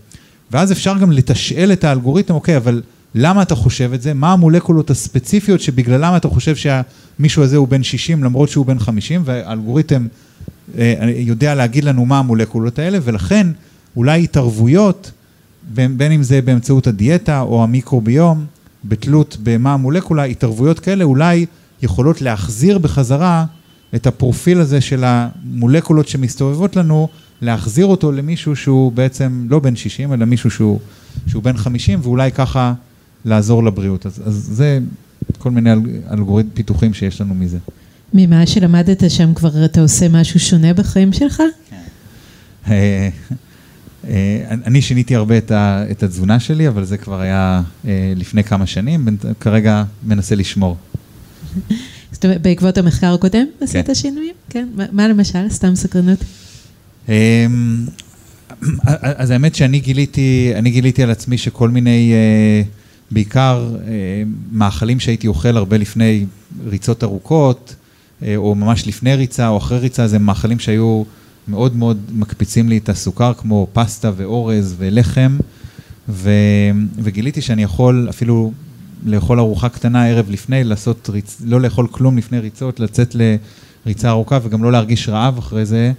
ואז 0.51 0.73
אפשר 0.73 0.99
גם 0.99 1.13
לתשאל 1.13 1.73
את 1.73 1.85
האלגוריתם, 1.85 2.35
אוקיי, 2.35 2.57
אבל 2.57 2.83
למה 3.15 3.43
אתה 3.43 3.55
חושב 3.55 3.93
את 3.93 4.03
זה? 4.03 4.15
מה 4.15 4.33
המולקולות 4.33 4.91
הספציפיות 4.91 5.61
שבגללם 5.61 6.17
אתה 6.17 6.29
חושב 6.29 6.57
שהמישהו 6.57 7.43
הזה 7.43 7.57
הוא 7.57 7.69
בן 7.69 7.83
60 7.83 8.25
למרות 8.25 8.49
שהוא 8.49 8.67
בן 8.67 8.79
50, 8.79 9.23
והאלגוריתם 9.25 10.07
יודע 11.17 11.55
להגיד 11.55 11.85
לנו 11.85 12.07
מה 12.07 12.19
המולקולות 12.19 12.79
האלה, 12.79 12.99
ולכן 13.03 13.47
אולי 13.97 14.25
התערבויות, 14.25 15.11
בין, 15.75 15.99
בין 15.99 16.13
אם 16.13 16.23
זה 16.23 16.43
באמצעות 16.43 16.87
הדיאטה 16.87 17.41
או 17.41 17.63
המיקרוביום, 17.63 18.45
בתלות 18.85 19.37
במה 19.43 19.73
המולקולה, 19.73 20.25
התערבויות 20.25 20.81
כאלה 20.81 21.05
אולי 21.05 21.47
יכולות 21.83 22.23
להחזיר 22.23 22.79
בחזרה 22.79 23.45
את 23.95 24.07
הפרופיל 24.07 24.61
הזה 24.61 24.81
של 24.81 25.05
המולקולות 25.07 26.09
שמסתובבות 26.09 26.77
לנו 26.77 27.09
להחזיר 27.43 27.87
אותו 27.87 28.13
למישהו 28.13 28.57
שהוא 28.57 28.93
בעצם 28.93 29.47
לא 29.49 29.59
בן 29.59 29.77
60, 29.77 30.13
אלא 30.13 30.25
מישהו 30.25 30.51
שהוא, 30.51 30.81
שהוא 31.27 31.43
בן 31.43 31.57
50, 31.57 31.99
ואולי 32.03 32.33
ככה 32.33 32.75
לעזור 33.25 33.65
לבריאות. 33.65 34.07
אז, 34.07 34.23
אז 34.25 34.35
זה 34.53 34.79
כל 35.39 35.51
מיני 35.51 35.71
אלגוריתם 36.11 36.51
פיתוחים 36.55 36.95
שיש 36.95 37.21
לנו 37.21 37.35
מזה. 37.35 37.59
ממה 38.15 38.47
שלמדת 38.47 39.11
שם 39.11 39.35
כבר 39.35 39.65
אתה 39.65 39.81
עושה 39.81 40.09
משהו 40.09 40.41
שונה 40.41 40.75
בחיים 40.75 41.13
שלך? 41.13 41.43
כן. 41.71 41.77
אה, 42.71 43.09
אה, 44.09 44.45
אני 44.51 44.83
שיניתי 44.83 45.17
הרבה 45.17 45.39
את 45.91 46.03
התזונה 46.03 46.41
שלי, 46.41 46.69
אבל 46.69 46.85
זה 46.85 46.99
כבר 46.99 47.21
היה 47.21 47.63
אה, 47.87 48.13
לפני 48.17 48.45
כמה 48.45 48.67
שנים, 48.67 49.09
כרגע 49.41 49.85
מנסה 50.05 50.35
לשמור. 50.35 50.77
זאת 52.13 52.25
אומרת, 52.25 52.43
בעקבות 52.43 52.79
המחקר 52.79 53.15
הקודם 53.15 53.47
עשית 53.61 53.87
כן. 53.87 53.95
שינויים? 53.95 54.35
כן. 54.51 54.69
מה 54.93 55.09
למשל? 55.09 55.49
סתם 55.49 55.75
סקרנות. 55.75 56.19
אז 59.01 59.31
האמת 59.31 59.55
שאני 59.55 59.81
גיליתי, 59.81 60.53
אני 60.55 60.71
גיליתי 60.71 61.03
על 61.03 61.11
עצמי 61.11 61.39
שכל 61.39 61.69
מיני, 61.69 62.13
בעיקר 63.11 63.77
מאכלים 64.53 65.01
שהייתי 65.01 65.27
אוכל 65.27 65.57
הרבה 65.57 65.77
לפני 65.77 66.27
ריצות 66.67 67.05
ארוכות, 67.05 67.75
או 68.37 68.55
ממש 68.55 68.87
לפני 68.87 69.15
ריצה 69.15 69.49
או 69.49 69.57
אחרי 69.57 69.79
ריצה, 69.79 70.07
זה 70.07 70.19
מאכלים 70.19 70.59
שהיו 70.59 71.03
מאוד 71.49 71.77
מאוד 71.77 72.01
מקפיצים 72.13 72.69
לי 72.69 72.79
את 72.79 72.89
הסוכר, 72.89 73.35
כמו 73.35 73.67
פסטה 73.73 74.11
ואורז 74.17 74.75
ולחם, 74.79 75.39
ו, 76.09 76.31
וגיליתי 76.99 77.41
שאני 77.41 77.63
יכול 77.63 78.07
אפילו 78.11 78.53
לאכול 79.05 79.39
ארוחה 79.39 79.69
קטנה 79.69 80.07
ערב 80.07 80.31
לפני, 80.31 80.65
לעשות 80.65 81.11
ריצ... 81.13 81.43
לא 81.45 81.61
לאכול 81.61 81.87
כלום 81.91 82.19
לפני 82.19 82.39
ריצות, 82.39 82.81
לצאת 82.81 83.17
לריצה 83.87 84.11
ארוכה 84.11 84.39
וגם 84.43 84.65
לא 84.65 84.73
להרגיש 84.73 85.09
רעב 85.09 85.39
אחרי 85.39 85.67
זה. 85.67 85.93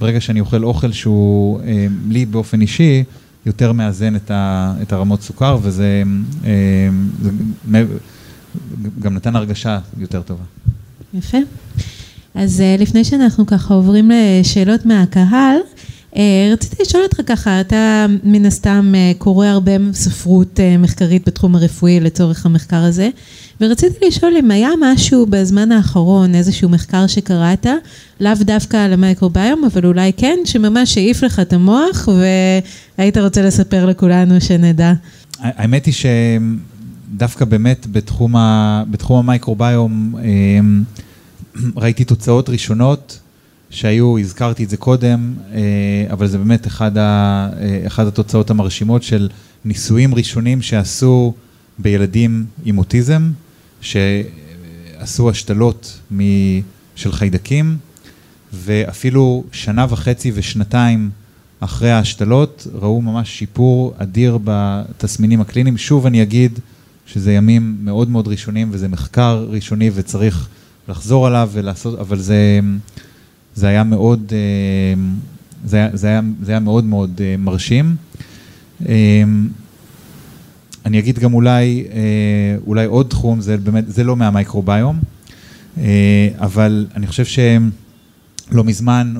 ברגע 0.00 0.20
שאני 0.20 0.40
אוכל 0.40 0.64
אוכל 0.64 0.92
שהוא 0.92 1.60
אה, 1.60 1.86
לי 2.08 2.26
באופן 2.26 2.60
אישי, 2.60 3.04
יותר 3.46 3.72
מאזן 3.72 4.16
את, 4.16 4.30
ה, 4.30 4.74
את 4.82 4.92
הרמות 4.92 5.22
סוכר, 5.22 5.58
וזה 5.62 6.02
אה, 6.44 6.88
זה, 7.22 7.30
גם 9.00 9.14
נתן 9.14 9.36
הרגשה 9.36 9.78
יותר 9.98 10.22
טובה. 10.22 10.44
יפה. 11.14 11.38
אז 12.34 12.60
אה, 12.60 12.76
לפני 12.78 13.04
שאנחנו 13.04 13.46
ככה 13.46 13.74
עוברים 13.74 14.10
לשאלות 14.14 14.86
מהקהל, 14.86 15.56
אה, 16.16 16.50
רציתי 16.52 16.82
לשאול 16.82 17.02
אותך 17.02 17.20
ככה, 17.26 17.60
אתה 17.60 18.06
מן 18.24 18.46
הסתם 18.46 18.92
אה, 18.94 19.12
קורא 19.18 19.46
הרבה 19.46 19.72
ספרות 19.92 20.60
מחקרית 20.78 21.28
בתחום 21.28 21.56
הרפואי 21.56 22.00
לצורך 22.00 22.46
המחקר 22.46 22.76
הזה, 22.76 23.08
ורציתי 23.60 24.06
לשאול 24.06 24.32
אם 24.38 24.50
היה 24.50 24.68
משהו 24.80 25.26
בזמן 25.26 25.72
האחרון, 25.72 26.34
איזשהו 26.34 26.68
מחקר 26.68 27.06
שקראת, 27.06 27.66
לאו 28.20 28.32
דווקא 28.40 28.76
על 28.76 28.92
המייקרוביום, 28.92 29.64
אבל 29.64 29.86
אולי 29.86 30.12
כן, 30.16 30.38
שממש 30.44 30.98
העיף 30.98 31.22
לך 31.22 31.40
את 31.40 31.52
המוח, 31.52 32.08
והיית 32.98 33.18
רוצה 33.18 33.42
לספר 33.42 33.86
לכולנו 33.86 34.40
שנדע. 34.40 34.92
האמת 35.40 35.86
היא 35.86 35.94
שדווקא 37.14 37.44
באמת 37.44 37.86
בתחום, 37.92 38.36
ה... 38.36 38.84
בתחום 38.90 39.18
המייקרוביום 39.18 40.14
ראיתי 41.76 42.04
תוצאות 42.04 42.48
ראשונות. 42.48 43.20
שהיו, 43.70 44.18
הזכרתי 44.18 44.64
את 44.64 44.70
זה 44.70 44.76
קודם, 44.76 45.34
אה, 45.52 45.60
אבל 46.10 46.26
זה 46.26 46.38
באמת 46.38 46.66
אחד, 46.66 46.98
ה, 46.98 47.48
אה, 47.60 47.82
אחד 47.86 48.06
התוצאות 48.06 48.50
המרשימות 48.50 49.02
של 49.02 49.28
ניסויים 49.64 50.14
ראשונים 50.14 50.62
שעשו 50.62 51.34
בילדים 51.78 52.46
עם 52.64 52.78
אוטיזם, 52.78 53.30
שעשו 53.80 55.30
השתלות 55.30 56.00
של 56.96 57.12
חיידקים, 57.12 57.76
ואפילו 58.52 59.44
שנה 59.52 59.86
וחצי 59.88 60.32
ושנתיים 60.34 61.10
אחרי 61.60 61.90
ההשתלות, 61.90 62.66
ראו 62.74 63.02
ממש 63.02 63.38
שיפור 63.38 63.94
אדיר 63.98 64.38
בתסמינים 64.44 65.40
הקליניים. 65.40 65.78
שוב 65.78 66.06
אני 66.06 66.22
אגיד 66.22 66.58
שזה 67.12 67.32
ימים 67.32 67.76
מאוד 67.82 68.10
מאוד 68.10 68.28
ראשונים 68.28 68.68
וזה 68.70 68.88
מחקר 68.88 69.46
ראשוני 69.50 69.90
וצריך 69.94 70.48
לחזור 70.88 71.26
עליו 71.26 71.50
ולעשות, 71.52 71.98
אבל 71.98 72.18
זה... 72.18 72.60
זה 73.54 73.68
היה 73.68 73.84
מאוד, 73.84 74.32
אה, 74.32 75.02
זה 75.64 75.76
היה, 75.76 75.88
זה 75.92 76.06
היה, 76.06 76.20
זה 76.42 76.52
היה 76.52 76.60
מאוד 76.60 76.84
מאוד 76.84 77.20
אה, 77.24 77.34
מרשים. 77.38 77.96
אה, 78.88 79.22
אני 80.86 80.98
אגיד 80.98 81.18
גם 81.18 81.34
אולי, 81.34 81.84
אולי 82.66 82.84
עוד 82.84 83.06
תחום, 83.06 83.40
זה 83.40 83.56
באמת, 83.56 83.84
זה 83.88 84.04
לא 84.04 84.16
מהמייקרוביום, 84.16 85.00
אבל 86.38 86.86
אני 86.94 87.06
חושב 87.06 87.24
שלא 87.24 88.64
מזמן 88.64 89.14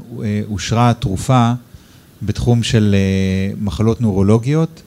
אושרה 0.51 0.93
תרופה 0.95 1.53
בתחום 2.23 2.63
של 2.63 2.95
מחלות 3.61 4.01
נורולוגיות, 4.01 4.83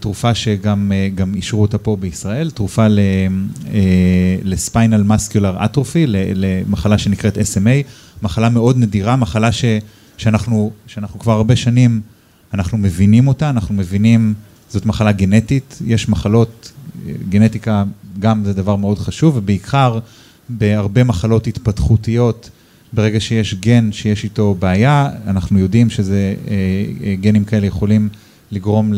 תרופה 0.00 0.34
שגם 0.34 0.92
אישרו 1.34 1.62
אותה 1.62 1.78
פה 1.78 1.96
בישראל, 2.00 2.50
תרופה 2.50 2.86
לספיינל 4.42 5.02
מסקיולר 5.02 5.64
אטרופי, 5.64 6.04
למחלה 6.08 6.98
שנקראת 6.98 7.36
SMA, 7.36 7.86
מחלה 8.22 8.48
מאוד 8.48 8.78
נדירה, 8.78 9.16
מחלה 9.16 9.50
שאנחנו, 10.16 10.70
שאנחנו 10.86 11.20
כבר 11.20 11.32
הרבה 11.32 11.56
שנים, 11.56 12.00
אנחנו 12.54 12.78
מבינים 12.78 13.28
אותה, 13.28 13.50
אנחנו 13.50 13.74
מבינים, 13.74 14.34
זאת 14.68 14.86
מחלה 14.86 15.12
גנטית, 15.12 15.78
יש 15.86 16.08
מחלות, 16.08 16.72
גנטיקה 17.28 17.84
גם 18.18 18.44
זה 18.44 18.52
דבר 18.52 18.76
מאוד 18.76 18.98
חשוב, 18.98 19.36
ובעיקר 19.36 19.98
בהרבה 20.48 21.04
מחלות 21.04 21.46
התפתחותיות, 21.46 22.50
ברגע 22.92 23.20
שיש 23.20 23.54
גן 23.54 23.92
שיש 23.92 24.24
איתו 24.24 24.56
בעיה, 24.58 25.10
אנחנו 25.26 25.58
יודעים 25.58 25.90
שזה, 25.90 26.34
אה, 26.48 26.54
אה, 27.04 27.14
גנים 27.14 27.44
כאלה 27.44 27.66
יכולים 27.66 28.08
לגרום 28.54 28.92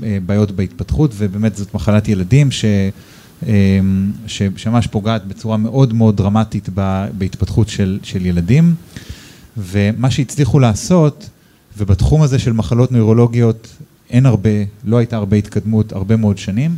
לבעיות 0.00 0.50
בהתפתחות, 0.50 1.10
ובאמת 1.16 1.56
זאת 1.56 1.74
מחלת 1.74 2.08
ילדים 2.08 2.50
ש... 2.50 2.64
שממש 4.26 4.86
פוגעת 4.86 5.26
בצורה 5.26 5.56
מאוד 5.56 5.94
מאוד 5.94 6.16
דרמטית 6.16 6.68
בהתפתחות 7.18 7.68
של, 7.68 7.98
של 8.02 8.26
ילדים. 8.26 8.74
ומה 9.56 10.10
שהצליחו 10.10 10.58
לעשות, 10.58 11.28
ובתחום 11.78 12.22
הזה 12.22 12.38
של 12.38 12.52
מחלות 12.52 12.92
נוירולוגיות 12.92 13.68
אין 14.10 14.26
הרבה, 14.26 14.50
לא 14.84 14.96
הייתה 14.96 15.16
הרבה 15.16 15.36
התקדמות 15.36 15.92
הרבה 15.92 16.16
מאוד 16.16 16.38
שנים, 16.38 16.76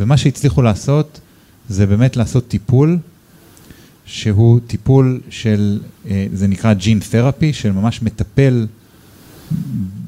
ומה 0.00 0.16
שהצליחו 0.16 0.62
לעשות 0.62 1.20
זה 1.68 1.86
באמת 1.86 2.16
לעשות 2.16 2.48
טיפול 2.48 2.98
שהוא 4.06 4.60
טיפול 4.66 5.20
של, 5.30 5.80
אה, 6.10 6.26
זה 6.32 6.46
נקרא 6.46 6.74
ג'ין 6.74 7.00
תרפי, 7.10 7.52
שממש 7.52 8.02
מטפל 8.02 8.66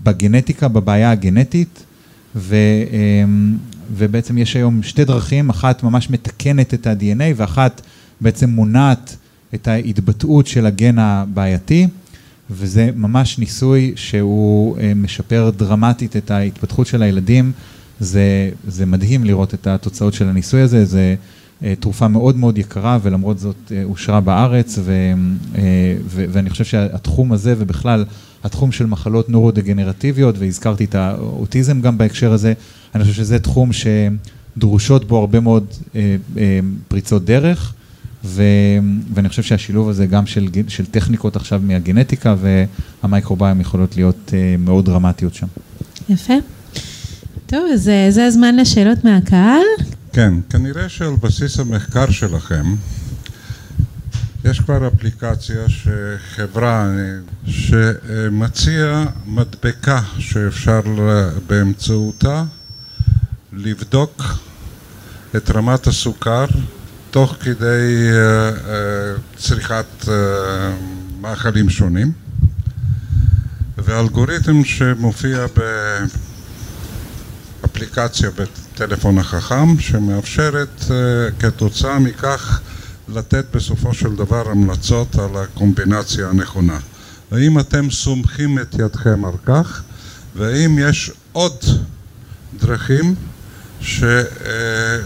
בגנטיקה, 0.05 0.68
בבעיה 0.68 1.11
הגנטית, 1.11 1.84
ו, 2.36 2.57
אמ, 2.92 3.57
ובעצם 3.92 4.38
יש 4.38 4.57
היום 4.57 4.82
שתי 4.82 5.05
דרכים, 5.05 5.51
אחת 5.51 5.82
ממש 5.82 6.11
מתקנת 6.11 6.74
את 6.74 6.86
ה-DNA 6.86 7.34
ואחת 7.36 7.80
בעצם 8.20 8.51
מונעת 8.51 9.16
את 9.55 9.68
ההתבטאות 9.68 10.46
של 10.46 10.66
הגן 10.66 10.98
הבעייתי, 10.98 11.88
וזה 12.51 12.90
ממש 12.96 13.38
ניסוי 13.38 13.92
שהוא 13.96 14.78
אה, 14.78 14.92
משפר 14.94 15.51
דרמטית 15.57 16.16
את 16.16 16.30
ההתפתחות 16.30 16.86
של 16.86 17.03
הילדים. 17.03 17.53
זה, 18.01 18.51
זה 18.66 18.86
מדהים 18.86 19.24
לראות 19.24 19.55
את 19.55 19.66
התוצאות 19.66 20.14
של 20.14 20.28
הניסוי 20.28 20.61
הזה, 20.61 20.84
זה 20.84 21.14
אה, 21.64 21.74
תרופה 21.80 22.09
מאוד 22.09 22.36
מאוד 22.36 22.59
יקרה 22.59 22.98
ולמרות 23.03 23.38
זאת 23.38 23.72
אה, 23.72 23.84
אושרה 23.84 24.20
בארץ 24.20 24.78
ו, 24.82 25.12
ו, 26.07 26.24
ואני 26.28 26.51
חושב 26.51 26.64
שהתחום 26.64 27.32
הזה 27.32 27.55
ובכלל 27.59 28.05
התחום 28.45 28.72
של 28.72 28.86
מחלות 28.86 29.28
נורו-דגנרטיביות 29.28 30.38
והזכרתי 30.38 30.84
את 30.84 30.95
האוטיזם 30.95 31.80
גם 31.80 31.99
בהקשר 31.99 32.32
הזה, 32.32 32.53
אני 32.95 33.03
חושב 33.05 33.14
שזה 33.14 33.38
תחום 33.38 33.70
שדרושות 33.72 35.09
בו 35.09 35.18
הרבה 35.18 35.41
מאוד 35.41 35.66
פריצות 36.88 37.24
דרך. 37.24 37.74
ו, 38.24 38.43
ואני 39.14 39.28
חושב 39.28 39.43
שהשילוב 39.43 39.88
הזה 39.88 40.07
גם 40.07 40.26
של, 40.26 40.49
של 40.68 40.86
טכניקות 40.86 41.36
עכשיו 41.36 41.61
מהגנטיקה 41.64 42.34
והמייקרוביום 43.03 43.61
יכולות 43.61 43.97
להיות 43.97 44.16
uh, 44.28 44.32
מאוד 44.59 44.84
דרמטיות 44.84 45.34
שם. 45.34 45.47
יפה. 46.09 46.34
טוב, 47.47 47.64
אז 47.74 47.88
אה, 47.88 48.07
זה 48.11 48.26
הזמן 48.26 48.57
לשאלות 48.57 49.05
מהקהל. 49.05 49.62
כן, 50.12 50.34
כנראה 50.51 50.88
שעל 50.88 51.16
בסיס 51.22 51.61
המחקר 51.61 52.11
שלכם, 52.11 52.64
יש 54.45 54.61
כבר 54.61 54.88
אפליקציה 54.88 55.64
שחברה 55.68 56.86
שמציע 57.47 59.05
מדבקה 59.26 60.01
שאפשר 60.18 60.80
באמצעותה 61.47 62.45
לבדוק 63.53 64.22
את 65.36 65.51
רמת 65.51 65.86
הסוכר 65.86 66.47
תוך 67.11 67.36
כדי 67.41 68.11
uh, 68.11 68.16
צריכת 69.36 70.09
מאכלים 71.20 71.70
שונים. 71.70 72.12
ואלגוריתם 73.78 74.64
שמופיע 74.64 75.47
באפליקציה 77.62 78.30
בטלפון 78.30 79.18
החכם 79.18 79.78
שמאפשרת 79.78 80.84
כתוצאה 81.38 81.99
מכך 81.99 82.61
לתת 83.14 83.44
בסופו 83.54 83.94
של 83.94 84.16
דבר 84.16 84.50
המלצות 84.50 85.16
על 85.18 85.36
הקומבינציה 85.36 86.28
הנכונה. 86.28 86.78
האם 87.30 87.58
אתם 87.58 87.90
סומכים 87.90 88.58
את 88.58 88.74
ידכם 88.78 89.24
על 89.24 89.34
כך 89.44 89.82
והאם 90.36 90.78
יש 90.78 91.11
עוד 91.32 91.56
דרכים 92.61 93.14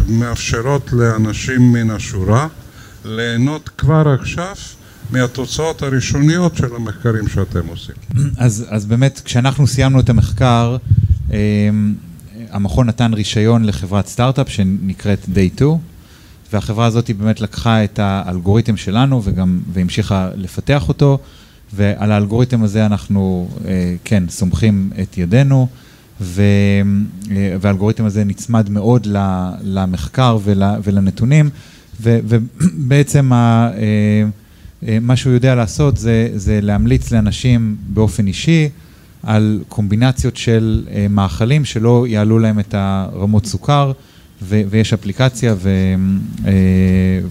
שמאפשרות 0.05 0.93
לאנשים 0.93 1.73
מן 1.73 1.91
השורה 1.91 2.49
ליהנות 3.05 3.71
כבר 3.79 4.17
עכשיו 4.21 4.55
מהתוצאות 5.11 5.83
הראשוניות 5.83 6.57
של 6.57 6.75
המחקרים 6.77 7.29
שאתם 7.29 7.67
עושים. 7.67 7.95
אז, 8.37 8.67
אז 8.69 8.87
באמת, 8.87 9.21
כשאנחנו 9.25 9.67
סיימנו 9.67 10.01
את 10.01 10.09
המחקר, 10.11 10.77
אמ, 11.31 11.95
המכון 12.51 12.87
נתן 12.87 13.15
רישיון 13.15 13.65
לחברת 13.65 14.07
סטארט-אפ 14.07 14.49
שנקראת 14.49 15.25
Day 15.25 15.57
2, 15.57 15.71
והחברה 16.55 16.87
הזאת 16.87 17.11
באמת 17.11 17.41
לקחה 17.41 17.85
את 17.85 17.99
האלגוריתם 17.99 18.77
שלנו 18.77 19.21
וגם, 19.25 19.61
והמשיכה 19.73 20.31
לפתח 20.37 20.89
אותו, 20.89 21.19
ועל 21.73 22.13
האלגוריתם 22.13 22.63
הזה 22.63 22.87
אנחנו, 22.87 23.49
אה, 23.67 23.95
כן, 24.05 24.25
סומכים 24.29 24.91
את 25.03 25.19
ידינו. 25.19 25.69
והאלגוריתם 26.21 28.05
הזה 28.05 28.25
נצמד 28.25 28.71
מאוד 28.71 29.07
למחקר 29.63 30.39
ולנתונים, 30.83 31.51
ובעצם 32.01 33.33
אה, 33.33 33.71
אה, 34.89 34.99
מה 35.01 35.17
שהוא 35.17 35.33
יודע 35.33 35.55
לעשות 35.55 35.97
זה, 35.97 36.29
זה 36.35 36.61
להמליץ 36.63 37.13
לאנשים 37.13 37.77
באופן 37.89 38.27
אישי 38.27 38.69
על 39.23 39.63
קומבינציות 39.69 40.37
של 40.37 40.85
אה, 40.91 41.07
מאכלים 41.11 41.65
שלא 41.65 42.07
יעלו 42.09 42.39
להם 42.39 42.59
את 42.59 42.75
הרמות 42.79 43.47
סוכר, 43.47 43.93
ויש 44.49 44.93
אפליקציה, 44.93 45.55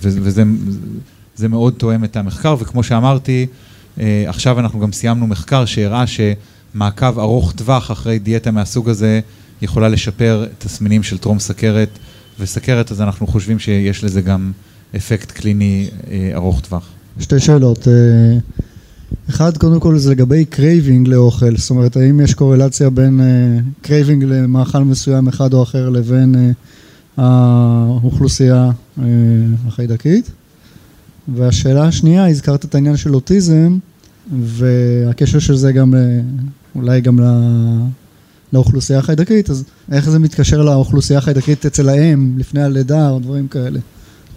וזה 0.01 1.47
מאוד 1.49 1.73
תואם 1.77 2.03
את 2.03 2.17
המחקר, 2.17 2.55
וכמו 2.59 2.83
שאמרתי, 2.83 3.45
עכשיו 3.99 4.59
אנחנו 4.59 4.79
גם 4.79 4.91
סיימנו 4.91 5.27
מחקר 5.27 5.65
שהראה 5.65 6.07
ש... 6.07 6.19
מעקב 6.73 7.19
ארוך 7.19 7.51
טווח 7.51 7.91
אחרי 7.91 8.19
דיאטה 8.19 8.51
מהסוג 8.51 8.89
הזה 8.89 9.19
יכולה 9.61 9.89
לשפר 9.89 10.45
תסמינים 10.57 11.03
של 11.03 11.17
טרום 11.17 11.39
סכרת 11.39 11.89
וסכרת, 12.39 12.91
אז 12.91 13.01
אנחנו 13.01 13.27
חושבים 13.27 13.59
שיש 13.59 14.03
לזה 14.03 14.21
גם 14.21 14.51
אפקט 14.95 15.31
קליני 15.31 15.89
אה, 16.11 16.31
ארוך 16.33 16.61
טווח. 16.61 16.89
שתי 17.19 17.39
שאלות. 17.39 17.87
אה, 17.87 17.93
אחד, 19.29 19.57
קודם 19.57 19.79
כל 19.79 19.97
זה 19.97 20.11
לגבי 20.11 20.45
craving 20.45 21.07
לאוכל, 21.07 21.57
זאת 21.57 21.69
אומרת, 21.69 21.97
האם 21.97 22.19
יש 22.19 22.33
קורלציה 22.33 22.89
בין 22.89 23.21
craving 23.81 24.23
אה, 24.23 24.29
למאכל 24.29 24.83
מסוים 24.83 25.27
אחד 25.27 25.53
או 25.53 25.63
אחר 25.63 25.89
לבין 25.89 26.53
האוכלוסייה 27.17 28.71
החיידקית? 29.67 30.31
והשאלה 31.35 31.87
השנייה, 31.87 32.27
הזכרת 32.27 32.65
את 32.65 32.75
העניין 32.75 32.97
של 32.97 33.15
אוטיזם, 33.15 33.77
והקשר 34.39 35.39
של 35.39 35.55
זה 35.55 35.71
גם 35.71 35.93
אולי 36.75 37.01
גם 37.01 37.19
לא... 37.19 37.27
לאוכלוסייה 38.53 38.99
החיידקית, 38.99 39.49
אז 39.49 39.63
איך 39.91 40.09
זה 40.09 40.19
מתקשר 40.19 40.61
לאוכלוסייה 40.61 41.19
החיידקית 41.19 41.65
אצל 41.65 41.89
האם, 41.89 42.33
לפני 42.37 42.63
הלידה 42.63 43.09
או 43.09 43.19
דברים 43.19 43.47
כאלה? 43.47 43.79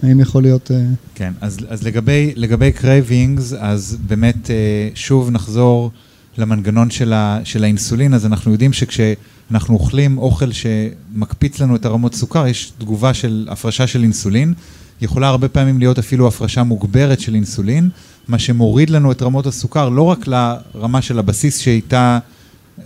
האם 0.03 0.19
יכול 0.19 0.41
להיות... 0.41 0.71
אה, 0.71 0.85
כן, 1.15 1.33
אז, 1.41 1.57
אז 1.69 1.83
לגבי, 1.83 2.33
לגבי 2.35 2.71
cravings, 2.71 3.53
אז 3.59 3.97
באמת 4.07 4.51
אה, 4.51 4.89
שוב 4.95 5.29
נחזור 5.31 5.91
למנגנון 6.37 6.89
של, 6.89 7.13
ה, 7.13 7.39
של 7.43 7.63
האינסולין, 7.63 8.13
אז 8.13 8.25
אנחנו 8.25 8.51
יודעים 8.51 8.73
שכשאנחנו 8.73 9.73
אוכלים 9.73 10.17
אוכל 10.17 10.51
שמקפיץ 10.51 11.59
לנו 11.59 11.75
את 11.75 11.85
הרמות 11.85 12.15
סוכר, 12.15 12.47
יש 12.47 12.71
תגובה 12.77 13.13
של 13.13 13.47
הפרשה 13.51 13.87
של 13.87 14.03
אינסולין, 14.03 14.53
יכולה 15.01 15.27
הרבה 15.27 15.47
פעמים 15.47 15.79
להיות 15.79 15.99
אפילו 15.99 16.27
הפרשה 16.27 16.63
מוגברת 16.63 17.19
של 17.19 17.35
אינסולין, 17.35 17.89
מה 18.27 18.39
שמוריד 18.39 18.89
לנו 18.89 19.11
את 19.11 19.21
רמות 19.21 19.45
הסוכר 19.45 19.89
לא 19.89 20.01
רק 20.01 20.27
לרמה 20.27 21.01
של 21.01 21.19
הבסיס 21.19 21.57
שאיתה, 21.57 22.19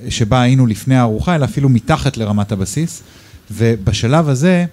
שבה 0.09 0.41
היינו 0.41 0.67
לפני 0.67 0.95
הארוחה, 0.95 1.35
אלא 1.35 1.45
אפילו 1.45 1.69
מתחת 1.69 2.17
לרמת 2.17 2.51
הבסיס. 2.51 3.03
ובשלב 3.51 4.29
הזה 4.29 4.65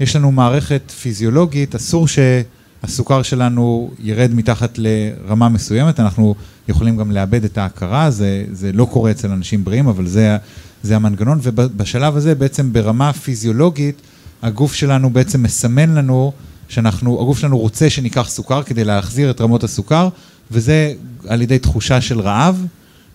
יש 0.00 0.16
לנו 0.16 0.32
מערכת 0.32 0.90
פיזיולוגית, 0.90 1.74
אסור 1.74 2.06
שהסוכר 2.08 3.22
שלנו 3.22 3.90
ירד 4.02 4.30
מתחת 4.34 4.78
לרמה 4.78 5.48
מסוימת, 5.48 6.00
אנחנו 6.00 6.34
יכולים 6.68 6.96
גם 6.96 7.10
לאבד 7.10 7.44
את 7.44 7.58
ההכרה, 7.58 8.10
זה, 8.10 8.44
זה 8.52 8.72
לא 8.72 8.84
קורה 8.84 9.10
אצל 9.10 9.30
אנשים 9.30 9.64
בריאים, 9.64 9.88
אבל 9.88 10.06
זה, 10.06 10.36
זה 10.82 10.96
המנגנון, 10.96 11.38
ובשלב 11.42 12.16
הזה 12.16 12.34
בעצם 12.34 12.72
ברמה 12.72 13.12
פיזיולוגית, 13.12 14.02
הגוף 14.42 14.74
שלנו 14.74 15.10
בעצם 15.10 15.42
מסמן 15.42 15.94
לנו 15.94 16.32
שאנחנו, 16.68 17.20
הגוף 17.20 17.38
שלנו 17.38 17.58
רוצה 17.58 17.90
שניקח 17.90 18.28
סוכר 18.28 18.62
כדי 18.62 18.84
להחזיר 18.84 19.30
את 19.30 19.40
רמות 19.40 19.64
הסוכר, 19.64 20.08
וזה 20.50 20.92
על 21.28 21.42
ידי 21.42 21.58
תחושה 21.58 22.00
של 22.00 22.20
רעב, 22.20 22.66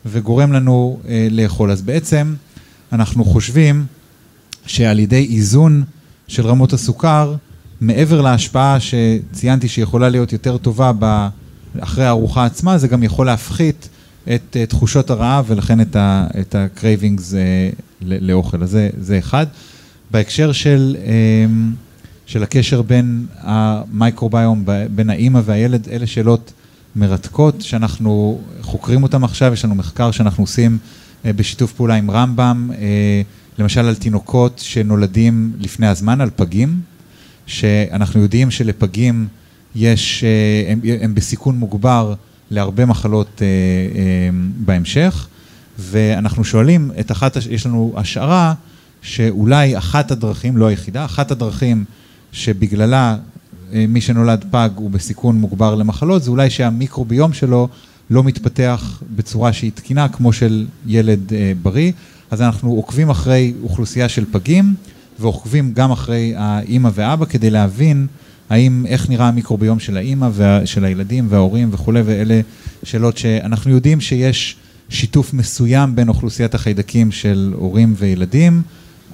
וגורם 0.05 0.51
לנו 0.53 0.99
אה, 1.07 1.27
לאכול. 1.31 1.71
אז 1.71 1.81
בעצם 1.81 2.33
אנחנו 2.91 3.25
חושבים 3.25 3.85
שעל 4.65 4.99
ידי 4.99 5.27
איזון 5.31 5.83
של 6.27 6.47
רמות 6.47 6.73
הסוכר, 6.73 7.35
מעבר 7.81 8.21
להשפעה 8.21 8.77
שציינתי 8.79 9.67
שיכולה 9.67 10.09
להיות 10.09 10.33
יותר 10.33 10.57
טובה 10.57 10.91
ב... 10.99 11.27
אחרי 11.79 12.05
הארוחה 12.05 12.45
עצמה, 12.45 12.77
זה 12.77 12.87
גם 12.87 13.03
יכול 13.03 13.25
להפחית 13.25 13.89
את 14.23 14.57
אה, 14.63 14.69
תחושות 14.69 15.09
הרעב 15.09 15.45
ולכן 15.47 15.81
את, 15.81 15.95
ה, 15.95 16.27
את 16.39 16.55
ה 16.55 16.64
cravings 16.64 17.33
אה, 17.33 17.35
לאוכל. 18.01 18.63
אז 18.63 18.69
זה, 18.69 18.89
זה 18.99 19.19
אחד. 19.19 19.45
בהקשר 20.11 20.51
של, 20.51 20.97
um, 21.05 21.75
של 22.25 22.43
הקשר 22.43 22.81
בין 22.81 23.25
המייקרוביום, 23.39 24.65
בין 24.95 25.09
האימא 25.09 25.41
והילד, 25.45 25.87
אלה 25.91 26.07
שאלות 26.07 26.53
מרתקות 26.95 27.61
שאנחנו 27.61 28.41
חוקרים 28.61 29.03
אותן 29.03 29.23
עכשיו, 29.23 29.53
יש 29.53 29.65
לנו 29.65 29.75
מחקר 29.75 30.11
שאנחנו 30.11 30.43
עושים 30.43 30.77
uh, 30.77 31.27
בשיתוף 31.35 31.73
פעולה 31.73 31.95
עם 31.95 32.11
רמב"ם, 32.11 32.69
למשל 33.59 33.85
על 33.85 33.95
תינוקות 33.95 34.59
שנולדים 34.59 35.53
לפני 35.59 35.87
הזמן, 35.87 36.21
על 36.21 36.29
פגים, 36.35 36.81
שאנחנו 37.45 38.21
יודעים 38.21 38.51
שלפגים 38.51 39.27
יש, 39.75 40.23
uh, 40.23 40.71
הם, 40.71 40.79
הם 41.01 41.15
בסיכון 41.15 41.55
מוגבר 41.55 42.13
להרבה 42.51 42.85
מחלות 42.85 43.41
אה, 43.41 43.47
אה, 43.47 44.29
בהמשך, 44.57 45.27
ואנחנו 45.79 46.43
שואלים 46.43 46.91
את 46.99 47.11
אחת, 47.11 47.37
יש 47.49 47.65
לנו 47.65 47.93
השערה 47.95 48.53
שאולי 49.01 49.77
אחת 49.77 50.11
הדרכים, 50.11 50.57
לא 50.57 50.65
היחידה, 50.65 51.05
אחת 51.05 51.31
הדרכים 51.31 51.85
שבגללה 52.31 53.17
אה, 53.73 53.85
מי 53.87 54.01
שנולד 54.01 54.45
פג 54.51 54.69
הוא 54.75 54.91
בסיכון 54.91 55.35
מוגבר 55.35 55.75
למחלות, 55.75 56.23
זה 56.23 56.31
אולי 56.31 56.49
שהמיקרוביום 56.49 57.33
שלו 57.33 57.67
לא 58.09 58.23
מתפתח 58.23 59.03
בצורה 59.15 59.53
שהיא 59.53 59.71
תקינה 59.75 60.07
כמו 60.07 60.33
של 60.33 60.65
ילד 60.87 61.33
אה, 61.33 61.51
בריא. 61.61 61.91
אז 62.31 62.41
אנחנו 62.41 62.71
עוקבים 62.71 63.09
אחרי 63.09 63.53
אוכלוסייה 63.63 64.09
של 64.09 64.25
פגים 64.31 64.75
ועוקבים 65.19 65.73
גם 65.73 65.91
אחרי 65.91 66.33
האימא 66.37 66.89
והאבא 66.93 67.25
כדי 67.25 67.49
להבין 67.49 68.07
האם, 68.51 68.85
איך 68.85 69.09
נראה 69.09 69.27
המיקרוביום 69.27 69.79
של 69.79 69.97
האימא 69.97 70.29
ושל 70.33 70.85
הילדים 70.85 71.27
וההורים 71.29 71.69
וכולי, 71.71 72.01
ואלה 72.05 72.41
שאלות 72.83 73.17
שאנחנו 73.17 73.71
יודעים 73.71 74.01
שיש 74.01 74.55
שיתוף 74.89 75.33
מסוים 75.33 75.95
בין 75.95 76.09
אוכלוסיית 76.09 76.55
החיידקים 76.55 77.11
של 77.11 77.53
הורים 77.55 77.93
וילדים, 77.97 78.61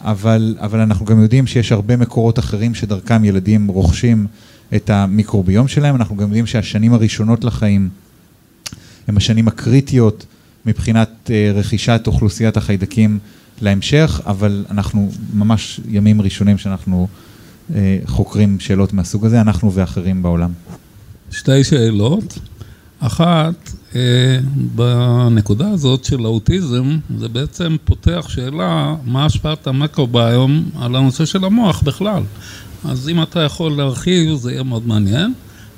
אבל, 0.02 0.56
אבל 0.60 0.80
אנחנו 0.80 1.06
גם 1.06 1.22
יודעים 1.22 1.48
שיש 1.48 1.72
הרבה 1.72 1.98
מקורות 1.98 2.40
אחרים 2.40 2.76
שדרכם 2.76 3.26
ילדים 3.26 3.68
רוכשים 3.68 4.28
את 4.76 4.90
המיקרוביום 4.90 5.68
שלהם. 5.68 5.96
אנחנו 5.96 6.16
גם 6.16 6.28
יודעים 6.28 6.46
שהשנים 6.46 6.94
הראשונות 6.94 7.44
לחיים 7.44 7.90
הם 9.08 9.18
השנים 9.18 9.48
הקריטיות 9.48 10.26
מבחינת 10.66 11.10
אה, 11.30 11.52
רכישת 11.56 12.02
אוכלוסיית 12.08 12.58
החיידקים 12.58 13.20
להמשך, 13.62 14.22
אבל 14.26 14.66
אנחנו 14.72 15.12
ממש 15.34 15.80
ימים 15.90 16.22
ראשונים 16.22 16.58
שאנחנו 16.58 17.08
חוקרים 18.06 18.60
שאלות 18.60 18.94
מהסוג 18.94 19.26
הזה, 19.26 19.42
אנחנו 19.42 19.74
ואחרים 19.74 20.24
בעולם. 20.24 20.52
שתי 21.32 21.64
שאלות. 21.64 22.40
אחת, 23.00 23.72
אה, 23.96 24.40
בנקודה 24.76 25.70
הזאת 25.70 26.04
של 26.04 26.26
האוטיזם, 26.26 26.98
זה 27.18 27.28
בעצם 27.28 27.76
פותח 27.86 28.26
שאלה 28.30 28.96
מה 29.06 29.26
השפעת 29.26 29.68
המקרוביום 29.68 30.70
על 30.80 30.96
הנושא 30.96 31.26
של 31.26 31.46
המוח 31.46 31.82
בכלל. 31.82 32.24
אז 32.86 33.10
אם 33.10 33.22
אתה 33.22 33.40
יכול 33.40 33.72
להרחיב, 33.72 34.36
זה 34.36 34.52
יהיה 34.52 34.64
מאוד 34.64 34.88
מעניין. 34.88 35.34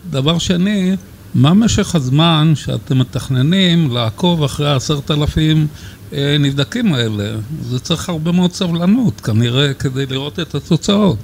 דבר 0.09 0.37
שני, 0.37 0.95
מה 1.35 1.53
משך 1.53 1.95
הזמן 1.95 2.51
שאתם 2.55 2.99
מתכננים 2.99 3.91
לעקוב 3.91 4.43
אחרי 4.43 4.69
העשרת 4.69 5.11
אלפים 5.11 5.67
אה, 6.13 6.37
נבדקים 6.39 6.93
האלה? 6.93 7.35
זה 7.61 7.79
צריך 7.79 8.09
הרבה 8.09 8.31
מאוד 8.31 8.53
סבלנות, 8.53 9.21
כנראה, 9.21 9.73
כדי 9.73 10.05
לראות 10.05 10.39
את 10.39 10.55
התוצאות. 10.55 11.17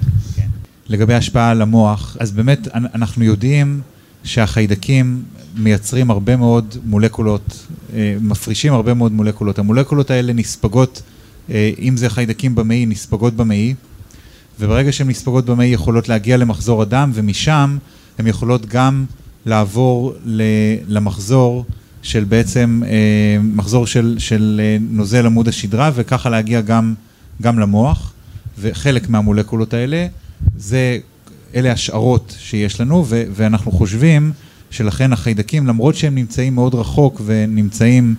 לגבי 0.88 1.14
השפעה 1.14 1.50
על 1.50 1.62
המוח, 1.62 2.16
אז 2.20 2.32
באמת 2.32 2.68
אנחנו 2.74 3.24
יודעים 3.24 3.80
שהחיידקים 4.24 5.22
מייצרים 5.56 6.10
הרבה 6.10 6.36
מאוד 6.36 6.76
מולקולות, 6.84 7.66
אה, 7.94 8.16
מפרישים 8.20 8.72
הרבה 8.72 8.94
מאוד 8.94 9.12
מולקולות. 9.12 9.58
המולקולות 9.58 10.10
האלה 10.10 10.32
נספגות, 10.32 11.02
אה, 11.50 11.70
אם 11.78 11.96
זה 11.96 12.10
חיידקים 12.10 12.54
במעי, 12.54 12.86
נספגות 12.86 13.34
במעי, 13.34 13.74
וברגע 14.60 14.92
שהן 14.92 15.08
נספגות 15.08 15.46
במעי 15.46 15.68
יכולות 15.68 16.08
להגיע 16.08 16.36
למחזור 16.36 16.82
הדם, 16.82 17.10
ומשם 17.14 17.78
הן 18.18 18.26
יכולות 18.26 18.66
גם 18.66 19.04
לעבור 19.46 20.14
למחזור 20.88 21.64
של 22.02 22.24
בעצם, 22.24 22.82
אה, 22.86 23.38
מחזור 23.42 23.86
של, 23.86 24.16
של 24.18 24.60
נוזל 24.80 25.26
עמוד 25.26 25.48
השדרה, 25.48 25.90
וככה 25.94 26.30
להגיע 26.30 26.60
גם, 26.60 26.94
גם 27.42 27.58
למוח, 27.58 28.12
וחלק 28.58 29.08
מהמולקולות 29.08 29.74
האלה. 29.74 30.06
זה, 30.56 30.98
אלה 31.54 31.72
השערות 31.72 32.36
שיש 32.38 32.80
לנו, 32.80 33.04
ו- 33.08 33.24
ואנחנו 33.34 33.72
חושבים 33.72 34.32
שלכן 34.70 35.12
החיידקים, 35.12 35.66
למרות 35.66 35.94
שהם 35.94 36.14
נמצאים 36.14 36.54
מאוד 36.54 36.74
רחוק 36.74 37.20
ונמצאים 37.24 38.14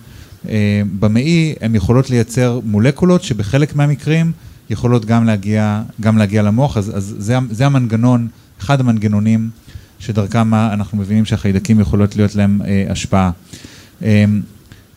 אה, 0.48 0.82
במעי, 0.98 1.54
הם 1.60 1.74
יכולות 1.74 2.10
לייצר 2.10 2.60
מולקולות 2.64 3.22
שבחלק 3.22 3.76
מהמקרים 3.76 4.32
יכולות 4.70 5.04
גם 5.04 5.24
להגיע, 5.24 5.82
גם 6.00 6.18
להגיע 6.18 6.42
למוח, 6.42 6.76
אז, 6.76 6.96
אז 6.96 7.14
זה, 7.18 7.36
זה 7.50 7.66
המנגנון, 7.66 8.28
אחד 8.60 8.80
המנגנונים 8.80 9.50
שדרכם 9.98 10.54
אנחנו 10.54 10.98
מבינים 10.98 11.24
שהחיידקים 11.24 11.80
יכולות 11.80 12.16
להיות 12.16 12.34
להם 12.34 12.62
אה, 12.64 12.84
השפעה. 12.88 13.30
אה, 14.02 14.24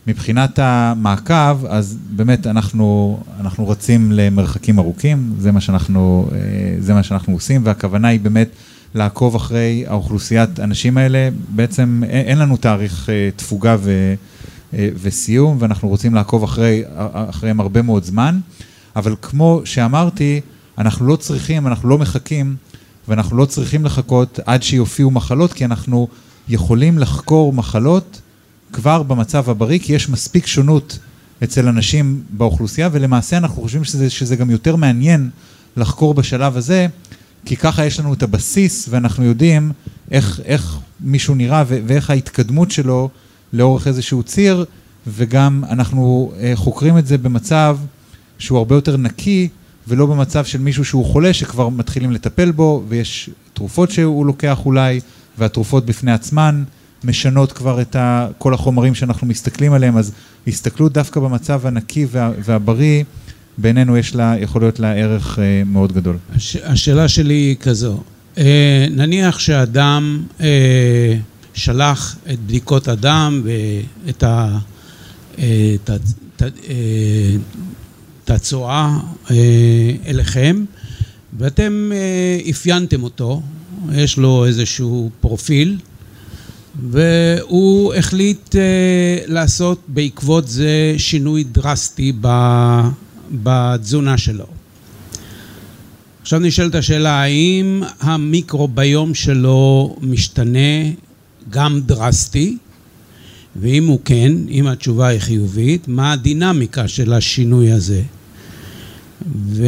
מבחינת 0.06 0.58
המעקב, 0.58 1.66
אז 1.66 1.98
באמת 2.10 2.46
אנחנו, 2.46 3.18
אנחנו 3.40 3.68
רצים 3.68 4.12
למרחקים 4.12 4.78
ארוכים, 4.78 5.32
זה 5.38 5.52
מה, 5.52 5.60
שאנחנו, 5.60 6.28
אה, 6.32 6.38
זה 6.78 6.94
מה 6.94 7.02
שאנחנו 7.02 7.32
עושים, 7.32 7.60
והכוונה 7.64 8.08
היא 8.08 8.20
באמת 8.20 8.48
לעקוב 8.94 9.34
אחרי 9.34 9.84
האוכלוסיית 9.86 10.58
האנשים 10.58 10.98
האלה. 10.98 11.28
בעצם 11.48 12.02
אין 12.08 12.38
לנו 12.38 12.56
תאריך 12.56 13.08
אה, 13.10 13.28
תפוגה 13.36 13.76
ו, 13.80 14.14
אה, 14.74 14.88
וסיום, 15.02 15.56
ואנחנו 15.60 15.88
רוצים 15.88 16.14
לעקוב 16.14 16.42
אחרי, 16.42 16.82
אחריהם 17.12 17.60
הרבה 17.60 17.82
מאוד 17.82 18.04
זמן, 18.04 18.40
אבל 18.96 19.14
כמו 19.22 19.60
שאמרתי, 19.64 20.40
אנחנו 20.78 21.06
לא 21.06 21.16
צריכים, 21.16 21.66
אנחנו 21.66 21.88
לא 21.88 21.98
מחכים, 21.98 22.56
ואנחנו 23.08 23.36
לא 23.36 23.44
צריכים 23.44 23.84
לחכות 23.84 24.40
עד 24.46 24.62
שיופיעו 24.62 25.10
מחלות, 25.10 25.52
כי 25.52 25.64
אנחנו 25.64 26.08
יכולים 26.48 26.98
לחקור 26.98 27.52
מחלות 27.52 28.21
כבר 28.72 29.02
במצב 29.02 29.50
הבריא, 29.50 29.78
כי 29.78 29.92
יש 29.92 30.08
מספיק 30.08 30.46
שונות 30.46 30.98
אצל 31.44 31.68
אנשים 31.68 32.22
באוכלוסייה, 32.30 32.88
ולמעשה 32.92 33.36
אנחנו 33.36 33.62
חושבים 33.62 33.84
שזה, 33.84 34.10
שזה 34.10 34.36
גם 34.36 34.50
יותר 34.50 34.76
מעניין 34.76 35.30
לחקור 35.76 36.14
בשלב 36.14 36.56
הזה, 36.56 36.86
כי 37.44 37.56
ככה 37.56 37.84
יש 37.84 38.00
לנו 38.00 38.14
את 38.14 38.22
הבסיס, 38.22 38.86
ואנחנו 38.90 39.24
יודעים 39.24 39.72
איך, 40.10 40.40
איך 40.44 40.78
מישהו 41.00 41.34
נראה 41.34 41.64
ואיך 41.68 42.10
ההתקדמות 42.10 42.70
שלו 42.70 43.08
לאורך 43.52 43.86
איזשהו 43.86 44.22
ציר, 44.22 44.64
וגם 45.06 45.64
אנחנו 45.70 46.32
אה, 46.40 46.52
חוקרים 46.54 46.98
את 46.98 47.06
זה 47.06 47.18
במצב 47.18 47.78
שהוא 48.38 48.58
הרבה 48.58 48.74
יותר 48.74 48.96
נקי, 48.96 49.48
ולא 49.88 50.06
במצב 50.06 50.44
של 50.44 50.58
מישהו 50.58 50.84
שהוא 50.84 51.04
חולה, 51.04 51.32
שכבר 51.32 51.68
מתחילים 51.68 52.12
לטפל 52.12 52.50
בו, 52.50 52.82
ויש 52.88 53.30
תרופות 53.54 53.90
שהוא 53.90 54.26
לוקח 54.26 54.66
אולי, 54.66 55.00
והתרופות 55.38 55.86
בפני 55.86 56.12
עצמן. 56.12 56.64
משנות 57.04 57.52
כבר 57.52 57.80
את 57.80 57.96
ה, 57.96 58.28
כל 58.38 58.54
החומרים 58.54 58.94
שאנחנו 58.94 59.26
מסתכלים 59.26 59.72
עליהם, 59.72 59.96
אז 59.96 60.12
הסתכלות 60.46 60.92
דווקא 60.92 61.20
במצב 61.20 61.66
הנקי 61.66 62.06
וה, 62.10 62.30
והבריא, 62.44 63.04
בינינו 63.58 63.96
יש 63.96 64.14
לה, 64.14 64.34
יכול 64.38 64.62
להיות 64.62 64.80
לה 64.80 64.92
ערך 64.94 65.38
אה, 65.38 65.62
מאוד 65.66 65.92
גדול. 65.92 66.16
הש, 66.34 66.56
השאלה 66.56 67.08
שלי 67.08 67.34
היא 67.34 67.56
כזו, 67.56 68.00
אה, 68.38 68.86
נניח 68.90 69.38
שאדם 69.38 70.22
אה, 70.40 71.16
שלח 71.54 72.16
את 72.32 72.38
בדיקות 72.38 72.88
הדם 72.88 73.42
ואת 73.44 74.22
ה... 74.22 74.58
אה, 75.38 75.74
את, 75.74 75.90
את, 76.36 76.42
אה, 76.42 77.36
את 78.24 78.30
הצואה 78.30 78.98
אה, 79.30 79.36
אליכם, 80.06 80.64
ואתם 81.38 81.92
אפיינתם 82.50 83.02
אותו, 83.02 83.42
יש 83.92 84.16
לו 84.16 84.46
איזשהו 84.46 85.10
פרופיל, 85.20 85.78
והוא 86.80 87.94
החליט 87.94 88.54
uh, 88.54 88.58
לעשות 89.26 89.80
בעקבות 89.88 90.48
זה 90.48 90.94
שינוי 90.98 91.44
דרסטי 91.44 92.12
בתזונה 93.32 94.18
שלו. 94.18 94.46
עכשיו 96.22 96.40
נשאלת 96.40 96.74
השאלה, 96.74 97.22
האם 97.22 97.82
המיקרוביום 98.00 99.14
שלו 99.14 99.96
משתנה 100.00 100.90
גם 101.50 101.80
דרסטי? 101.80 102.56
ואם 103.56 103.86
הוא 103.86 104.00
כן, 104.04 104.32
אם 104.48 104.66
התשובה 104.66 105.06
היא 105.06 105.20
חיובית, 105.20 105.88
מה 105.88 106.12
הדינמיקה 106.12 106.88
של 106.88 107.12
השינוי 107.12 107.72
הזה? 107.72 108.02
ו... 109.48 109.66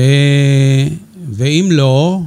ואם 1.32 1.68
לא, 1.72 2.20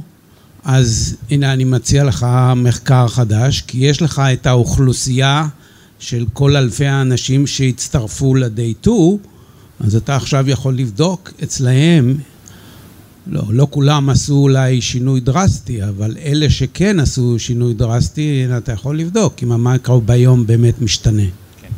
אז 0.68 1.16
הנה 1.30 1.52
אני 1.52 1.64
מציע 1.64 2.04
לך 2.04 2.26
מחקר 2.56 3.08
חדש, 3.08 3.60
כי 3.66 3.78
יש 3.78 4.02
לך 4.02 4.22
את 4.32 4.46
האוכלוסייה 4.46 5.48
של 5.98 6.24
כל 6.32 6.56
אלפי 6.56 6.86
האנשים 6.86 7.46
שהצטרפו 7.46 8.34
ל-day 8.34 8.82
2, 8.82 8.94
אז 9.80 9.96
אתה 9.96 10.16
עכשיו 10.16 10.50
יכול 10.50 10.74
לבדוק 10.74 11.32
אצלהם, 11.42 12.18
לא, 13.26 13.42
לא 13.50 13.66
כולם 13.70 14.10
עשו 14.10 14.34
אולי 14.34 14.80
שינוי 14.80 15.20
דרסטי, 15.20 15.84
אבל 15.84 16.16
אלה 16.24 16.50
שכן 16.50 17.00
עשו 17.00 17.38
שינוי 17.38 17.74
דרסטי, 17.74 18.42
הנה 18.44 18.58
אתה 18.58 18.72
יכול 18.72 18.98
לבדוק 18.98 19.42
אם 19.42 19.52
המיקרוביום 19.52 20.46
באמת 20.46 20.82
משתנה. 20.82 21.22
כן, 21.62 21.68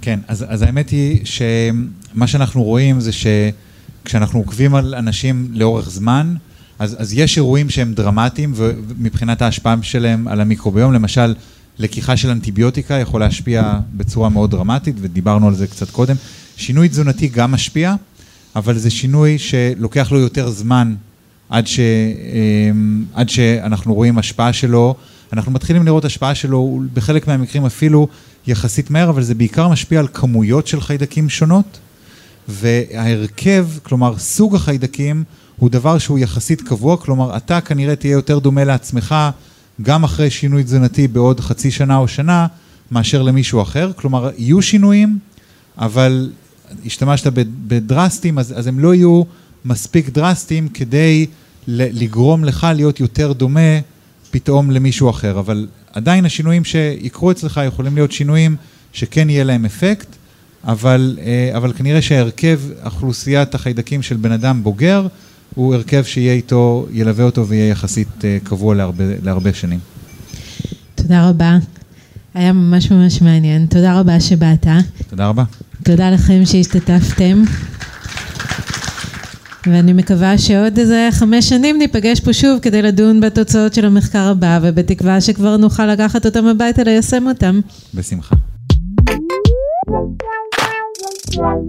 כן, 0.00 0.20
אז, 0.28 0.44
אז 0.48 0.62
האמת 0.62 0.90
היא 0.90 1.20
שמה 1.24 2.26
שאנחנו 2.26 2.62
רואים 2.62 3.00
זה 3.00 3.10
שכשאנחנו 3.12 4.38
עוקבים 4.38 4.74
על 4.74 4.94
אנשים 4.94 5.48
לאורך 5.52 5.90
זמן, 5.90 6.34
אז, 6.78 6.96
אז 6.98 7.12
יש 7.12 7.36
אירועים 7.36 7.70
שהם 7.70 7.94
דרמטיים 7.94 8.54
מבחינת 8.98 9.42
ההשפעה 9.42 9.76
שלהם 9.82 10.28
על 10.28 10.40
המיקרוביום, 10.40 10.92
למשל, 10.92 11.34
לקיחה 11.78 12.16
של 12.16 12.30
אנטיביוטיקה 12.30 12.94
יכול 12.94 13.20
להשפיע 13.20 13.78
בצורה 13.92 14.28
מאוד 14.28 14.50
דרמטית, 14.50 14.96
ודיברנו 15.00 15.48
על 15.48 15.54
זה 15.54 15.66
קצת 15.66 15.90
קודם. 15.90 16.16
שינוי 16.56 16.88
תזונתי 16.88 17.28
גם 17.28 17.52
משפיע, 17.52 17.94
אבל 18.56 18.78
זה 18.78 18.90
שינוי 18.90 19.38
שלוקח 19.38 20.12
לו 20.12 20.18
יותר 20.18 20.50
זמן 20.50 20.94
עד, 21.48 21.66
ש, 21.66 21.80
אמ, 21.80 23.04
עד 23.14 23.28
שאנחנו 23.28 23.94
רואים 23.94 24.18
השפעה 24.18 24.52
שלו. 24.52 24.94
אנחנו 25.32 25.52
מתחילים 25.52 25.84
לראות 25.84 26.04
השפעה 26.04 26.34
שלו 26.34 26.80
בחלק 26.94 27.28
מהמקרים 27.28 27.64
אפילו 27.64 28.08
יחסית 28.46 28.90
מהר, 28.90 29.10
אבל 29.10 29.22
זה 29.22 29.34
בעיקר 29.34 29.68
משפיע 29.68 30.00
על 30.00 30.08
כמויות 30.12 30.66
של 30.66 30.80
חיידקים 30.80 31.28
שונות, 31.28 31.78
וההרכב, 32.48 33.66
כלומר 33.82 34.18
סוג 34.18 34.54
החיידקים, 34.54 35.24
הוא 35.56 35.70
דבר 35.70 35.98
שהוא 35.98 36.18
יחסית 36.18 36.60
קבוע, 36.60 36.96
כלומר 36.96 37.36
אתה 37.36 37.60
כנראה 37.60 37.96
תהיה 37.96 38.12
יותר 38.12 38.38
דומה 38.38 38.64
לעצמך 38.64 39.14
גם 39.82 40.04
אחרי 40.04 40.30
שינוי 40.30 40.64
תזונתי 40.64 41.08
בעוד 41.08 41.40
חצי 41.40 41.70
שנה 41.70 41.96
או 41.96 42.08
שנה, 42.08 42.46
מאשר 42.90 43.22
למישהו 43.22 43.62
אחר, 43.62 43.90
כלומר 43.96 44.30
יהיו 44.38 44.62
שינויים, 44.62 45.18
אבל 45.78 46.30
השתמשת 46.86 47.32
בדרסטים, 47.66 48.38
אז, 48.38 48.54
אז 48.56 48.66
הם 48.66 48.78
לא 48.78 48.94
יהיו 48.94 49.22
מספיק 49.64 50.08
דרסטיים 50.08 50.68
כדי 50.68 51.26
לגרום 51.68 52.44
לך 52.44 52.66
להיות 52.74 53.00
יותר 53.00 53.32
דומה 53.32 53.80
פתאום 54.30 54.70
למישהו 54.70 55.10
אחר, 55.10 55.38
אבל 55.38 55.66
עדיין 55.92 56.24
השינויים 56.24 56.64
שיקרו 56.64 57.30
אצלך 57.30 57.60
יכולים 57.66 57.94
להיות 57.94 58.12
שינויים 58.12 58.56
שכן 58.92 59.30
יהיה 59.30 59.44
להם 59.44 59.64
אפקט, 59.64 60.06
אבל, 60.64 61.18
אה, 61.22 61.56
אבל 61.56 61.72
כנראה 61.72 62.02
שהרכב 62.02 62.60
אוכלוסיית 62.84 63.54
החיידקים 63.54 64.02
של 64.02 64.16
בן 64.16 64.32
אדם 64.32 64.62
בוגר 64.62 65.06
הוא 65.54 65.74
הרכב 65.74 66.04
שיהיה 66.04 66.32
איתו, 66.32 66.86
ילווה 66.92 67.24
אותו 67.24 67.48
ויהיה 67.48 67.68
יחסית 67.68 68.24
אה, 68.24 68.38
קבוע 68.44 68.74
להרבה, 68.74 69.04
להרבה 69.22 69.52
שנים. 69.52 69.78
תודה 70.94 71.28
רבה. 71.28 71.58
היה 72.34 72.52
ממש 72.52 72.90
ממש 72.90 73.22
מעניין. 73.22 73.66
תודה 73.66 74.00
רבה 74.00 74.20
שבאת. 74.20 74.66
תודה 75.10 75.28
רבה. 75.28 75.44
תודה 75.82 76.10
לכם 76.10 76.44
שהשתתפתם. 76.44 77.42
ואני 79.66 79.92
מקווה 79.92 80.38
שעוד 80.38 80.78
איזה 80.78 81.08
חמש 81.12 81.48
שנים 81.48 81.78
ניפגש 81.78 82.20
פה 82.20 82.32
שוב 82.32 82.58
כדי 82.62 82.82
לדון 82.82 83.20
בתוצאות 83.20 83.74
של 83.74 83.84
המחקר 83.86 84.28
הבא, 84.28 84.58
ובתקווה 84.62 85.20
שכבר 85.20 85.56
נוכל 85.56 85.86
לקחת 85.86 86.26
אותם 86.26 86.46
הביתה 86.46 86.82
ליישם 86.84 87.26
אותם. 87.28 87.60
בשמחה. 87.94 88.36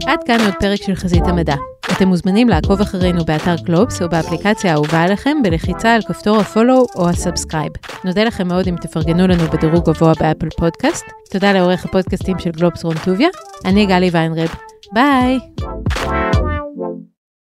עד 0.07 0.19
כאן 0.25 0.37
עוד 0.45 0.53
פרק 0.59 0.81
של 0.81 0.95
חזית 0.95 1.27
המדע. 1.27 1.55
אתם 1.97 2.07
מוזמנים 2.07 2.49
לעקוב 2.49 2.81
אחרינו 2.81 3.25
באתר 3.25 3.55
גלובס 3.55 4.01
או 4.01 4.09
באפליקציה 4.09 4.71
האהובה 4.71 5.03
עליכם 5.03 5.37
בלחיצה 5.43 5.95
על 5.95 6.01
כפתור 6.01 6.37
ה 6.37 6.44
follow 6.44 6.85
או 6.95 7.09
ה 7.09 7.15
subscribe. 7.15 7.71
נודה 8.03 8.23
לכם 8.23 8.47
מאוד 8.47 8.67
אם 8.67 8.75
תפרגנו 8.81 9.27
לנו 9.27 9.43
בדירוג 9.43 9.89
גבוה 9.89 10.13
ב 10.19 10.24
Apple 10.24 10.49
Podcast. 10.49 11.05
תודה 11.31 11.51
לעורך 11.51 11.85
הפודקאסטים 11.85 12.39
של 12.39 12.51
גלובס 12.51 12.83
רון 12.83 12.95
טוביה. 13.05 13.29
אני 13.65 13.85
גלי 13.85 14.09
ויינרב. 14.11 14.49
ביי! 14.93 15.39